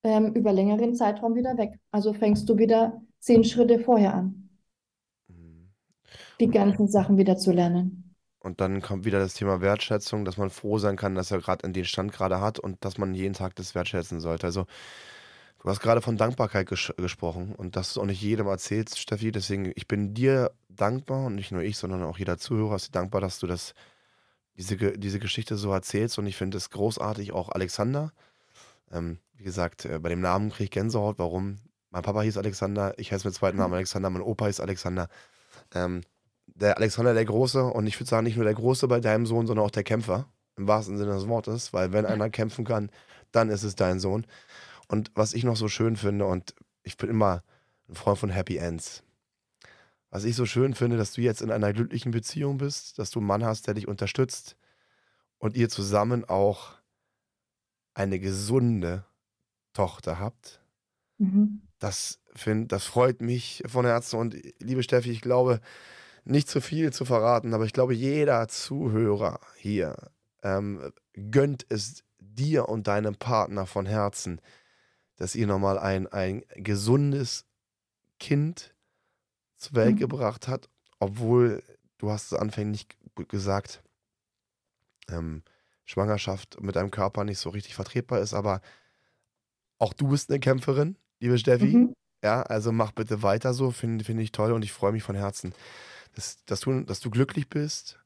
ähm, 0.03 0.33
über 0.35 0.53
längeren 0.53 0.93
Zeitraum 0.93 1.33
wieder 1.33 1.57
weg. 1.57 1.79
Also 1.89 2.13
fängst 2.13 2.47
du 2.47 2.59
wieder 2.59 3.01
zehn 3.17 3.43
Schritte 3.43 3.79
vorher 3.79 4.13
an, 4.13 4.48
die 6.39 6.49
ganzen 6.49 6.87
Sachen 6.87 7.17
wieder 7.17 7.37
zu 7.37 7.51
lernen. 7.51 8.15
Und 8.39 8.61
dann 8.61 8.81
kommt 8.81 9.03
wieder 9.03 9.19
das 9.19 9.33
Thema 9.33 9.59
Wertschätzung, 9.59 10.23
dass 10.23 10.37
man 10.37 10.49
froh 10.49 10.77
sein 10.77 10.95
kann, 10.95 11.13
dass 11.13 11.31
er 11.31 11.39
gerade 11.39 11.65
in 11.67 11.73
den 11.73 11.85
Stand 11.85 12.13
gerade 12.13 12.39
hat 12.39 12.57
und 12.57 12.83
dass 12.85 12.97
man 12.97 13.13
jeden 13.13 13.33
Tag 13.33 13.55
das 13.55 13.75
wertschätzen 13.75 14.21
sollte. 14.21 14.47
Also 14.47 14.65
du 15.61 15.69
hast 15.69 15.81
gerade 15.81 16.01
von 16.01 16.15
Dankbarkeit 16.15 16.69
ges 16.69 16.93
gesprochen 16.95 17.53
und 17.53 17.75
das 17.75 17.89
ist 17.89 17.97
auch 17.97 18.05
nicht 18.05 18.21
jedem 18.21 18.47
erzählt, 18.47 18.95
Steffi. 18.95 19.33
Deswegen, 19.33 19.73
ich 19.75 19.87
bin 19.87 20.13
dir 20.13 20.51
dankbar 20.69 21.25
und 21.25 21.35
nicht 21.35 21.51
nur 21.51 21.63
ich, 21.63 21.77
sondern 21.77 22.03
auch 22.03 22.17
jeder 22.17 22.37
Zuhörer 22.37 22.77
ist 22.77 22.87
dir 22.87 22.91
dankbar, 22.93 23.19
dass 23.19 23.39
du 23.39 23.47
das, 23.47 23.73
diese, 24.57 24.77
diese 24.77 25.19
Geschichte 25.19 25.57
so 25.57 25.73
erzählst 25.73 26.17
und 26.17 26.25
ich 26.25 26.37
finde 26.37 26.57
es 26.57 26.69
großartig, 26.69 27.33
auch 27.33 27.49
Alexander. 27.49 28.13
Ähm, 28.89 29.19
wie 29.35 29.43
gesagt, 29.43 29.83
äh, 29.85 29.99
bei 29.99 30.09
dem 30.09 30.21
Namen 30.21 30.49
kriege 30.49 30.65
ich 30.65 30.71
Gänsehaut. 30.71 31.19
Warum? 31.19 31.57
Mein 31.91 32.03
Papa 32.03 32.21
hieß 32.21 32.37
Alexander, 32.37 32.93
ich 32.97 33.11
heiße 33.11 33.27
mit 33.27 33.35
zweiten 33.35 33.57
Namen 33.57 33.73
Alexander, 33.75 34.09
mein 34.09 34.21
Opa 34.21 34.45
hieß 34.47 34.61
Alexander. 34.61 35.09
Ähm, 35.73 36.03
der 36.59 36.77
Alexander 36.77 37.13
der 37.13 37.25
Große 37.25 37.63
und 37.63 37.87
ich 37.87 37.99
würde 37.99 38.09
sagen, 38.09 38.25
nicht 38.25 38.35
nur 38.35 38.45
der 38.45 38.53
Große 38.53 38.87
bei 38.87 38.99
deinem 38.99 39.25
Sohn, 39.25 39.47
sondern 39.47 39.65
auch 39.65 39.71
der 39.71 39.83
Kämpfer, 39.83 40.27
im 40.57 40.67
wahrsten 40.67 40.97
Sinne 40.97 41.13
des 41.13 41.27
Wortes, 41.27 41.73
weil 41.73 41.93
wenn 41.93 42.05
einer 42.05 42.29
kämpfen 42.29 42.65
kann, 42.65 42.91
dann 43.31 43.49
ist 43.49 43.63
es 43.63 43.75
dein 43.75 43.99
Sohn. 43.99 44.25
Und 44.87 45.11
was 45.15 45.33
ich 45.33 45.43
noch 45.43 45.55
so 45.55 45.67
schön 45.67 45.95
finde, 45.95 46.25
und 46.25 46.55
ich 46.83 46.97
bin 46.97 47.09
immer 47.09 47.43
ein 47.87 47.95
Freund 47.95 48.17
von 48.17 48.29
Happy 48.29 48.57
Ends. 48.57 49.03
Was 50.09 50.23
ich 50.23 50.35
so 50.35 50.45
schön 50.45 50.73
finde, 50.73 50.97
dass 50.97 51.13
du 51.13 51.21
jetzt 51.21 51.41
in 51.41 51.51
einer 51.51 51.71
glücklichen 51.71 52.11
Beziehung 52.11 52.57
bist, 52.57 52.97
dass 52.97 53.11
du 53.11 53.19
einen 53.19 53.27
Mann 53.27 53.45
hast, 53.45 53.67
der 53.67 53.75
dich 53.75 53.87
unterstützt 53.87 54.57
und 55.37 55.55
ihr 55.55 55.69
zusammen 55.69 56.25
auch 56.25 56.73
eine 57.93 58.19
gesunde 58.19 59.05
Tochter 59.73 60.19
habt. 60.19 60.61
Mhm. 61.19 61.61
Das, 61.77 62.19
find, 62.33 62.71
das 62.71 62.85
freut 62.85 63.21
mich 63.21 63.63
von 63.67 63.85
Herzen. 63.85 64.19
Und 64.19 64.35
liebe 64.59 64.83
Steffi, 64.83 65.11
ich 65.11 65.21
glaube, 65.21 65.61
nicht 66.29 66.47
zu 66.47 66.61
viel 66.61 66.93
zu 66.93 67.05
verraten, 67.05 67.53
aber 67.53 67.65
ich 67.65 67.73
glaube, 67.73 67.93
jeder 67.93 68.47
Zuhörer 68.47 69.39
hier 69.57 69.95
ähm, 70.43 70.91
gönnt 71.31 71.65
es 71.69 72.03
dir 72.19 72.69
und 72.69 72.87
deinem 72.87 73.15
Partner 73.15 73.65
von 73.65 73.85
Herzen, 73.85 74.39
dass 75.15 75.35
ihr 75.35 75.47
nochmal 75.47 75.79
ein, 75.79 76.07
ein 76.07 76.43
gesundes 76.55 77.45
Kind 78.19 78.75
zur 79.57 79.75
Welt 79.75 79.95
mhm. 79.95 79.99
gebracht 79.99 80.47
habt, 80.47 80.69
obwohl 80.99 81.63
du 81.97 82.11
hast 82.11 82.31
es 82.31 82.37
anfänglich 82.37 82.87
gesagt, 83.27 83.81
ähm, 85.09 85.43
Schwangerschaft 85.85 86.61
mit 86.61 86.75
deinem 86.75 86.91
Körper 86.91 87.23
nicht 87.23 87.39
so 87.39 87.49
richtig 87.49 87.73
vertretbar 87.73 88.19
ist, 88.19 88.33
aber 88.33 88.61
auch 89.79 89.93
du 89.93 90.09
bist 90.09 90.29
eine 90.29 90.39
Kämpferin, 90.39 90.95
liebe 91.19 91.37
Steffi. 91.39 91.75
Mhm. 91.75 91.93
Ja, 92.23 92.43
also 92.43 92.71
mach 92.71 92.91
bitte 92.91 93.23
weiter 93.23 93.53
so, 93.53 93.71
finde 93.71 94.05
find 94.05 94.19
ich 94.19 94.31
toll 94.31 94.51
und 94.51 94.63
ich 94.63 94.73
freue 94.73 94.91
mich 94.91 95.03
von 95.03 95.15
Herzen, 95.15 95.53
dass, 96.15 96.43
dass, 96.45 96.61
du, 96.61 96.81
dass 96.81 96.99
du 96.99 97.09
glücklich 97.09 97.49
bist 97.49 97.99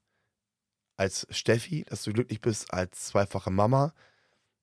als 0.98 1.28
Steffi, 1.30 1.86
dass 1.86 2.04
du 2.04 2.14
glücklich 2.14 2.42
bist 2.42 2.74
als 2.74 3.08
zweifache 3.08 3.52
Mama, 3.52 3.94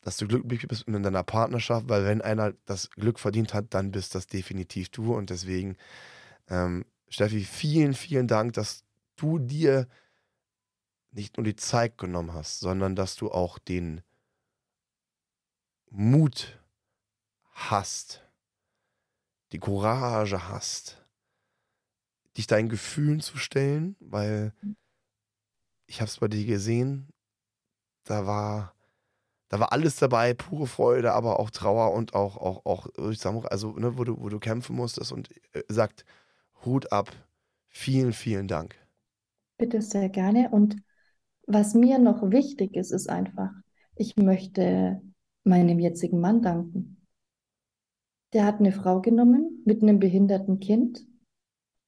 dass 0.00 0.16
du 0.16 0.26
glücklich 0.26 0.66
bist 0.68 0.88
in 0.88 1.02
deiner 1.02 1.24
Partnerschaft, 1.24 1.88
weil 1.88 2.04
wenn 2.04 2.22
einer 2.22 2.52
das 2.64 2.90
Glück 2.90 3.18
verdient 3.18 3.52
hat, 3.52 3.74
dann 3.74 3.90
bist 3.90 4.14
das 4.14 4.26
definitiv 4.26 4.88
du. 4.88 5.14
Und 5.14 5.30
deswegen, 5.30 5.76
ähm, 6.48 6.84
Steffi, 7.08 7.44
vielen, 7.44 7.94
vielen 7.94 8.28
Dank, 8.28 8.54
dass 8.54 8.84
du 9.16 9.38
dir 9.38 9.88
nicht 11.10 11.36
nur 11.36 11.44
die 11.44 11.56
Zeit 11.56 11.98
genommen 11.98 12.32
hast, 12.32 12.60
sondern 12.60 12.94
dass 12.94 13.16
du 13.16 13.30
auch 13.30 13.58
den 13.58 14.02
Mut 15.90 16.60
hast, 17.52 18.22
die 19.52 19.58
Courage 19.58 20.48
hast, 20.48 20.99
dich 22.36 22.46
deinen 22.46 22.68
Gefühlen 22.68 23.20
zu 23.20 23.38
stellen, 23.38 23.96
weil 24.00 24.52
ich 25.86 26.00
habe 26.00 26.08
es 26.08 26.18
bei 26.18 26.28
dir 26.28 26.46
gesehen, 26.46 27.08
da 28.04 28.26
war, 28.26 28.74
da 29.48 29.58
war 29.60 29.72
alles 29.72 29.96
dabei, 29.96 30.34
pure 30.34 30.66
Freude, 30.66 31.12
aber 31.12 31.40
auch 31.40 31.50
Trauer 31.50 31.92
und 31.92 32.14
auch, 32.14 32.36
auch, 32.36 32.64
auch, 32.64 32.86
also, 33.46 33.72
ne, 33.72 33.98
wo 33.98 34.04
du, 34.04 34.20
wo 34.20 34.28
du 34.28 34.38
kämpfen 34.38 34.76
musstest 34.76 35.12
und 35.12 35.30
äh, 35.52 35.62
sagt, 35.68 36.04
Hut 36.64 36.92
ab, 36.92 37.10
vielen, 37.68 38.12
vielen 38.12 38.48
Dank. 38.48 38.76
Bitte 39.58 39.82
sehr 39.82 40.08
gerne 40.08 40.50
und 40.50 40.76
was 41.46 41.74
mir 41.74 41.98
noch 41.98 42.30
wichtig 42.30 42.76
ist, 42.76 42.92
ist 42.92 43.08
einfach, 43.08 43.50
ich 43.96 44.16
möchte 44.16 45.02
meinem 45.42 45.78
jetzigen 45.78 46.20
Mann 46.20 46.42
danken. 46.42 47.06
Der 48.32 48.44
hat 48.44 48.60
eine 48.60 48.70
Frau 48.70 49.00
genommen 49.00 49.62
mit 49.64 49.82
einem 49.82 49.98
behinderten 49.98 50.60
Kind 50.60 51.04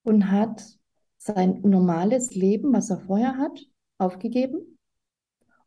und 0.03 0.30
hat 0.30 0.78
sein 1.18 1.61
normales 1.62 2.34
Leben, 2.34 2.72
was 2.72 2.90
er 2.90 2.98
vorher 2.98 3.36
hat, 3.36 3.66
aufgegeben, 3.98 4.78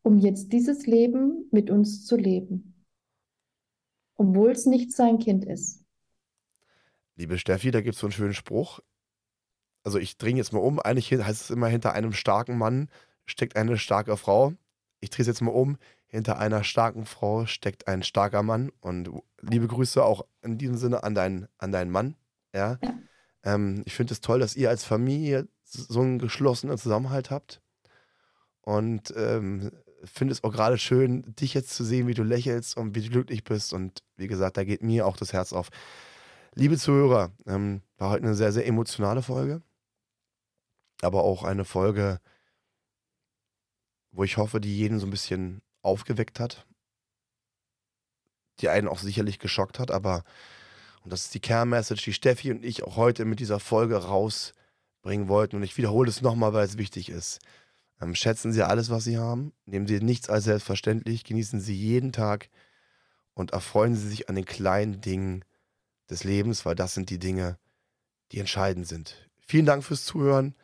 um 0.01 0.17
jetzt 0.17 0.51
dieses 0.51 0.85
Leben 0.85 1.47
mit 1.51 1.69
uns 1.69 2.05
zu 2.05 2.17
leben, 2.17 2.85
obwohl 4.15 4.51
es 4.51 4.65
nicht 4.65 4.91
sein 4.91 5.19
Kind 5.19 5.45
ist. 5.45 5.83
liebe 7.15 7.37
Steffi, 7.37 7.71
da 7.71 7.81
gibt 7.81 7.95
es 7.95 8.01
so 8.01 8.07
einen 8.07 8.11
schönen 8.11 8.33
Spruch. 8.33 8.81
Also 9.83 9.99
ich 9.99 10.17
dringe 10.17 10.37
jetzt 10.37 10.51
mal 10.51 10.59
um. 10.59 10.79
Eigentlich 10.79 11.11
heißt 11.11 11.43
es 11.43 11.49
immer, 11.49 11.67
hinter 11.67 11.93
einem 11.93 12.11
starken 12.11 12.57
Mann 12.57 12.89
steckt 13.25 13.55
eine 13.55 13.77
starke 13.77 14.17
Frau. 14.17 14.53
Ich 14.99 15.11
drehe 15.11 15.21
es 15.21 15.27
jetzt 15.27 15.41
mal 15.41 15.51
um. 15.51 15.77
Hinter 16.07 16.39
einer 16.39 16.63
starken 16.63 17.05
Frau 17.05 17.45
steckt 17.45 17.87
ein 17.87 18.03
starker 18.03 18.43
Mann. 18.43 18.71
Und 18.81 19.09
liebe 19.41 19.67
Grüße 19.67 20.03
auch 20.03 20.25
in 20.41 20.57
diesem 20.57 20.77
Sinne 20.77 21.03
an, 21.03 21.15
dein, 21.15 21.47
an 21.57 21.71
deinen 21.71 21.91
Mann. 21.91 22.15
Ja. 22.53 22.79
ja. 22.81 22.99
Ähm, 23.45 23.83
ich 23.85 23.93
finde 23.93 24.13
es 24.13 24.21
toll, 24.21 24.39
dass 24.39 24.55
ihr 24.55 24.69
als 24.69 24.83
Familie 24.83 25.47
so 25.63 26.01
einen 26.01 26.19
geschlossenen 26.19 26.77
Zusammenhalt 26.77 27.31
habt. 27.31 27.61
Und 28.61 29.13
ähm, 29.15 29.71
finde 30.03 30.33
es 30.33 30.43
auch 30.43 30.51
gerade 30.51 30.77
schön, 30.77 31.35
dich 31.35 31.53
jetzt 31.53 31.69
zu 31.69 31.83
sehen, 31.83 32.07
wie 32.07 32.13
du 32.13 32.23
lächelst 32.23 32.77
und 32.77 32.95
wie 32.95 33.01
du 33.01 33.09
glücklich 33.09 33.43
bist. 33.43 33.73
Und 33.73 34.03
wie 34.17 34.27
gesagt, 34.27 34.57
da 34.57 34.63
geht 34.63 34.81
mir 34.83 35.05
auch 35.05 35.17
das 35.17 35.33
Herz 35.33 35.53
auf. 35.53 35.69
Liebe 36.55 36.77
Zuhörer, 36.77 37.31
ähm, 37.45 37.81
war 37.97 38.09
heute 38.09 38.23
eine 38.23 38.35
sehr, 38.35 38.51
sehr 38.51 38.65
emotionale 38.65 39.21
Folge. 39.21 39.61
Aber 41.01 41.23
auch 41.23 41.43
eine 41.43 41.65
Folge, 41.65 42.19
wo 44.11 44.23
ich 44.23 44.37
hoffe, 44.37 44.59
die 44.61 44.75
jeden 44.75 44.99
so 44.99 45.05
ein 45.07 45.11
bisschen 45.11 45.61
aufgeweckt 45.81 46.39
hat. 46.39 46.65
Die 48.59 48.69
einen 48.69 48.87
auch 48.87 48.99
sicherlich 48.99 49.39
geschockt 49.39 49.79
hat, 49.79 49.91
aber, 49.91 50.23
und 51.05 51.13
das 51.13 51.25
ist 51.25 51.35
die 51.35 51.39
Kernmessage, 51.39 52.03
die 52.03 52.13
Steffi 52.13 52.51
und 52.51 52.65
ich 52.65 52.83
auch 52.83 52.95
heute 52.97 53.25
mit 53.25 53.39
dieser 53.39 53.59
Folge 53.59 53.95
rausbringen 53.95 55.27
wollten. 55.27 55.55
Und 55.55 55.63
ich 55.63 55.77
wiederhole 55.77 56.09
es 56.09 56.21
nochmal, 56.21 56.53
weil 56.53 56.65
es 56.65 56.79
wichtig 56.79 57.09
ist. 57.09 57.39
Ähm, 58.01 58.15
schätzen 58.15 58.51
Sie 58.51 58.63
alles, 58.63 58.89
was 58.89 59.03
Sie 59.03 59.19
haben. 59.19 59.53
Nehmen 59.65 59.85
Sie 59.85 59.99
nichts 59.99 60.29
als 60.29 60.45
selbstverständlich. 60.45 61.23
Genießen 61.23 61.61
Sie 61.61 61.75
jeden 61.75 62.11
Tag 62.11 62.49
und 63.35 63.51
erfreuen 63.51 63.95
Sie 63.95 64.09
sich 64.09 64.29
an 64.29 64.35
den 64.35 64.45
kleinen 64.45 64.99
Dingen 64.99 65.45
des 66.09 66.23
Lebens, 66.23 66.65
weil 66.65 66.73
das 66.73 66.95
sind 66.95 67.11
die 67.11 67.19
Dinge, 67.19 67.59
die 68.31 68.39
entscheidend 68.39 68.87
sind. 68.87 69.29
Vielen 69.47 69.67
Dank 69.67 69.83
fürs 69.83 70.05
Zuhören 70.05 70.55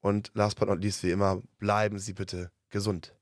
und 0.00 0.30
last 0.34 0.60
but 0.60 0.68
not 0.68 0.80
least, 0.80 1.02
wie 1.02 1.10
immer, 1.10 1.42
bleiben 1.58 1.98
Sie 1.98 2.12
bitte 2.12 2.52
gesund. 2.70 3.16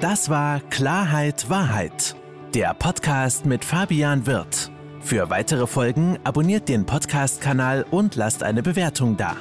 Das 0.00 0.28
war 0.28 0.60
Klarheit 0.68 1.48
Wahrheit, 1.48 2.14
der 2.54 2.72
Podcast 2.72 3.46
mit 3.46 3.64
Fabian 3.64 4.26
Wirth. 4.26 4.70
Für 5.00 5.28
weitere 5.28 5.66
Folgen 5.66 6.18
abonniert 6.22 6.68
den 6.68 6.86
Podcast-Kanal 6.86 7.84
und 7.90 8.14
lasst 8.14 8.44
eine 8.44 8.62
Bewertung 8.62 9.16
da. 9.16 9.36